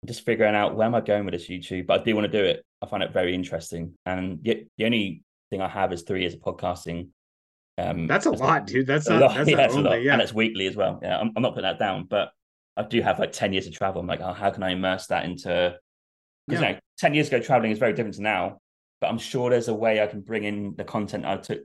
[0.03, 2.31] I'm just figuring out where am I going with this YouTube, but I do want
[2.31, 2.63] to do it.
[2.83, 6.35] I find it very interesting, and yet the only thing I have is three years
[6.35, 7.09] of podcasting.
[7.79, 8.87] Um, that's a lot, dude.
[8.87, 9.35] That's not, lot.
[9.35, 10.03] That's yeah, that's only, a lot.
[10.03, 10.13] Yeah.
[10.13, 10.99] and it's weekly as well.
[11.01, 12.31] Yeah, I'm, I'm, not putting that down, but
[12.75, 14.01] I do have like ten years of travel.
[14.01, 15.77] I'm like, oh, how can I immerse that into?
[16.47, 16.67] Because yeah.
[16.69, 18.57] you know, ten years ago, traveling is very different to now.
[19.01, 21.61] But I'm sure there's a way I can bring in the content I took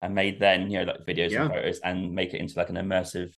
[0.00, 1.42] and made then, you know, like videos yeah.
[1.42, 3.32] and photos, and make it into like an immersive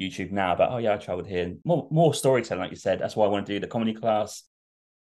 [0.00, 1.54] YouTube now about, oh yeah, I traveled here.
[1.64, 2.98] More more storytelling, like you said.
[2.98, 4.42] That's why I want to do the comedy class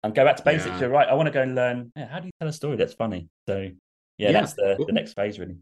[0.03, 0.79] and go back to basics.
[0.79, 1.07] You're right.
[1.07, 3.27] I want to go and learn yeah, how do you tell a story that's funny.
[3.47, 3.69] So
[4.17, 4.31] yeah, yeah.
[4.31, 5.57] that's the, the next phase really.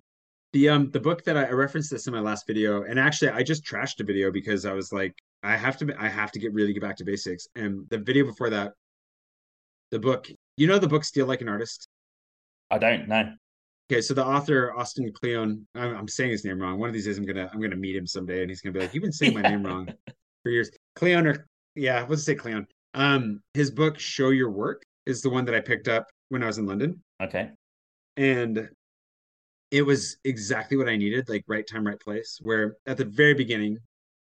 [0.56, 3.32] The um the book that I, I referenced this in my last video, and actually
[3.32, 5.14] I just trashed a video because I was like,
[5.44, 7.46] I have to I have to get really get back to basics.
[7.56, 8.72] And the video before that,
[9.92, 11.90] the book, you know the book Steal Like an Artist?
[12.72, 13.34] I don't know.
[13.92, 16.80] Okay, so the author Austin Kleon, I'm, I'm, saying his name wrong.
[16.80, 18.80] One of these days, I'm gonna I'm gonna meet him someday, and he's gonna be
[18.80, 19.90] like, "You've been saying my name wrong
[20.42, 21.46] for years." Kleon or
[21.76, 22.66] yeah, let's say Kleon.
[22.94, 26.46] Um, his book "Show Your Work" is the one that I picked up when I
[26.46, 27.04] was in London.
[27.22, 27.50] Okay,
[28.16, 28.70] and
[29.72, 32.40] it was exactly what I needed, like right time, right place.
[32.42, 33.78] Where at the very beginning,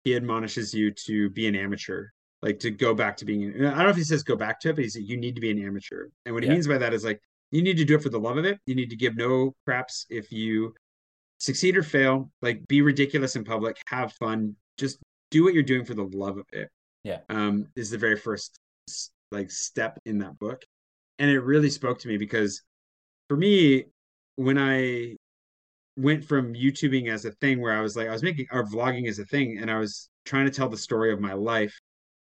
[0.05, 2.07] he admonishes you to be an amateur,
[2.43, 3.55] like to go back to being.
[3.55, 5.35] I don't know if he says go back to it, but he said you need
[5.35, 6.09] to be an amateur.
[6.25, 8.21] And what he means by that is like you need to do it for the
[8.21, 8.59] love of it.
[8.67, 10.75] You need to give no craps if you
[11.39, 12.31] succeed or fail.
[12.43, 14.99] Like be ridiculous in public, have fun, just
[15.31, 16.69] do what you're doing for the love of it.
[17.05, 17.19] Yeah.
[17.29, 18.59] Um, is the very first
[19.31, 20.65] like step in that book.
[21.19, 22.63] And it really spoke to me because
[23.29, 23.85] for me,
[24.37, 25.17] when I
[25.99, 29.09] went from YouTubing as a thing where I was like, I was making our vlogging
[29.09, 31.77] as a thing, and I was trying to tell the story of my life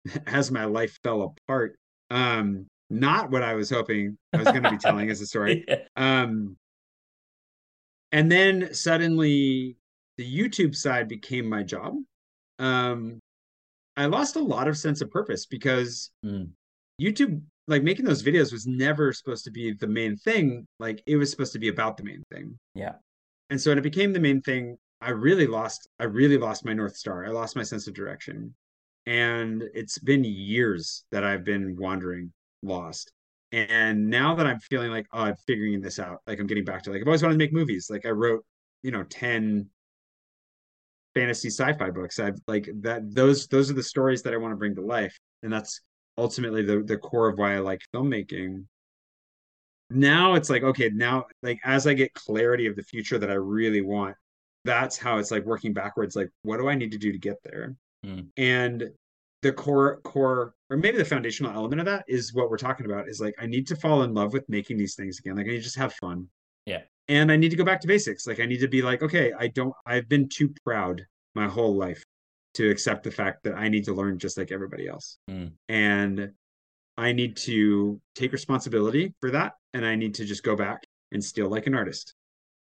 [0.26, 1.78] as my life fell apart.
[2.10, 5.64] Um, not what I was hoping I was going to be telling as a story.
[5.68, 5.76] Yeah.
[5.96, 6.56] Um,
[8.12, 9.76] and then suddenly
[10.16, 11.94] the YouTube side became my job.
[12.58, 13.20] Um,
[13.96, 16.50] I lost a lot of sense of purpose because Mm.
[17.00, 20.66] YouTube, like making those videos, was never supposed to be the main thing.
[20.80, 22.58] Like it was supposed to be about the main thing.
[22.74, 22.94] Yeah.
[23.50, 25.88] And so when it became the main thing, I really lost.
[25.98, 27.24] I really lost my north star.
[27.24, 28.54] I lost my sense of direction,
[29.06, 33.12] and it's been years that I've been wandering, lost.
[33.52, 36.18] And now that I'm feeling like, oh, I'm figuring this out.
[36.26, 37.88] Like I'm getting back to like I've always wanted to make movies.
[37.90, 38.44] Like I wrote,
[38.82, 39.70] you know, ten
[41.14, 42.18] fantasy sci-fi books.
[42.18, 43.14] I've like that.
[43.14, 45.80] Those those are the stories that I want to bring to life, and that's
[46.16, 48.64] ultimately the the core of why I like filmmaking.
[49.90, 53.34] Now it's like okay, now like as I get clarity of the future that I
[53.34, 54.16] really want,
[54.64, 56.14] that's how it's like working backwards.
[56.14, 57.74] Like what do I need to do to get there?
[58.04, 58.26] Mm.
[58.36, 58.90] And
[59.42, 63.08] the core core or maybe the foundational element of that is what we're talking about
[63.08, 65.36] is like I need to fall in love with making these things again.
[65.36, 66.28] Like I need to just have fun.
[66.66, 66.82] Yeah.
[67.08, 68.26] And I need to go back to basics.
[68.26, 71.76] Like I need to be like, okay, I don't I've been too proud my whole
[71.76, 72.02] life
[72.54, 75.18] to accept the fact that I need to learn just like everybody else.
[75.30, 75.52] Mm.
[75.68, 76.32] And
[76.98, 81.22] I need to take responsibility for that and I need to just go back and
[81.22, 82.14] steal like an artist.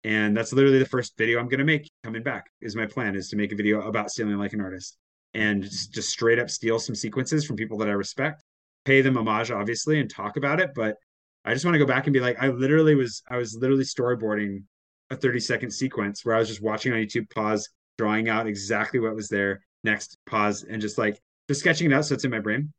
[0.04, 3.14] And that's literally the first video I'm going to make coming back is my plan
[3.14, 4.96] is to make a video about stealing like an artist
[5.34, 8.42] and just, straight up steal some sequences from people that I respect,
[8.84, 10.96] pay them homage obviously and talk about it, but
[11.44, 13.84] I just want to go back and be like I literally was I was literally
[13.84, 14.62] storyboarding
[15.10, 17.68] a 30 second sequence where I was just watching on YouTube pause
[17.98, 22.04] drawing out exactly what was there next pause and just like just sketching it out
[22.04, 22.72] so it's in my brain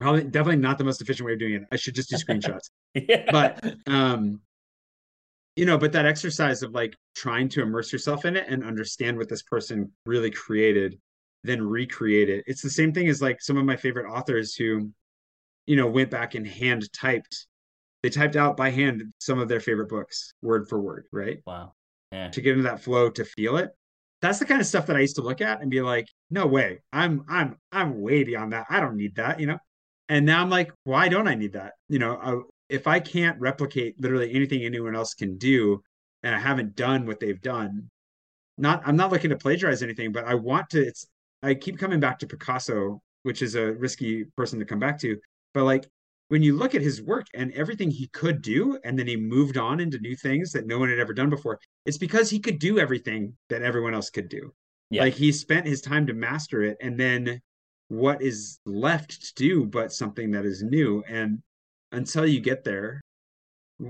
[0.00, 1.62] probably definitely not the most efficient way of doing it.
[1.72, 2.70] I should just do screenshots.
[2.94, 3.30] Yeah.
[3.30, 4.40] but um
[5.54, 9.18] you know but that exercise of like trying to immerse yourself in it and understand
[9.18, 10.98] what this person really created
[11.44, 12.42] then recreate it.
[12.48, 14.90] It's the same thing as like some of my favorite authors who
[15.66, 17.46] you know went back and hand typed
[18.02, 21.38] they typed out by hand some of their favorite books word for word right?
[21.46, 21.74] Wow.
[22.12, 22.30] Yeah.
[22.30, 23.70] to get into that flow to feel it.
[24.22, 26.46] That's the kind of stuff that i used to look at and be like no
[26.46, 26.80] way.
[26.92, 28.66] I'm i'm i'm way beyond that.
[28.70, 29.58] I don't need that you know
[30.08, 33.38] and now i'm like why don't i need that you know I, if i can't
[33.40, 35.82] replicate literally anything anyone else can do
[36.22, 37.90] and i haven't done what they've done
[38.58, 41.06] not i'm not looking to plagiarize anything but i want to it's
[41.42, 45.16] i keep coming back to picasso which is a risky person to come back to
[45.54, 45.86] but like
[46.28, 49.56] when you look at his work and everything he could do and then he moved
[49.56, 52.58] on into new things that no one had ever done before it's because he could
[52.58, 54.52] do everything that everyone else could do
[54.90, 55.02] Yeah.
[55.02, 57.40] like he spent his time to master it and then
[57.88, 61.40] what is left to do but something that is new and
[61.92, 63.00] until you get there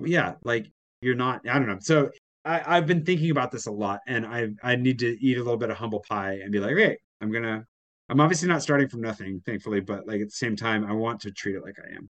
[0.05, 0.71] yeah like
[1.01, 2.11] you're not i don't know so
[2.45, 5.43] I, i've been thinking about this a lot and i i need to eat a
[5.43, 7.65] little bit of humble pie and be like okay i'm gonna
[8.09, 11.21] i'm obviously not starting from nothing thankfully but like at the same time i want
[11.21, 12.09] to treat it like i am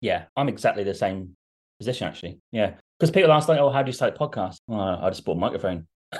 [0.00, 0.24] Yeah.
[0.36, 1.36] I'm exactly the same
[1.78, 2.38] position actually.
[2.50, 2.74] Yeah.
[2.98, 4.58] Because people ask like, oh, how do you start a podcast?
[4.68, 5.86] I just bought a microphone.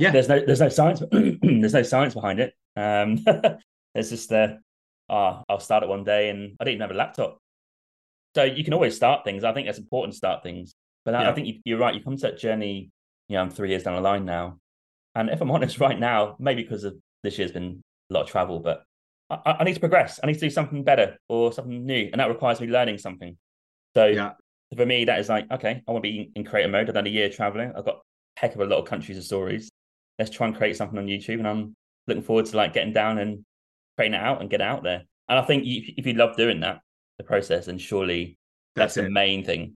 [0.00, 0.10] Yeah.
[0.10, 2.52] There's no there's no science there's no science behind it.
[2.76, 3.24] Um
[3.98, 4.54] it's just uh
[5.08, 7.38] oh, I'll start it one day and I didn't even have a laptop.
[8.34, 9.42] So you can always start things.
[9.42, 10.74] I think that's important to start things.
[11.04, 11.94] But I, I think you, you're right.
[11.94, 12.90] You come to that journey,
[13.28, 14.58] you know, I'm three years down the line now.
[15.14, 18.28] And if I'm honest right now, maybe because of this year's been a lot of
[18.28, 18.84] travel, but
[19.30, 20.20] I, I need to progress.
[20.22, 22.10] I need to do something better or something new.
[22.12, 23.36] And that requires me learning something.
[23.96, 24.32] So yeah
[24.76, 26.88] for me, that is like, okay, I want to be in creator mode.
[26.88, 27.72] I've done a year traveling.
[27.76, 28.00] I've got a
[28.40, 29.70] heck of a lot of countries and stories.
[30.18, 31.38] Let's try and create something on YouTube.
[31.38, 31.76] And I'm
[32.06, 33.44] looking forward to like getting down and
[33.98, 35.02] creating it out and get it out there.
[35.28, 36.80] And I think you, if you love doing that,
[37.18, 38.38] the process, then surely
[38.76, 39.74] that's, that's, the main thing.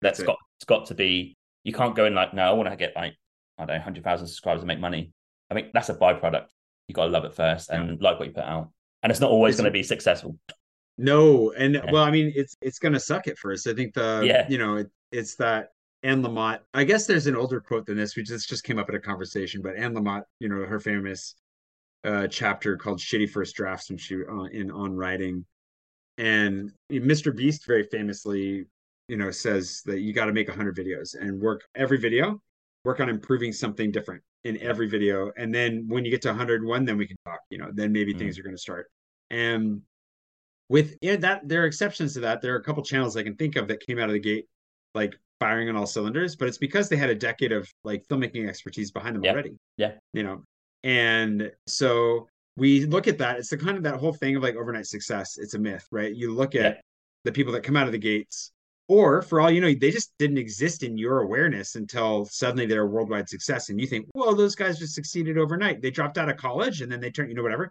[0.00, 0.26] That's That's it.
[0.26, 1.36] got it's got to be.
[1.62, 3.14] You can't go in like, no, I want to get like
[3.58, 5.12] I don't know, hundred thousand subscribers and make money.
[5.50, 6.46] I think that's a byproduct.
[6.88, 8.70] You got to love it first and like what you put out.
[9.02, 10.38] And it's not always going to be successful.
[10.96, 11.90] No, and Yeah.
[11.92, 13.66] well, I mean, it's it's gonna suck at first.
[13.66, 14.46] I think the Yeah.
[14.48, 15.68] you know it, it's that
[16.02, 16.60] Anne Lamott.
[16.72, 19.00] I guess there's an older quote than this, which just just came up in a
[19.00, 19.60] conversation.
[19.62, 21.34] But Anne Lamott, you know, her famous
[22.04, 25.44] uh, chapter called "Shitty First Drafts" when she uh, in on writing,
[26.18, 27.34] and Mr.
[27.34, 28.66] Beast very famously,
[29.08, 32.40] you know, says that you got to make hundred videos and work every video,
[32.84, 36.84] work on improving something different in every video, and then when you get to 101,
[36.84, 37.40] then we can talk.
[37.50, 38.18] You know, then maybe Mm.
[38.18, 38.90] things are going to start.
[39.30, 39.82] And
[40.68, 42.40] with yeah, that there are exceptions to that.
[42.40, 44.46] There are a couple channels I can think of that came out of the gate
[44.94, 48.48] like firing on all cylinders, but it's because they had a decade of like filmmaking
[48.48, 49.32] expertise behind them Yeah.
[49.32, 49.56] already.
[49.76, 49.92] Yeah.
[50.12, 50.42] You know.
[50.82, 53.38] And so we look at that.
[53.38, 55.38] It's the kind of that whole thing of like overnight success.
[55.38, 56.14] It's a myth, right?
[56.14, 56.80] You look at Yeah.
[57.24, 58.52] the people that come out of the gates
[58.88, 62.82] Or for all you know, they just didn't exist in your awareness until suddenly they're
[62.82, 63.68] a worldwide success.
[63.70, 65.80] And you think, well, those guys just succeeded overnight.
[65.80, 67.70] They dropped out of college and then they turned, you know, whatever.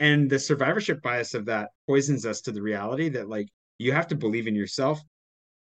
[0.00, 3.48] And the survivorship bias of that poisons us to the reality that like
[3.78, 5.00] you have to believe in yourself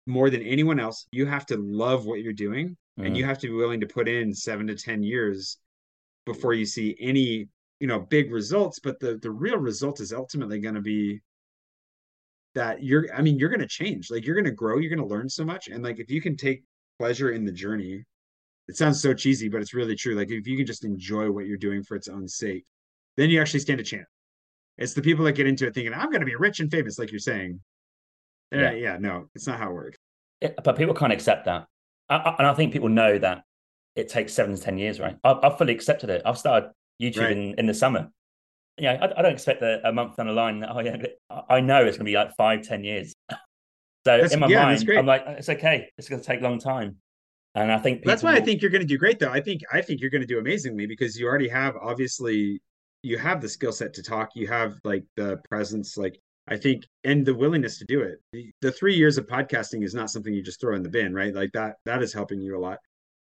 [0.07, 1.07] more than anyone else.
[1.13, 3.05] You have to love what you're doing mm-hmm.
[3.05, 5.59] and you have to be willing to put in seven to 10 years
[6.27, 7.49] before you see any,
[7.81, 8.79] you know, big results.
[8.79, 11.21] But the, the real result is ultimately going to be
[12.55, 15.07] that you're i mean you're going to change like you're going to grow you're going
[15.07, 16.63] to learn so much and like if you can take
[16.99, 18.05] pleasure in the journey
[18.69, 21.47] it sounds so cheesy but it's really true like if you can just enjoy what
[21.47, 22.65] you're doing for its own sake
[23.17, 24.07] then you actually stand a chance.
[24.77, 26.99] It's the people that get into it thinking i'm going to be rich and famous
[26.99, 27.61] like you're saying.
[28.53, 29.99] Yeah, yeah no it's not how it works.
[30.63, 31.67] But people can't accept that.
[32.09, 33.43] I, I, and i think people know that
[33.97, 37.21] it takes seven to ten years right i've, I've fully accepted it i've started youtube
[37.21, 37.33] right.
[37.33, 38.11] in, in the summer
[38.77, 40.65] yeah, I, I, don't expect a, a, month down the line.
[40.69, 40.97] Oh yeah,
[41.49, 43.15] I know it's going to be like five, ten years.
[43.31, 45.89] So that's, in my yeah, mind, I'm like, it's okay.
[45.97, 46.97] It's going to take a long time,
[47.55, 48.11] and I think people...
[48.11, 49.19] that's why I think you're going to do great.
[49.19, 52.61] Though I think I think you're going to do amazingly because you already have obviously
[53.03, 54.31] you have the skill set to talk.
[54.35, 58.19] You have like the presence, like I think, and the willingness to do it.
[58.33, 61.15] The, the three years of podcasting is not something you just throw in the bin,
[61.15, 61.35] right?
[61.35, 62.79] Like that that is helping you a lot,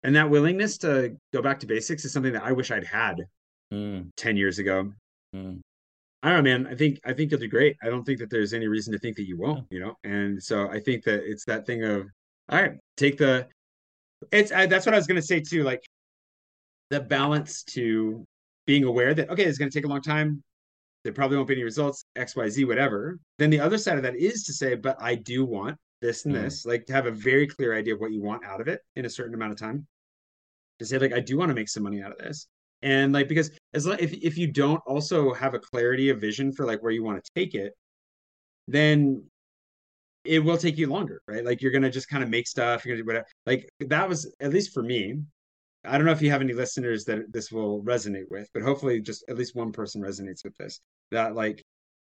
[0.04, 3.26] and that willingness to go back to basics is something that I wish I'd had
[3.74, 4.10] mm.
[4.16, 4.92] ten years ago
[5.36, 5.62] Mm.
[6.22, 6.68] I don't know, man.
[6.68, 7.78] I think I think you'll do great.
[7.82, 9.66] I don't think that there's any reason to think that you won't.
[9.70, 12.08] You know, and so I think that it's that thing of
[12.50, 13.48] all right, take the.
[14.32, 15.64] It's I, that's what I was going to say too.
[15.64, 15.82] Like
[16.90, 18.26] the balance to
[18.68, 20.44] being aware that okay, it's going to take a long time.
[21.04, 22.04] There probably won't be any results.
[22.18, 23.18] X, Y, Z, whatever.
[23.38, 26.36] Then the other side of that is to say, but I do want this and
[26.36, 26.42] mm.
[26.42, 26.66] this.
[26.66, 29.06] Like to have a very clear idea of what you want out of it in
[29.06, 29.88] a certain amount of time.
[30.80, 32.48] To say like I do want to make some money out of this
[32.82, 36.52] and like because as long, if if you don't also have a clarity of vision
[36.52, 37.74] for like where you want to take it
[38.68, 39.24] then
[40.24, 42.96] it will take you longer right like you're gonna just kind of make stuff you're
[42.96, 45.16] gonna do whatever like that was at least for me
[45.84, 49.02] i don't know if you have any listeners that this will resonate with but hopefully
[49.02, 50.80] just at least one person resonates with this
[51.12, 51.64] that like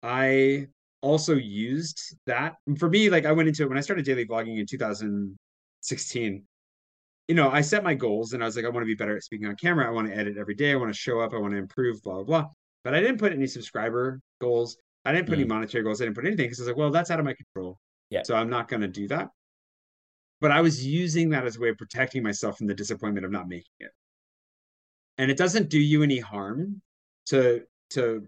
[0.03, 0.67] i
[1.01, 4.59] also used that for me like i went into it when i started daily vlogging
[4.59, 6.43] in 2016
[7.29, 9.15] you know, I set my goals and I was like, I want to be better
[9.15, 9.85] at speaking on camera.
[9.85, 10.71] I want to edit every day.
[10.71, 11.31] I want to show up.
[11.31, 12.45] I want to improve, blah, blah, blah.
[12.83, 14.77] But I didn't put any subscriber goals.
[15.05, 15.41] I didn't put mm.
[15.41, 16.01] any monetary goals.
[16.01, 17.77] I didn't put anything because I was like, well, that's out of my control.
[18.09, 18.23] Yeah.
[18.23, 19.29] So I'm not going to do that.
[20.41, 23.31] But I was using that as a way of protecting myself from the disappointment of
[23.31, 23.91] not making it.
[25.19, 26.81] And it doesn't do you any harm
[27.27, 27.61] to
[27.91, 28.27] to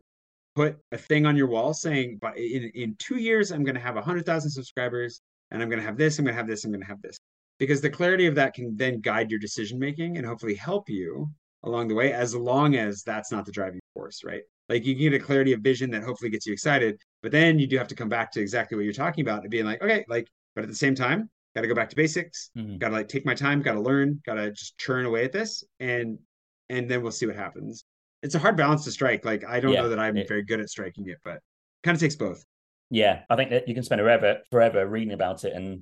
[0.56, 3.82] put a thing on your wall saying, but in, in two years, I'm going to
[3.82, 6.72] have 100,000 subscribers and I'm going to have this, I'm going to have this, I'm
[6.72, 7.18] going to have this.
[7.60, 11.30] Because the clarity of that can then guide your decision making and hopefully help you
[11.64, 14.41] along the way as long as that's not the driving force right?
[14.68, 17.68] Like you get a clarity of vision that hopefully gets you excited but then you
[17.68, 20.06] do have to come back to exactly what you're talking about and being like okay
[20.07, 22.78] like but at the same time got to go back to basics mm-hmm.
[22.78, 25.32] got to like take my time got to learn got to just churn away at
[25.32, 26.18] this and
[26.69, 27.84] and then we'll see what happens
[28.23, 30.43] it's a hard balance to strike like i don't yeah, know that i'm it, very
[30.43, 31.39] good at striking it but
[31.84, 32.43] kind of takes both
[32.89, 35.81] yeah i think that you can spend forever forever reading about it and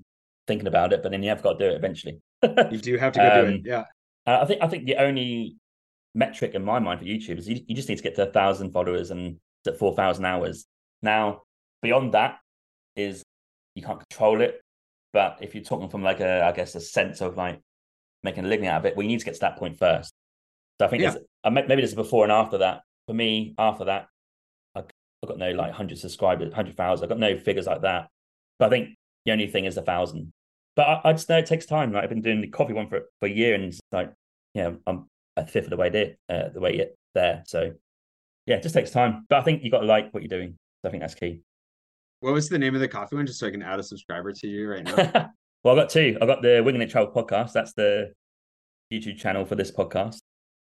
[0.49, 2.19] thinking about it, but then you have got to do it eventually.
[2.43, 3.53] you do have to go um, do it.
[3.55, 3.85] Um, yeah.
[4.25, 5.55] I think I think the only
[6.13, 8.31] metric in my mind for YouTube is you, you just need to get to a
[8.31, 10.65] thousand followers and at four thousand hours.
[11.01, 11.43] Now,
[11.81, 12.39] beyond that
[12.95, 13.23] is
[13.75, 14.61] you can't control it.
[15.13, 17.59] But if you're talking from like a, I guess, a sense of like
[18.23, 20.13] making a living out of it, well, you need to get to that point first.
[20.79, 21.15] So I think yeah.
[21.43, 22.81] Uh, maybe there's before and after that.
[23.07, 24.07] For me, after that,
[24.75, 24.85] I've
[25.27, 27.05] got no like hundred subscribers, hundred thousand.
[27.05, 28.07] I've got no figures like that.
[28.57, 28.89] But I think
[29.25, 30.31] the only thing is a thousand.
[30.75, 31.91] But I, I, just know it takes time.
[31.91, 34.13] Like I've been doing the coffee one for for a year, and it's like,
[34.53, 37.43] yeah, I'm a fifth of the way there, uh, the way there.
[37.47, 37.73] So
[38.45, 39.25] yeah, it just takes time.
[39.29, 40.55] But I think you got to like what you're doing.
[40.83, 41.41] I think that's key.
[42.21, 44.31] What was the name of the coffee one, just so I can add a subscriber
[44.31, 44.95] to you right now?
[45.63, 46.17] well, I got two.
[46.21, 47.53] I got the Winging It Travel podcast.
[47.53, 48.13] That's the
[48.93, 50.19] YouTube channel for this podcast,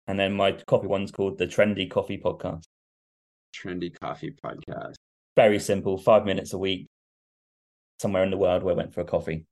[0.08, 2.64] and then my coffee one's called the Trendy Coffee Podcast.
[3.54, 4.94] Trendy Coffee Podcast.
[5.36, 5.98] Very simple.
[5.98, 6.86] Five minutes a week,
[8.00, 9.44] somewhere in the world where I went for a coffee.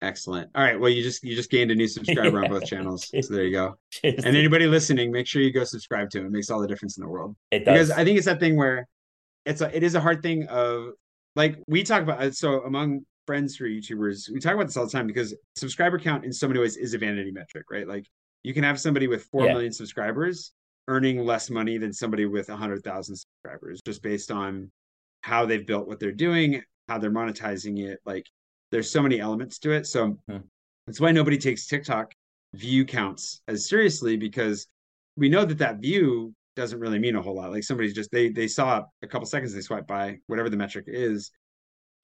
[0.00, 0.50] Excellent.
[0.54, 0.78] All right.
[0.78, 2.44] Well, you just you just gained a new subscriber yeah.
[2.44, 3.08] on both channels.
[3.08, 3.76] So there you go.
[3.90, 6.26] Cheers, and anybody listening, make sure you go subscribe to him.
[6.26, 7.36] It makes all the difference in the world.
[7.50, 7.88] It does.
[7.88, 8.86] Because I think it's that thing where
[9.44, 10.92] it's a it is a hard thing of
[11.36, 14.76] like we talk about uh, so among friends who are YouTubers, we talk about this
[14.76, 17.88] all the time because subscriber count in so many ways is a vanity metric, right?
[17.88, 18.06] Like
[18.44, 19.52] you can have somebody with four yeah.
[19.54, 20.52] million subscribers
[20.86, 24.70] earning less money than somebody with a hundred thousand subscribers, just based on
[25.22, 27.98] how they've built what they're doing, how they're monetizing it.
[28.04, 28.26] Like
[28.70, 29.86] there's so many elements to it.
[29.86, 30.38] So hmm.
[30.86, 32.12] that's why nobody takes TikTok
[32.54, 34.66] view counts as seriously because
[35.16, 37.50] we know that that view doesn't really mean a whole lot.
[37.50, 40.84] Like somebody's just they they saw a couple seconds, they swipe by whatever the metric
[40.86, 41.30] is,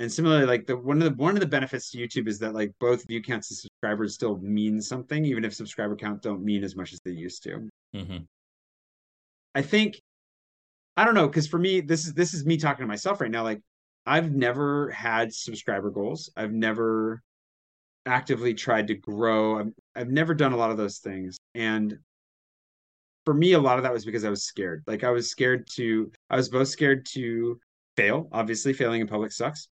[0.00, 2.54] and similarly, like the one of the one of the benefits to YouTube is that
[2.54, 6.64] like both view counts and subscribers still mean something, even if subscriber count don't mean
[6.64, 7.68] as much as they used to.
[7.94, 8.16] Mm-hmm.
[9.54, 10.00] I think
[10.96, 13.30] I don't know because for me this is this is me talking to myself right
[13.30, 13.42] now.
[13.42, 13.60] Like
[14.06, 16.30] I've never had subscriber goals.
[16.34, 17.20] I've never
[18.06, 19.58] actively tried to grow.
[19.58, 21.98] I've, I've never done a lot of those things, and
[23.26, 24.82] for me, a lot of that was because I was scared.
[24.86, 26.10] Like I was scared to.
[26.30, 27.60] I was both scared to
[27.98, 28.30] fail.
[28.32, 29.68] Obviously, failing in public sucks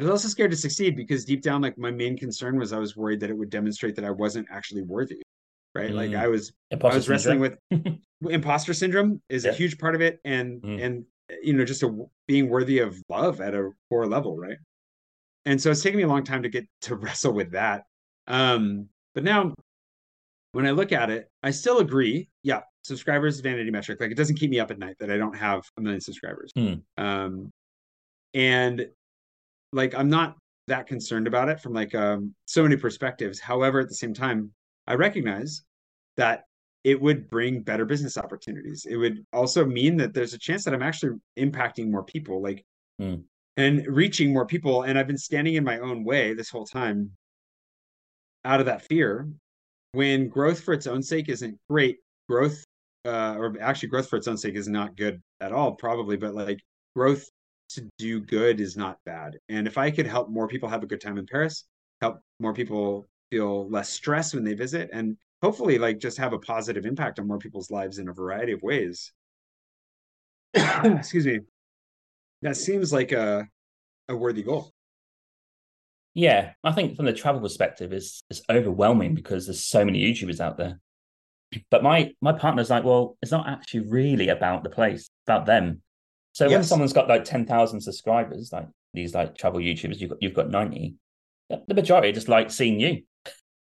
[0.00, 2.72] but I was also scared to succeed because deep down, like my main concern was
[2.72, 5.20] I was worried that it would demonstrate that I wasn't actually worthy.
[5.74, 5.90] Right.
[5.90, 5.94] Mm.
[5.94, 7.58] Like I was imposter I was wrestling with
[8.30, 9.50] imposter syndrome is yeah.
[9.50, 10.18] a huge part of it.
[10.24, 10.82] And mm.
[10.82, 11.04] and
[11.42, 14.56] you know, just a, being worthy of love at a core level, right?
[15.44, 17.84] And so it's taken me a long time to get to wrestle with that.
[18.26, 19.54] Um, but now
[20.52, 22.30] when I look at it, I still agree.
[22.42, 24.00] Yeah, subscribers vanity metric.
[24.00, 26.52] Like it doesn't keep me up at night that I don't have a million subscribers.
[26.56, 26.80] Mm.
[26.96, 27.50] Um,
[28.32, 28.88] and
[29.72, 30.36] like I'm not
[30.66, 33.40] that concerned about it from like um, so many perspectives.
[33.40, 34.52] However, at the same time,
[34.86, 35.62] I recognize
[36.16, 36.44] that
[36.84, 38.86] it would bring better business opportunities.
[38.88, 42.64] It would also mean that there's a chance that I'm actually impacting more people, like
[43.00, 43.22] mm.
[43.56, 44.82] and reaching more people.
[44.82, 47.10] And I've been standing in my own way this whole time
[48.44, 49.28] out of that fear.
[49.92, 51.98] When growth for its own sake isn't great,
[52.28, 52.64] growth
[53.04, 56.34] uh, or actually growth for its own sake is not good at all, probably, but
[56.34, 56.60] like
[56.94, 57.28] growth
[57.74, 59.38] to do good is not bad.
[59.48, 61.64] And if I could help more people have a good time in Paris,
[62.00, 66.38] help more people feel less stress when they visit, and hopefully, like, just have a
[66.38, 69.12] positive impact on more people's lives in a variety of ways.
[70.54, 71.40] Excuse me.
[72.42, 73.46] That seems like a
[74.08, 74.72] a worthy goal.
[76.14, 80.40] Yeah, I think from the travel perspective, it's it's overwhelming because there's so many YouTubers
[80.40, 80.80] out there.
[81.70, 85.46] But my my partner's like, well, it's not actually really about the place, it's about
[85.46, 85.82] them.
[86.40, 86.52] So yes.
[86.56, 90.32] when someone's got like ten thousand subscribers, like these like travel YouTubers, you've got you've
[90.32, 90.94] got ninety.
[91.50, 93.02] The majority just like seeing you,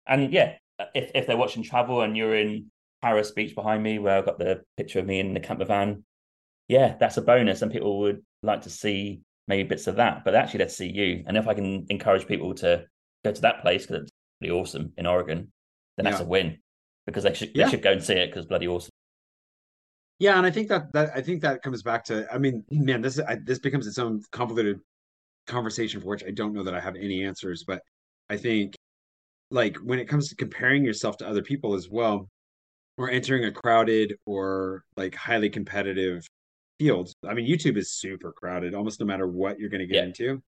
[0.06, 0.56] and yeah,
[0.94, 2.70] if if they're watching travel and you're in
[3.00, 6.04] Paris Beach behind me, where I've got the picture of me in the camper van,
[6.68, 10.34] yeah, that's a bonus, and people would like to see maybe bits of that, but
[10.34, 11.24] actually let's see you.
[11.26, 12.84] And if I can encourage people to
[13.24, 15.50] go to that place because it's pretty awesome in Oregon,
[15.96, 16.58] then that's a win
[17.06, 17.64] because they should yeah.
[17.64, 18.90] they should go and see it because bloody awesome.
[20.20, 23.00] Yeah, and I think that that I think that comes back to I mean, man,
[23.00, 24.80] this I, this becomes its own convoluted
[25.46, 27.82] conversation for which I don't know that I have any answers, but
[28.28, 28.76] I think
[29.50, 32.28] like when it comes to comparing yourself to other people as well,
[33.00, 36.26] or entering a crowded or like highly competitive
[36.78, 37.12] field.
[37.26, 40.04] I mean, YouTube is super crowded, almost no matter what you're going to get yeah.
[40.04, 40.42] into.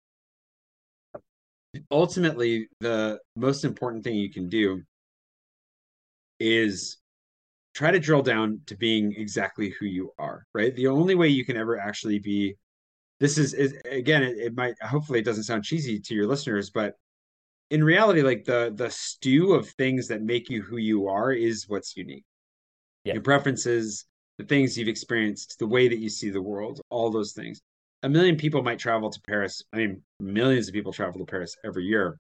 [1.91, 4.83] Ultimately, the most important thing you can do
[6.39, 6.99] is
[7.75, 10.75] try to drill down to being exactly who you are, right?
[10.75, 12.57] The only way you can ever actually be
[13.21, 16.71] this is, is again, it, it might hopefully it doesn't sound cheesy to your listeners,
[16.71, 16.97] but
[17.71, 21.69] in reality, like the the stew of things that make you who you are is
[21.69, 22.25] what's unique.
[23.05, 23.15] Yeah.
[23.15, 24.05] Your preferences,
[24.39, 27.63] the things you've experienced, the way that you see the world, all those things.
[28.03, 29.63] A million people might travel to Paris.
[29.73, 32.19] I mean, millions of people travel to Paris every year.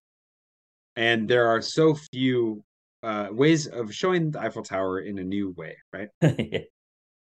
[0.95, 2.63] And there are so few
[3.03, 6.09] uh, ways of showing the Eiffel Tower in a new way, right?
[6.23, 6.61] yeah.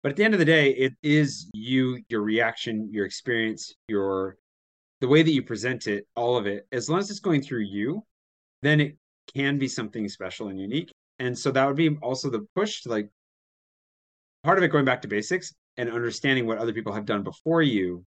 [0.03, 4.37] But at the end of the day, it is you, your reaction, your experience, your
[5.01, 6.67] the way that you present it, all of it.
[6.73, 8.05] As long as it's going through you,
[8.63, 8.97] then it
[9.35, 10.93] can be something special and unique.
[11.19, 13.11] And so that would be also the push to like
[14.43, 17.63] part of it going back to basics and understanding what other people have done before
[17.63, 18.05] you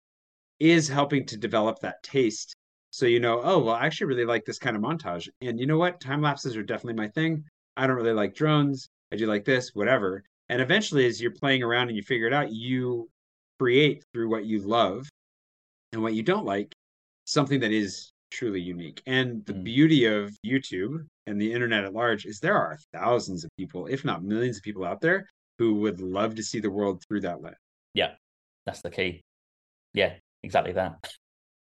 [0.60, 2.56] is helping to develop that taste
[2.92, 5.28] so you know, oh, well, I actually really like this kind of montage.
[5.42, 6.00] And you know what?
[6.00, 7.44] Time lapses are definitely my thing.
[7.78, 8.90] I don't really like drones.
[9.12, 10.24] I do like this, whatever.
[10.50, 13.08] And eventually, as you're playing around and you figure it out, you
[13.60, 15.08] create through what you love
[15.92, 16.74] and what you don't like
[17.26, 19.02] something that is truly unique.
[19.06, 19.64] And the mm.
[19.64, 24.04] beauty of YouTube and the internet at large is there are thousands of people, if
[24.04, 25.28] not millions of people out there
[25.60, 27.58] who would love to see the world through that lens.
[27.94, 28.12] Yeah,
[28.66, 29.22] that's the key.
[29.94, 30.14] Yeah,
[30.44, 30.94] exactly that.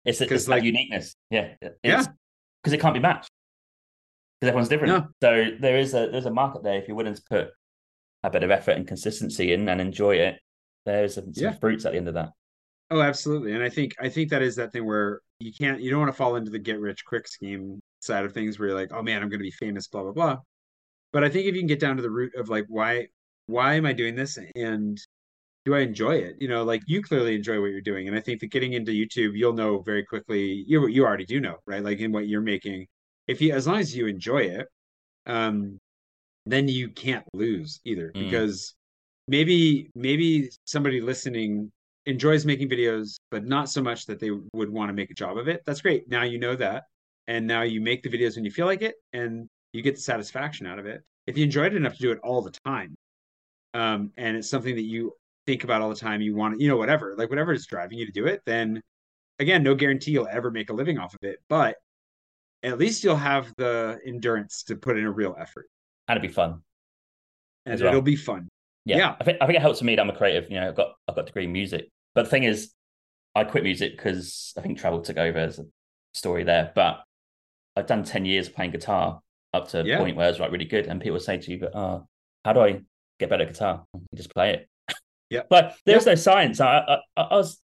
[0.04, 1.16] It's, it's like, that uniqueness.
[1.30, 1.54] Yeah.
[1.60, 2.04] It's, yeah.
[2.62, 3.30] Because it can't be matched.
[4.40, 4.92] Because everyone's different.
[4.92, 5.06] No.
[5.22, 7.48] So there is a there's a market there if you're willing to put
[8.22, 10.36] a bit of effort and consistency in and enjoy it.
[10.84, 11.52] There's some, some yeah.
[11.52, 12.30] fruits at the end of that.
[12.90, 13.52] Oh, absolutely.
[13.54, 16.12] And I think I think that is that thing where you can't you don't want
[16.12, 19.02] to fall into the get rich quick scheme side of things where you're like, oh
[19.02, 20.36] man, I'm gonna be famous, blah blah blah.
[21.12, 23.08] But I think if you can get down to the root of like why
[23.46, 24.98] why am I doing this and
[25.64, 26.36] do I enjoy it?
[26.40, 28.92] You know, like you clearly enjoy what you're doing, and I think that getting into
[28.92, 30.64] YouTube, you'll know very quickly.
[30.66, 31.82] You you already do know, right?
[31.82, 32.86] Like in what you're making,
[33.26, 34.66] if you as long as you enjoy it,
[35.26, 35.78] um,
[36.46, 38.24] then you can't lose either mm.
[38.24, 38.74] because
[39.28, 41.72] maybe maybe somebody listening
[42.06, 45.38] enjoys making videos, but not so much that they would want to make a job
[45.38, 45.62] of it.
[45.66, 46.08] That's great.
[46.08, 46.84] Now you know that.
[47.26, 50.00] And now you make the videos when you feel like it and you get the
[50.02, 51.02] satisfaction out of it.
[51.26, 52.94] If you enjoyed it enough to do it all the time,
[53.72, 55.14] um, and it's something that you
[55.46, 58.06] think about all the time, you want, you know, whatever, like whatever is driving you
[58.06, 58.82] to do it, then
[59.38, 61.76] again, no guarantee you'll ever make a living off of it, but
[62.62, 65.68] at least you'll have the endurance to put in a real effort.
[66.08, 66.62] And it'll be fun.
[67.66, 67.90] And well.
[67.90, 68.48] it'll be fun.
[68.84, 68.96] Yeah.
[68.98, 69.16] yeah.
[69.20, 70.50] I think I think it helps for me that I'm a creative.
[70.50, 71.88] You know, I've got I've got a degree in music.
[72.14, 72.72] But the thing is,
[73.34, 75.64] I quit music because I think travel took over as a
[76.12, 76.72] story there.
[76.74, 77.02] But
[77.76, 79.20] I've done 10 years playing guitar
[79.52, 79.98] up to a yeah.
[79.98, 80.86] point where I was like really good.
[80.86, 82.00] And people say to you, but uh,
[82.44, 82.82] how do I
[83.18, 83.84] get better guitar?
[83.94, 84.68] You just play it.
[85.48, 86.60] But there's no science.
[86.60, 87.60] I, I, I, was,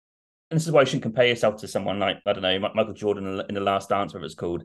[0.49, 2.93] and this is why you shouldn't compare yourself to someone like, I don't know, Michael
[2.93, 4.63] Jordan in The Last Dance, whatever it's called.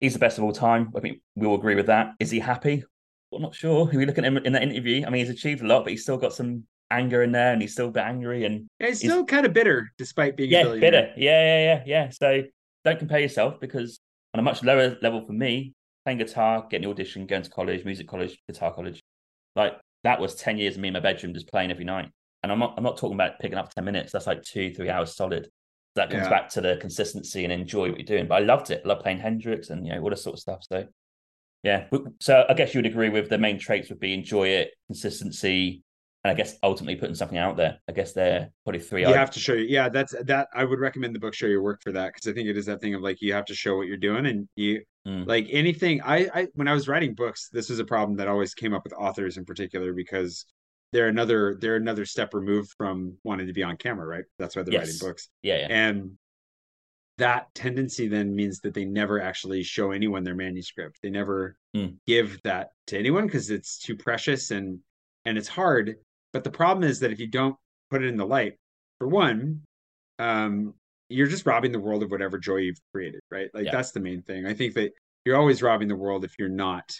[0.00, 0.92] He's the best of all time.
[0.96, 2.14] I think we all agree with that.
[2.20, 2.84] Is he happy?
[3.32, 3.88] I'm not sure.
[3.88, 5.90] If we look at him in that interview, I mean, he's achieved a lot, but
[5.90, 8.88] he's still got some anger in there, and he's still a bit angry, and yeah,
[8.88, 11.12] he's still kind of bitter despite being a yeah, bitter.
[11.16, 12.10] Yeah, yeah, yeah, yeah.
[12.10, 12.42] So
[12.84, 14.00] don't compare yourself because
[14.32, 15.74] on a much lower level for me,
[16.04, 19.02] playing guitar, getting the audition, going to college, music college, guitar college,
[19.56, 19.74] like
[20.04, 22.10] that was ten years of me in my bedroom just playing every night.
[22.42, 24.12] And I'm not, I'm not talking about picking up ten minutes.
[24.12, 25.48] That's like two, three hours solid.
[25.96, 26.30] That comes yeah.
[26.30, 28.26] back to the consistency and enjoy what you're doing.
[28.26, 28.82] But I loved it.
[28.84, 30.60] I love playing Hendrix and you know all this sort of stuff.
[30.62, 30.86] So
[31.62, 31.86] yeah.
[32.20, 35.82] So I guess you would agree with the main traits would be enjoy it, consistency,
[36.22, 37.78] and I guess ultimately putting something out there.
[37.88, 39.06] I guess they're probably three.
[39.06, 39.66] You have to show you.
[39.66, 40.48] Yeah, that's that.
[40.54, 42.66] I would recommend the book "Show Your Work" for that because I think it is
[42.66, 45.26] that thing of like you have to show what you're doing and you mm.
[45.26, 46.02] like anything.
[46.02, 48.84] I, I when I was writing books, this was a problem that always came up
[48.84, 50.46] with authors in particular because
[50.92, 54.24] they're another they're another step removed from wanting to be on camera, right?
[54.38, 54.86] That's why they're yes.
[54.86, 55.28] writing books.
[55.42, 55.66] Yeah, yeah.
[55.70, 56.18] And
[57.18, 60.98] that tendency then means that they never actually show anyone their manuscript.
[61.02, 61.94] They never mm.
[62.06, 64.80] give that to anyone because it's too precious and
[65.24, 65.96] and it's hard.
[66.32, 67.56] But the problem is that if you don't
[67.90, 68.54] put it in the light,
[68.98, 69.62] for one,
[70.18, 70.74] um,
[71.14, 73.48] you're just robbing the world of whatever joy you've created, right?
[73.54, 73.70] Like yeah.
[73.72, 74.46] that's the main thing.
[74.46, 74.92] I think that
[75.24, 76.92] you're always robbing the world if you're not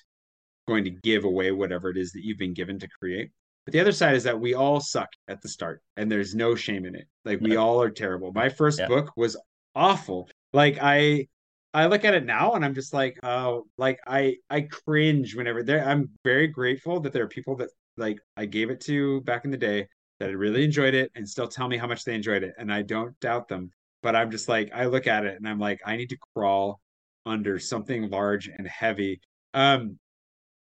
[0.69, 3.31] going to give away whatever it is that you've been given to create.
[3.66, 6.55] But the other side is that we all suck at the start and there's no
[6.55, 7.07] shame in it.
[7.24, 8.32] Like we all are terrible.
[8.32, 8.89] My first yeah.
[8.89, 9.36] book was
[9.74, 10.28] awful.
[10.53, 11.27] Like I
[11.73, 15.62] I look at it now and I'm just like, oh, like I I cringe whenever
[15.62, 15.85] there.
[15.85, 19.51] I'm very grateful that there are people that like I gave it to back in
[19.51, 19.89] the day
[20.20, 22.82] that really enjoyed it and still tell me how much they enjoyed it, and I
[22.82, 23.70] don't doubt them.
[24.05, 26.81] But I'm just like, I look at it and I'm like, I need to crawl
[27.27, 29.21] under something large and heavy.
[29.53, 29.99] Um,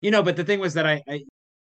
[0.02, 1.26] you know, but the thing was that I, I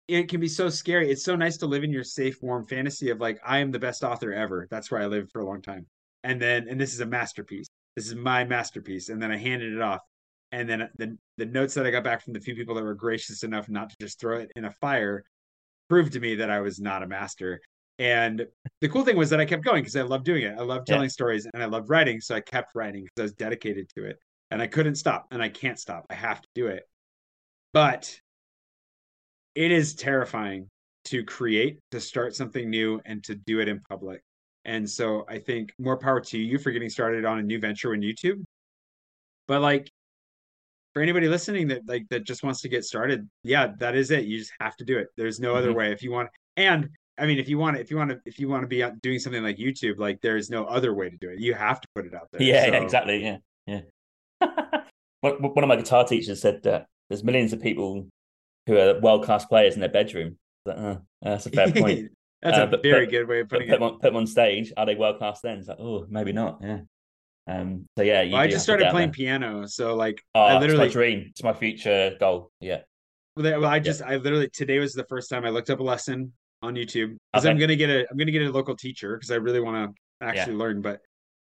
[0.07, 1.11] it can be so scary.
[1.11, 3.79] It's so nice to live in your safe, warm fantasy of like, I am the
[3.79, 4.67] best author ever.
[4.71, 5.85] That's where I lived for a long time
[6.23, 7.67] and then and this is a masterpiece.
[7.95, 10.01] This is my masterpiece, and then I handed it off.
[10.51, 12.95] And then the the notes that I got back from the few people that were
[12.95, 15.23] gracious enough not to just throw it in a fire
[15.89, 17.61] proved to me that I was not a master.
[18.01, 18.47] And
[18.79, 20.55] the cool thing was that I kept going because I love doing it.
[20.57, 21.09] I love telling yeah.
[21.09, 24.17] stories and I love writing, so I kept writing because I was dedicated to it.
[24.49, 26.07] And I couldn't stop, and I can't stop.
[26.09, 26.83] I have to do it.
[27.73, 28.19] But
[29.53, 30.67] it is terrifying
[31.05, 34.23] to create, to start something new, and to do it in public.
[34.65, 37.93] And so I think more power to you for getting started on a new venture
[37.93, 38.43] in YouTube.
[39.47, 39.91] But like
[40.93, 44.25] for anybody listening that like that just wants to get started, yeah, that is it.
[44.25, 45.09] You just have to do it.
[45.17, 45.57] There's no mm-hmm.
[45.59, 45.91] other way.
[45.91, 46.89] If you want and
[47.21, 48.83] I mean, if you want to, if you want to, if you want to be
[49.01, 51.39] doing something like YouTube, like there is no other way to do it.
[51.39, 52.41] You have to put it out there.
[52.41, 52.71] Yeah, so.
[52.71, 53.23] yeah exactly.
[53.23, 53.37] Yeah,
[53.67, 53.81] yeah.
[55.21, 58.07] One of my guitar teachers said that there's millions of people
[58.65, 60.37] who are world class players in their bedroom.
[60.65, 62.09] That's a fair point.
[62.41, 63.79] That's uh, a very good way of putting put it.
[63.79, 64.73] Them on, put them on stage.
[64.75, 65.59] Are they world class then?
[65.59, 66.59] It's like, oh, maybe not.
[66.63, 66.79] Yeah.
[67.47, 67.85] Um.
[67.99, 70.99] So yeah, well, I just started playing piano, so like, oh, I literally it's my
[70.99, 71.27] dream.
[71.29, 72.49] It's my future goal.
[72.59, 72.81] Yeah.
[73.35, 74.07] Well, I just, yeah.
[74.07, 77.45] I literally today was the first time I looked up a lesson on YouTube because
[77.45, 77.51] okay.
[77.51, 80.25] I'm gonna get a, I'm gonna get a local teacher because I really want to
[80.25, 80.59] actually yeah.
[80.59, 80.81] learn.
[80.81, 81.01] But,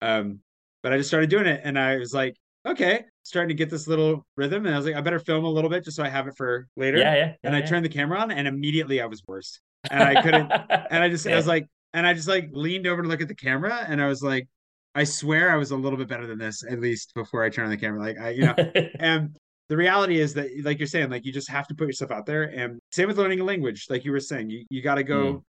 [0.01, 0.39] um,
[0.83, 2.35] but I just started doing it, and I was like,
[2.65, 5.49] okay, starting to get this little rhythm, and I was like, I better film a
[5.49, 6.97] little bit just so I have it for later.
[6.97, 7.25] Yeah, yeah.
[7.25, 9.59] yeah and I turned the camera on, and immediately I was worse
[9.89, 10.51] and I couldn't.
[10.91, 11.25] and I just.
[11.27, 14.01] I was like, and I just like leaned over to look at the camera, and
[14.01, 14.47] I was like,
[14.93, 17.65] I swear I was a little bit better than this at least before I turned
[17.65, 17.99] on the camera.
[17.99, 18.55] Like I, you know,
[18.99, 19.35] and
[19.71, 22.25] the reality is that, like you're saying, like you just have to put yourself out
[22.25, 22.43] there.
[22.43, 25.35] And same with learning a language, like you were saying, you you got to go
[25.35, 25.43] mm.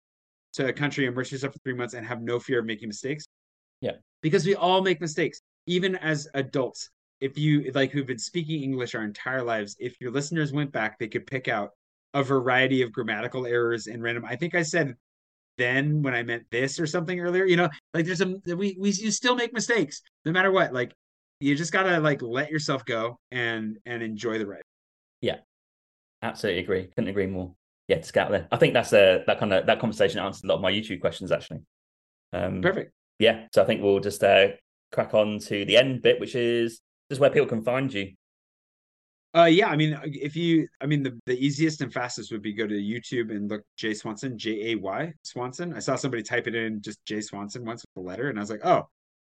[0.56, 3.24] to a country, immerse yourself for three months, and have no fear of making mistakes.
[3.80, 6.90] Yeah, because we all make mistakes, even as adults.
[7.22, 10.98] If you like who've been speaking English our entire lives, if your listeners went back,
[10.98, 11.70] they could pick out
[12.12, 14.26] a variety of grammatical errors and random.
[14.26, 14.96] I think I said
[15.56, 17.46] then when I meant this or something earlier.
[17.46, 20.74] You know, like there's a we we you still make mistakes no matter what.
[20.74, 20.92] Like
[21.40, 24.62] you just gotta like let yourself go and and enjoy the ride.
[25.20, 25.38] Yeah,
[26.22, 26.88] absolutely agree.
[26.94, 27.54] Couldn't agree more.
[27.88, 28.48] Yeah, just get out there.
[28.52, 31.00] I think that's a that kind of that conversation answered a lot of my YouTube
[31.00, 31.60] questions actually.
[32.32, 32.92] Um, Perfect.
[33.18, 34.48] Yeah, so I think we'll just uh,
[34.92, 36.80] crack on to the end bit, which is
[37.10, 38.12] just where people can find you.
[39.36, 42.52] Uh, yeah, I mean, if you, I mean, the, the easiest and fastest would be
[42.52, 45.72] go to YouTube and look Jay Swanson, J A Y Swanson.
[45.74, 48.42] I saw somebody type it in just Jay Swanson once with the letter, and I
[48.42, 48.88] was like, oh,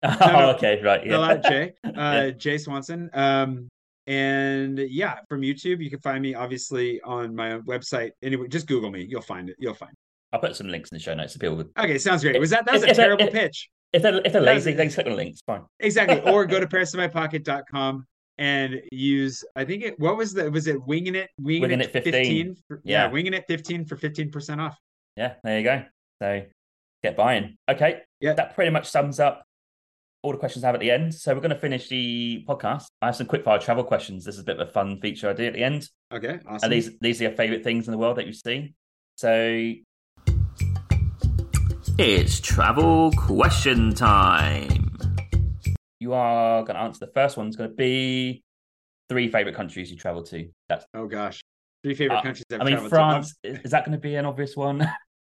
[0.04, 0.50] oh, no.
[0.56, 1.18] okay, right, yeah.
[1.20, 2.30] out Jay, uh, Yeah.
[2.32, 3.10] Jay Swanson.
[3.14, 3.68] Um,
[4.08, 8.12] and yeah, from YouTube, you can find me obviously on my website.
[8.24, 9.56] Anyway, just Google me, you'll find it.
[9.60, 9.94] You'll find.
[10.34, 11.68] I'll put some links in the show notes so people would.
[11.68, 11.80] It.
[11.80, 12.40] Okay, sounds great.
[12.40, 13.70] Was that that was If- a if- terrible if- pitch?
[13.94, 15.42] If they're if they're lazy, they click on links.
[15.46, 15.64] Fine.
[15.82, 16.22] Exactly.
[16.32, 18.06] Or go to ParisInMyPocket.com
[18.38, 19.44] and use.
[19.58, 20.00] I think it.
[20.00, 20.50] What was the?
[20.50, 21.30] Was it winging it?
[21.40, 22.56] Winging, Winging it It 15.
[22.68, 23.06] for- yeah.
[23.06, 23.12] Yeah.
[23.12, 24.78] winging it fifteen for fifteen percent off.
[25.18, 25.84] Yeah, there you go.
[26.22, 26.42] So
[27.04, 27.58] get buying.
[27.70, 28.02] Okay.
[28.22, 28.34] Yeah.
[28.34, 29.44] That pretty much sums up
[30.24, 31.14] all the questions I have at the end.
[31.16, 32.86] So we're going to finish the podcast.
[33.02, 34.24] I have some quickfire travel questions.
[34.24, 35.90] This is a bit of a fun feature I do at the end.
[36.14, 36.60] Okay, awesome.
[36.64, 38.74] And these these are your favorite things in the world that you see.
[39.18, 39.74] So
[41.98, 44.90] It's travel question time.
[46.00, 48.44] you are going to answer the first one's going to be
[49.10, 50.50] three favorite countries you travel to.
[50.70, 51.42] That's oh gosh,
[51.84, 52.96] three favorite Uh, countries I've I mean traveled to.
[52.96, 53.36] France.
[53.44, 54.88] Is, is that going to be an obvious one?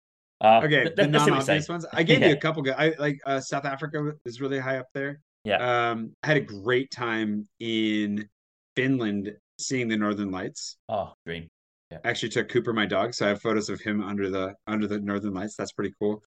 [0.42, 1.86] Uh, Okay, let- the let's see what you non-obvious ones.
[1.94, 2.64] I gave you a couple.
[2.64, 2.76] Good.
[2.78, 5.22] I like uh, South Africa is really high up there.
[5.44, 5.90] Yeah.
[5.92, 8.28] Um, I had a great time in
[8.76, 10.78] Finland seeing the Northern Lights.
[10.90, 11.48] Oh, dream.
[11.92, 14.88] I actually took Cooper, my dog, so I have photos of him under the under
[14.88, 15.56] the Northern Lights.
[15.58, 16.24] That's pretty cool.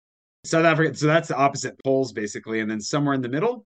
[0.44, 0.94] South Africa.
[0.96, 3.64] So that's the opposite poles basically, and then somewhere in the middle.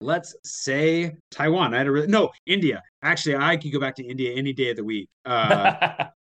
[0.00, 1.74] Let's say Taiwan.
[1.74, 2.82] I had a really no India.
[3.02, 5.08] Actually, I could go back to India any day of the week.
[5.24, 6.06] Uh,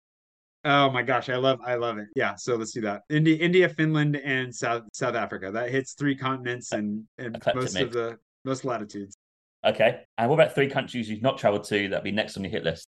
[0.65, 2.07] Oh my gosh, I love I love it.
[2.15, 3.03] Yeah, so let's do that.
[3.09, 5.51] India, India, Finland, and South South Africa.
[5.51, 7.83] That hits three continents and, and most mix.
[7.83, 9.15] of the most latitudes.
[9.65, 10.03] okay.
[10.17, 12.63] And what about three countries you've not traveled to that'd be next on your hit
[12.63, 12.87] list?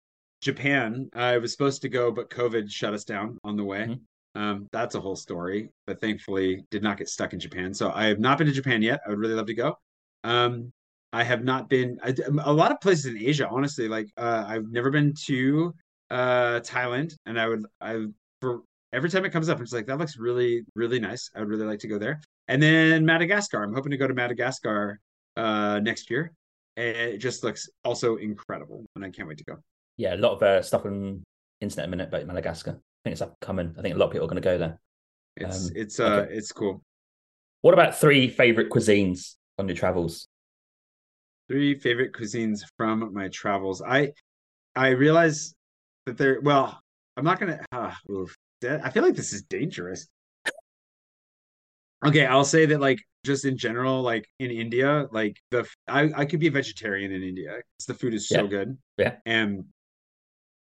[0.42, 3.88] Japan, I was supposed to go, but COVID shut us down on the way.
[3.88, 4.00] Mhm.
[4.34, 7.74] Um, that's a whole story, but thankfully did not get stuck in Japan.
[7.74, 9.02] So I have not been to Japan yet.
[9.06, 9.78] I would really love to go.
[10.24, 10.72] Um,
[11.14, 13.48] I have not been I, a lot of places in Asia.
[13.50, 15.74] Honestly, like uh, I've never been to
[16.12, 18.06] uh, Thailand, and I would I
[18.42, 18.62] for
[18.94, 21.30] every time it comes up, it's like that looks really really nice.
[21.36, 22.22] I would really like to go there.
[22.48, 23.64] And then Madagascar.
[23.64, 25.00] I'm hoping to go to Madagascar
[25.38, 26.34] uh, next year.
[26.78, 29.58] And it just looks also incredible, and I can't wait to go.
[29.98, 31.24] Yeah, a lot of uh, stuff on
[31.60, 32.72] internet a minute about Madagascar.
[32.72, 33.76] I think it's upcoming.
[33.78, 34.80] I think a lot of people are going to go there.
[35.38, 36.34] It's Um, it's uh okay.
[36.34, 36.82] it's cool.
[37.62, 40.28] What about three favorite cuisines on your travels?
[41.50, 43.82] Three favorite cuisines from my travels.
[43.82, 44.14] I
[44.76, 45.54] I realize
[46.06, 46.80] that they're well.
[47.18, 47.64] I'm not gonna.
[47.72, 48.36] Uh, oof.
[48.62, 50.08] That- I feel like this is dangerous.
[52.06, 56.26] Okay, I'll say that like just in general, like in India, like the I, I
[56.26, 58.48] could be a vegetarian in India because the food is so Yeah.
[58.48, 58.78] good.
[58.98, 59.16] Yeah.
[59.26, 59.66] And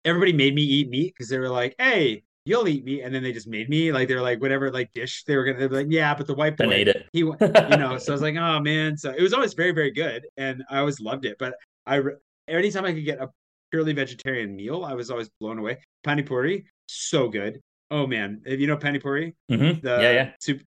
[0.04, 3.24] everybody made me eat meat because they were like, "Hey, you'll eat meat," and then
[3.24, 5.58] they just made me like they're like whatever like dish they were gonna.
[5.58, 7.08] They'd be like, "Yeah, but the white boy, eat it.
[7.12, 9.90] he you know so i was like oh man so it was always very very
[9.90, 11.54] good and i always loved it but
[11.86, 12.00] i
[12.46, 13.28] anytime i could get a
[13.76, 18.58] purely vegetarian meal i was always blown away pani puri so good oh man if
[18.58, 19.82] you know pani puri Mhm.
[19.82, 20.30] the Yeah, yeah.
[20.40, 20.62] soup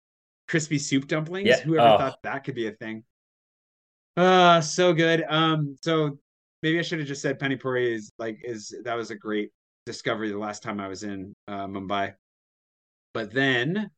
[0.47, 1.57] crispy soup dumplings Yeah.
[1.57, 1.97] whoever Oh.
[1.99, 3.03] thought that could be a thing
[4.17, 6.17] uh so good um so
[6.63, 9.51] maybe i should have just said pani puri is like is that was a great
[9.85, 12.11] discovery the last time i was in uh mumbai
[13.13, 13.91] but then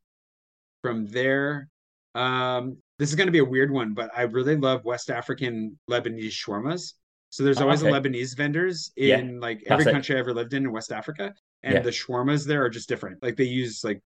[0.84, 1.69] from there
[2.15, 5.79] um this is going to be a weird one but i really love west african
[5.89, 6.93] lebanese shawarmas
[7.30, 7.91] so there's Oh, always okay.
[7.91, 9.18] lebanese vendors Yeah.
[9.18, 11.34] in like every country i ever lived in in west africa
[11.64, 11.82] and Yeah.
[11.82, 14.02] the shawarmas there are just different like they use like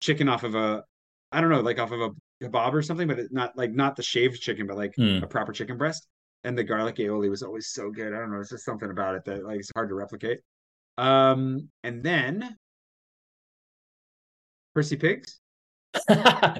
[0.00, 0.84] chicken off of a
[1.32, 2.10] i don't know like off of a
[2.42, 5.22] kebab or something but not like not the shaved chicken but like Hmm.
[5.22, 6.06] a proper chicken breast
[6.44, 9.14] and the garlic aioli was always so good i don't know it's just something about
[9.14, 10.40] it that like it's hard to replicate
[10.98, 12.56] um and then
[14.74, 15.40] percy pigs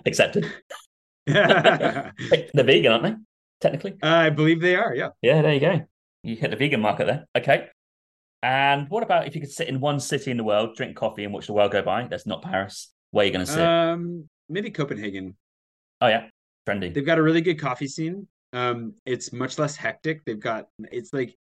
[0.07, 0.51] Accepted.
[1.27, 2.13] the
[2.55, 3.15] vegan, aren't they?
[3.65, 3.95] Technically.
[4.03, 5.81] I believe they are yeah Yeah, there you go.
[6.23, 7.27] You hit the vegan market there.
[7.35, 7.69] Okay.
[8.43, 11.25] And what about if you could sit in one city in the world, drink coffee,
[11.25, 12.07] and watch the world go by?
[12.07, 12.93] That's not Paris.
[13.11, 13.65] Where are you going to sit?
[13.67, 15.35] um maybe copenhagen
[16.03, 16.27] oh yeah,
[16.69, 16.93] trendy.
[16.93, 21.15] they've got a really good coffee scene um it's much less hectic they've got it's
[21.15, 21.35] like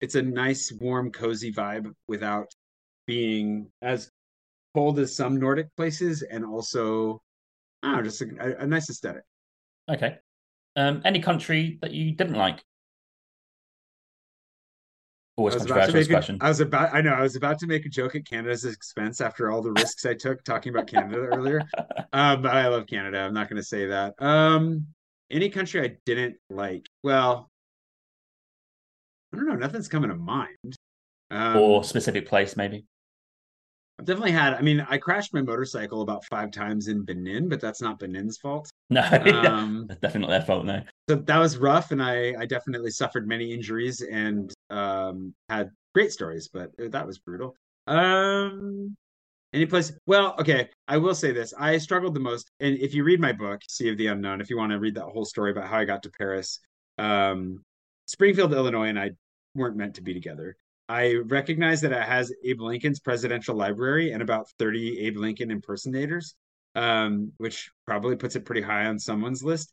[0.00, 2.46] it's a nice warm cozy vibe without
[3.08, 4.08] being as
[4.76, 7.20] cold as some nordic places and also
[7.82, 9.22] i don't know just a, a nice aesthetic
[9.88, 10.18] Okay.
[10.76, 12.62] Um, any country that you didn't like?
[15.36, 16.38] Always I was, about to make a.
[16.40, 19.20] I was about I know I was about to make a joke at Canada's expense
[19.20, 21.62] after all the risks I took talking about Canada earlier.
[22.12, 23.18] Um, but I love Canada.
[23.18, 24.14] I'm not going to say that.
[24.22, 24.86] Um,
[25.30, 26.88] any country I didn't like.
[27.02, 27.50] Well,
[29.34, 29.56] I don't know.
[29.56, 30.76] Nothing's coming to mind.
[31.30, 32.86] Um, or specific place, maybe.
[33.98, 34.52] I've definitely had.
[34.54, 38.38] I mean, I crashed my motorcycle about five times in Benin, but that's not Benin's
[38.38, 38.68] fault.
[38.90, 40.64] No, Um, that's definitely not their fault.
[40.64, 40.80] No.
[41.08, 46.12] so that was rough, and I I definitely suffered many injuries and um had great
[46.12, 47.56] stories, but that was brutal.
[47.88, 48.94] Um,
[49.52, 49.92] any place?
[50.06, 53.32] Well, okay, I will say this: I struggled the most, and if you read my
[53.32, 55.78] book, Sea of the Unknown, if you want to read that whole story about how
[55.78, 56.60] I got to Paris,
[56.98, 57.62] um,
[58.06, 59.10] Springfield, Illinois, and I
[59.54, 60.56] weren't meant to be together.
[60.88, 66.34] I recognize that it has Abe Lincoln's presidential library and about 30 Abe Lincoln impersonators,
[66.74, 69.72] um, which probably puts it pretty high on someone's list.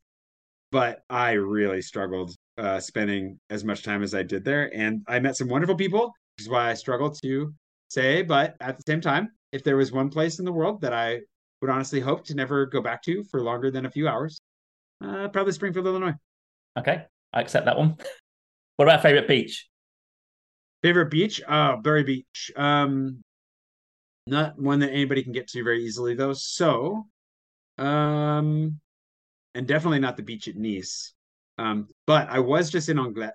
[0.72, 4.74] But I really struggled uh, spending as much time as I did there.
[4.76, 7.54] And I met some wonderful people, which is why I struggle to
[7.90, 8.24] say.
[8.24, 11.22] But at the same time, if there was one place in the world that I
[11.62, 14.42] would honestly hope to never go back to for longer than a few hours,
[15.04, 16.14] uh, probably Springfield, Illinois.
[16.78, 17.98] Okay, I accept that one.
[18.78, 19.70] What about favorite beach?
[20.84, 21.42] Favorite beach?
[21.48, 22.52] Oh, Berry Beach.
[22.56, 23.22] Um,
[24.28, 26.34] not one that anybody can get to very easily though.
[26.34, 27.08] So,
[27.78, 28.80] um,
[29.56, 31.14] and definitely not the beach at Nice.
[31.58, 33.34] Um, but I was just in Anglet.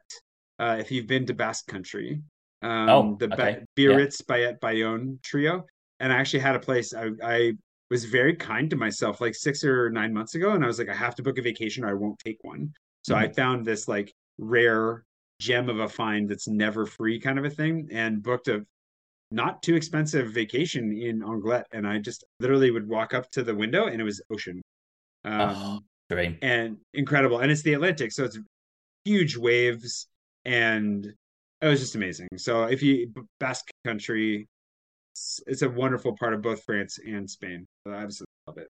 [0.59, 2.21] Uh, if you've been to Basque Country,
[2.63, 3.65] um, Oh, the ba- okay.
[3.77, 5.65] Biarritz Bayet Bayonne trio,
[6.01, 6.93] and I actually had a place.
[6.93, 7.53] I, I
[7.91, 10.89] was very kind to myself like six or nine months ago, and I was like,
[10.89, 12.73] I have to book a vacation or I won't take one.
[13.05, 15.05] So I found this like rare
[15.41, 18.65] gem of a find that's never free kind of a thing, and booked a
[19.31, 23.55] not too expensive vacation in Anglet, and I just literally would walk up to the
[23.55, 24.63] window and it was ocean.
[25.25, 26.39] Um, Oh, dream.
[26.41, 27.41] and incredible.
[27.41, 28.39] And it's the Atlantic, so it's
[29.05, 30.07] huge waves,
[30.45, 31.07] and
[31.61, 32.29] it was just amazing.
[32.37, 34.49] So if you Basque Country,
[35.13, 37.67] it's, it's a wonderful part of both France and Spain.
[37.87, 38.69] So I absolutely love it.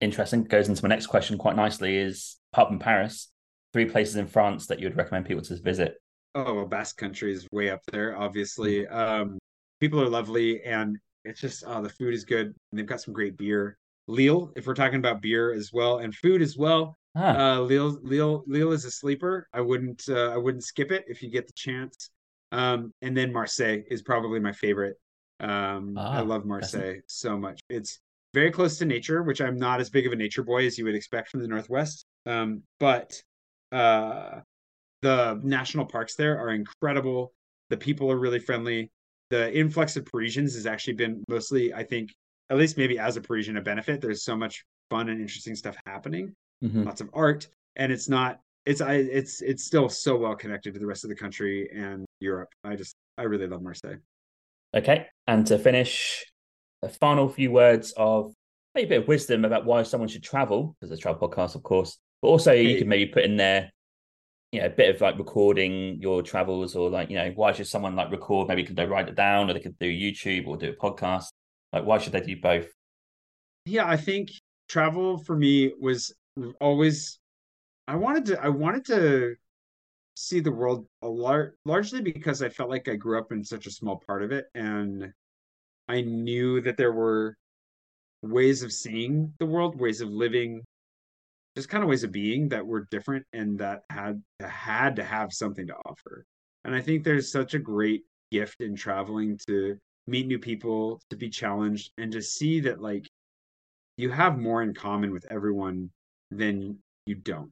[0.00, 0.44] Interesting.
[0.44, 1.96] Goes into my next question quite nicely.
[1.96, 3.28] Is apart from Paris,
[3.72, 5.94] three places in France that you would recommend people to visit?
[6.34, 8.16] Oh well, Basque Country is way up there.
[8.16, 9.38] Obviously, um,
[9.80, 13.14] people are lovely, and it's just oh, the food is good, and they've got some
[13.14, 13.76] great beer.
[14.06, 17.98] Lille, if we're talking about beer as well, and food as well, Ah, Uh, Lille,
[18.02, 19.48] Lille, Lille is a sleeper.
[19.52, 22.10] I wouldn't, uh, I wouldn't skip it if you get the chance.
[22.52, 24.96] Um, and then Marseille is probably my favorite.
[25.40, 27.60] Um, I Ah, love Marseille so much.
[27.68, 28.00] It's
[28.34, 30.84] very close to nature, which I'm not as big of a nature boy as you
[30.84, 32.06] would expect from the Northwest.
[32.24, 33.20] Um, but
[33.72, 34.40] uh,
[35.02, 37.32] the national parks there are incredible.
[37.70, 38.90] The people are really friendly.
[39.30, 42.14] The influx of Parisians has actually been mostly, I think,
[42.50, 44.00] at least maybe as a Parisian, a benefit.
[44.00, 46.34] There's so much fun and interesting stuff happening
[46.64, 46.86] mhm.
[46.86, 47.46] lots of art
[47.76, 51.10] and it's not it's i it's it's still so well connected to the rest of
[51.10, 53.98] the country and europe i just i really love marseille
[54.74, 55.06] Okay.
[55.26, 56.24] And to finish,
[56.82, 58.32] a final few words of
[58.74, 61.54] maybe a bit of wisdom about why someone should travel, because it's a travel podcast,
[61.54, 61.98] of course.
[62.22, 63.70] But also, you could maybe put in there,
[64.52, 67.66] you know, a bit of like recording your travels, or like, you know, why should
[67.66, 68.48] someone like record?
[68.48, 71.26] Maybe could they write it down, or they could do YouTube or do a podcast.
[71.72, 72.66] Like, why should they do both?
[73.68, 74.30] yeah i think
[74.68, 76.14] travel for me was
[76.60, 77.18] always
[77.86, 79.34] i wanted to i wanted to
[80.14, 83.66] see the world a lar- largely because i felt like i grew up in such
[83.66, 85.12] a small part of it and
[85.88, 87.36] i knew that there were
[88.22, 90.62] ways of seeing the world ways of living
[91.58, 95.32] just kind of ways of being that were different and that had had to have
[95.32, 96.24] something to offer.
[96.64, 99.76] And I think there's such a great gift in traveling to
[100.06, 103.08] meet new people, to be challenged, and to see that like
[103.96, 105.90] you have more in common with everyone
[106.30, 107.50] than you don't.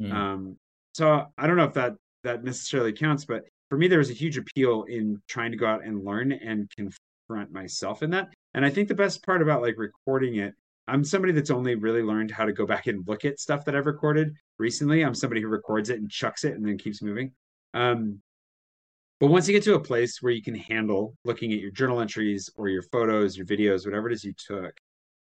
[0.00, 0.12] Mm.
[0.12, 0.56] Um,
[0.94, 4.14] so I don't know if that that necessarily counts, but for me, there was a
[4.14, 8.28] huge appeal in trying to go out and learn and confront myself in that.
[8.54, 10.54] And I think the best part about like recording it,
[10.88, 13.76] I'm somebody that's only really learned how to go back and look at stuff that
[13.76, 15.04] I've recorded recently.
[15.04, 17.32] I'm somebody who records it and chucks it and then keeps moving.
[17.74, 18.20] Um,
[19.20, 22.00] but once you get to a place where you can handle looking at your journal
[22.00, 24.74] entries or your photos, your videos, whatever it is you took,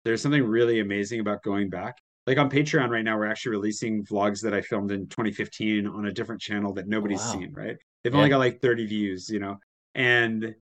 [0.05, 1.97] there's something really amazing about going back.
[2.27, 6.07] Like on Patreon right now, we're actually releasing vlogs that I filmed in 2015 on
[6.07, 7.33] a different channel that nobody's wow.
[7.33, 7.77] seen, right?
[8.05, 9.57] They've only got like 30 views, you know,
[9.95, 10.55] and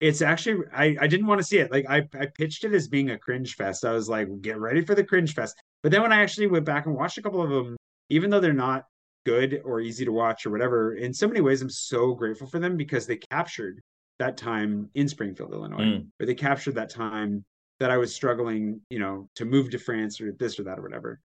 [0.00, 1.70] it's actually I, I didn't want to see it.
[1.70, 3.84] Like I, I pitched it as being a cringe fest.
[3.84, 5.54] I was like, get ready for the cringe fest.
[5.82, 7.76] But then when I actually went back and watched a couple of them,
[8.08, 8.84] even though they're not
[9.26, 12.58] good or easy to watch or whatever, in so many ways, I'm so grateful for
[12.58, 13.80] them because they captured
[14.18, 16.06] that time in Springfield, Illinois, Mm.
[16.20, 17.44] or they captured that time
[17.78, 20.82] that I was struggling, you know, to move to France or this or that or
[20.82, 21.20] whatever.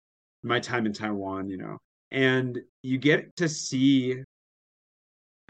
[0.42, 1.78] My time in Taiwan, you know,
[2.10, 4.22] and you get to see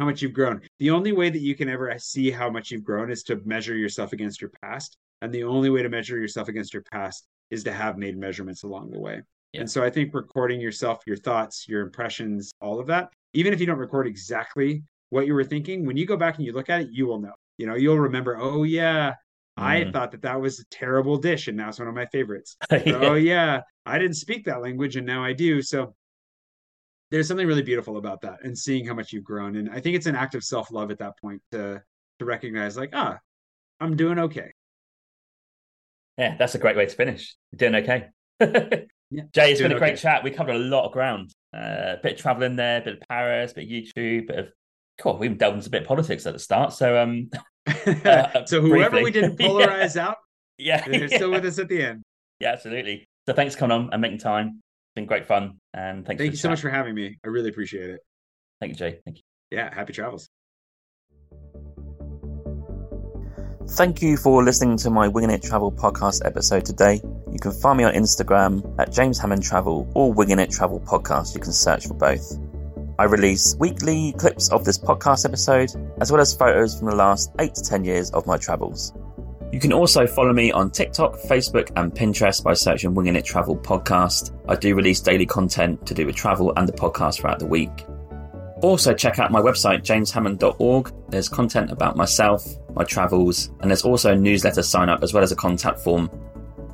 [0.03, 0.61] how much you've grown.
[0.81, 3.77] The only way that you can ever see how much you've grown is to measure
[3.77, 4.97] yourself against your past.
[5.21, 8.65] And the only way to measure yourself against your past is to have made measurements
[8.65, 9.23] along the way.
[9.53, 9.61] Yeah.
[9.61, 13.61] And so I think recording yourself, your thoughts, your impressions, all of that, even if
[13.61, 16.69] you don't record exactly what you were thinking, when you go back and you look
[16.69, 17.35] at it, you will know.
[17.59, 19.15] You know, you'll remember, oh yeah,
[19.57, 19.93] I Mm.
[19.93, 22.57] thought that that was a terrible dish, and now it's one of my favorites.
[22.73, 22.99] Yeah.
[23.03, 25.63] Oh yeah, I didn't speak that language, and now I do.
[25.63, 25.95] So
[27.13, 29.55] there's something really beautiful about that, and seeing how much you've grown.
[29.57, 31.81] And I think it's an act of self love at that point to
[32.19, 33.19] to recognize, like, ah,
[33.81, 34.53] I'm doing okay.
[36.19, 37.37] Yeah, that's a great way to finish.
[37.53, 38.09] You're doing okay.
[39.15, 40.01] Yeah, Jay, it's been a great okay.
[40.01, 40.25] chat.
[40.25, 41.35] We covered a lot of ground.
[41.55, 44.39] Uh, a bit of traveling there, a bit of Paris, a bit of YouTube, bit
[44.39, 44.49] of
[44.99, 45.19] cool.
[45.19, 46.73] We even delved into a bit of politics at the start.
[46.73, 47.29] So um
[47.67, 49.05] Uh, so whoever briefly.
[49.05, 49.49] we didn't Yeah.
[49.49, 50.17] polarize out,
[50.57, 52.03] yeah, they're still with us at the end.
[52.41, 53.07] yeah, absolutely.
[53.29, 54.63] So thanks for coming on and making time.
[54.93, 55.59] It's been great fun.
[55.73, 57.17] And thanks Thank for you the so much for having me.
[57.25, 58.01] I really appreciate it.
[58.61, 59.01] Thank you, Jay.
[59.07, 59.23] Thank you.
[59.51, 60.29] Yeah, happy travels.
[63.71, 67.01] Thank you for listening to my Winging It Travel podcast episode today.
[67.31, 71.35] You can find me on Instagram at James Hammond Travel or Winging It Travel Podcast.
[71.35, 72.39] You can search for both.
[72.99, 75.71] I release weekly clips of this podcast episode,
[76.03, 78.93] as well as photos from the last 8 to 10 years of my travels.
[79.53, 83.55] You can also follow me on TikTok, Facebook, and Pinterest by searching Winging It Travel
[83.59, 84.35] Podcast.
[84.49, 87.85] I do release daily content to do with travel and the podcast throughout the week.
[88.63, 90.93] Also, check out my website, jameshammond.org.
[91.11, 95.23] There's content about myself, my travels, and there's also a newsletter sign up as well
[95.23, 96.11] as a contact form.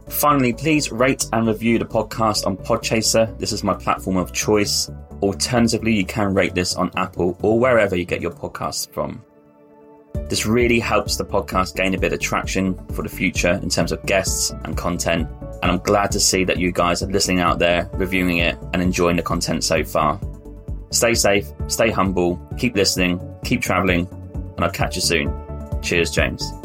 [0.09, 3.37] Finally, please rate and review the podcast on Podchaser.
[3.41, 4.89] This is my platform of choice.
[5.21, 9.25] Alternatively, you can rate this on Apple or wherever you get your podcasts from.
[10.29, 13.93] This really helps the podcast gain a bit of traction for the future in terms
[13.93, 15.29] of guests and content.
[15.63, 18.83] And I'm glad to see that you guys are listening out there, reviewing it, and
[18.83, 20.21] enjoying the content so far.
[20.91, 24.07] Stay safe, stay humble, keep listening, keep traveling,
[24.57, 25.33] and I'll catch you soon.
[25.83, 26.58] Cheers, James.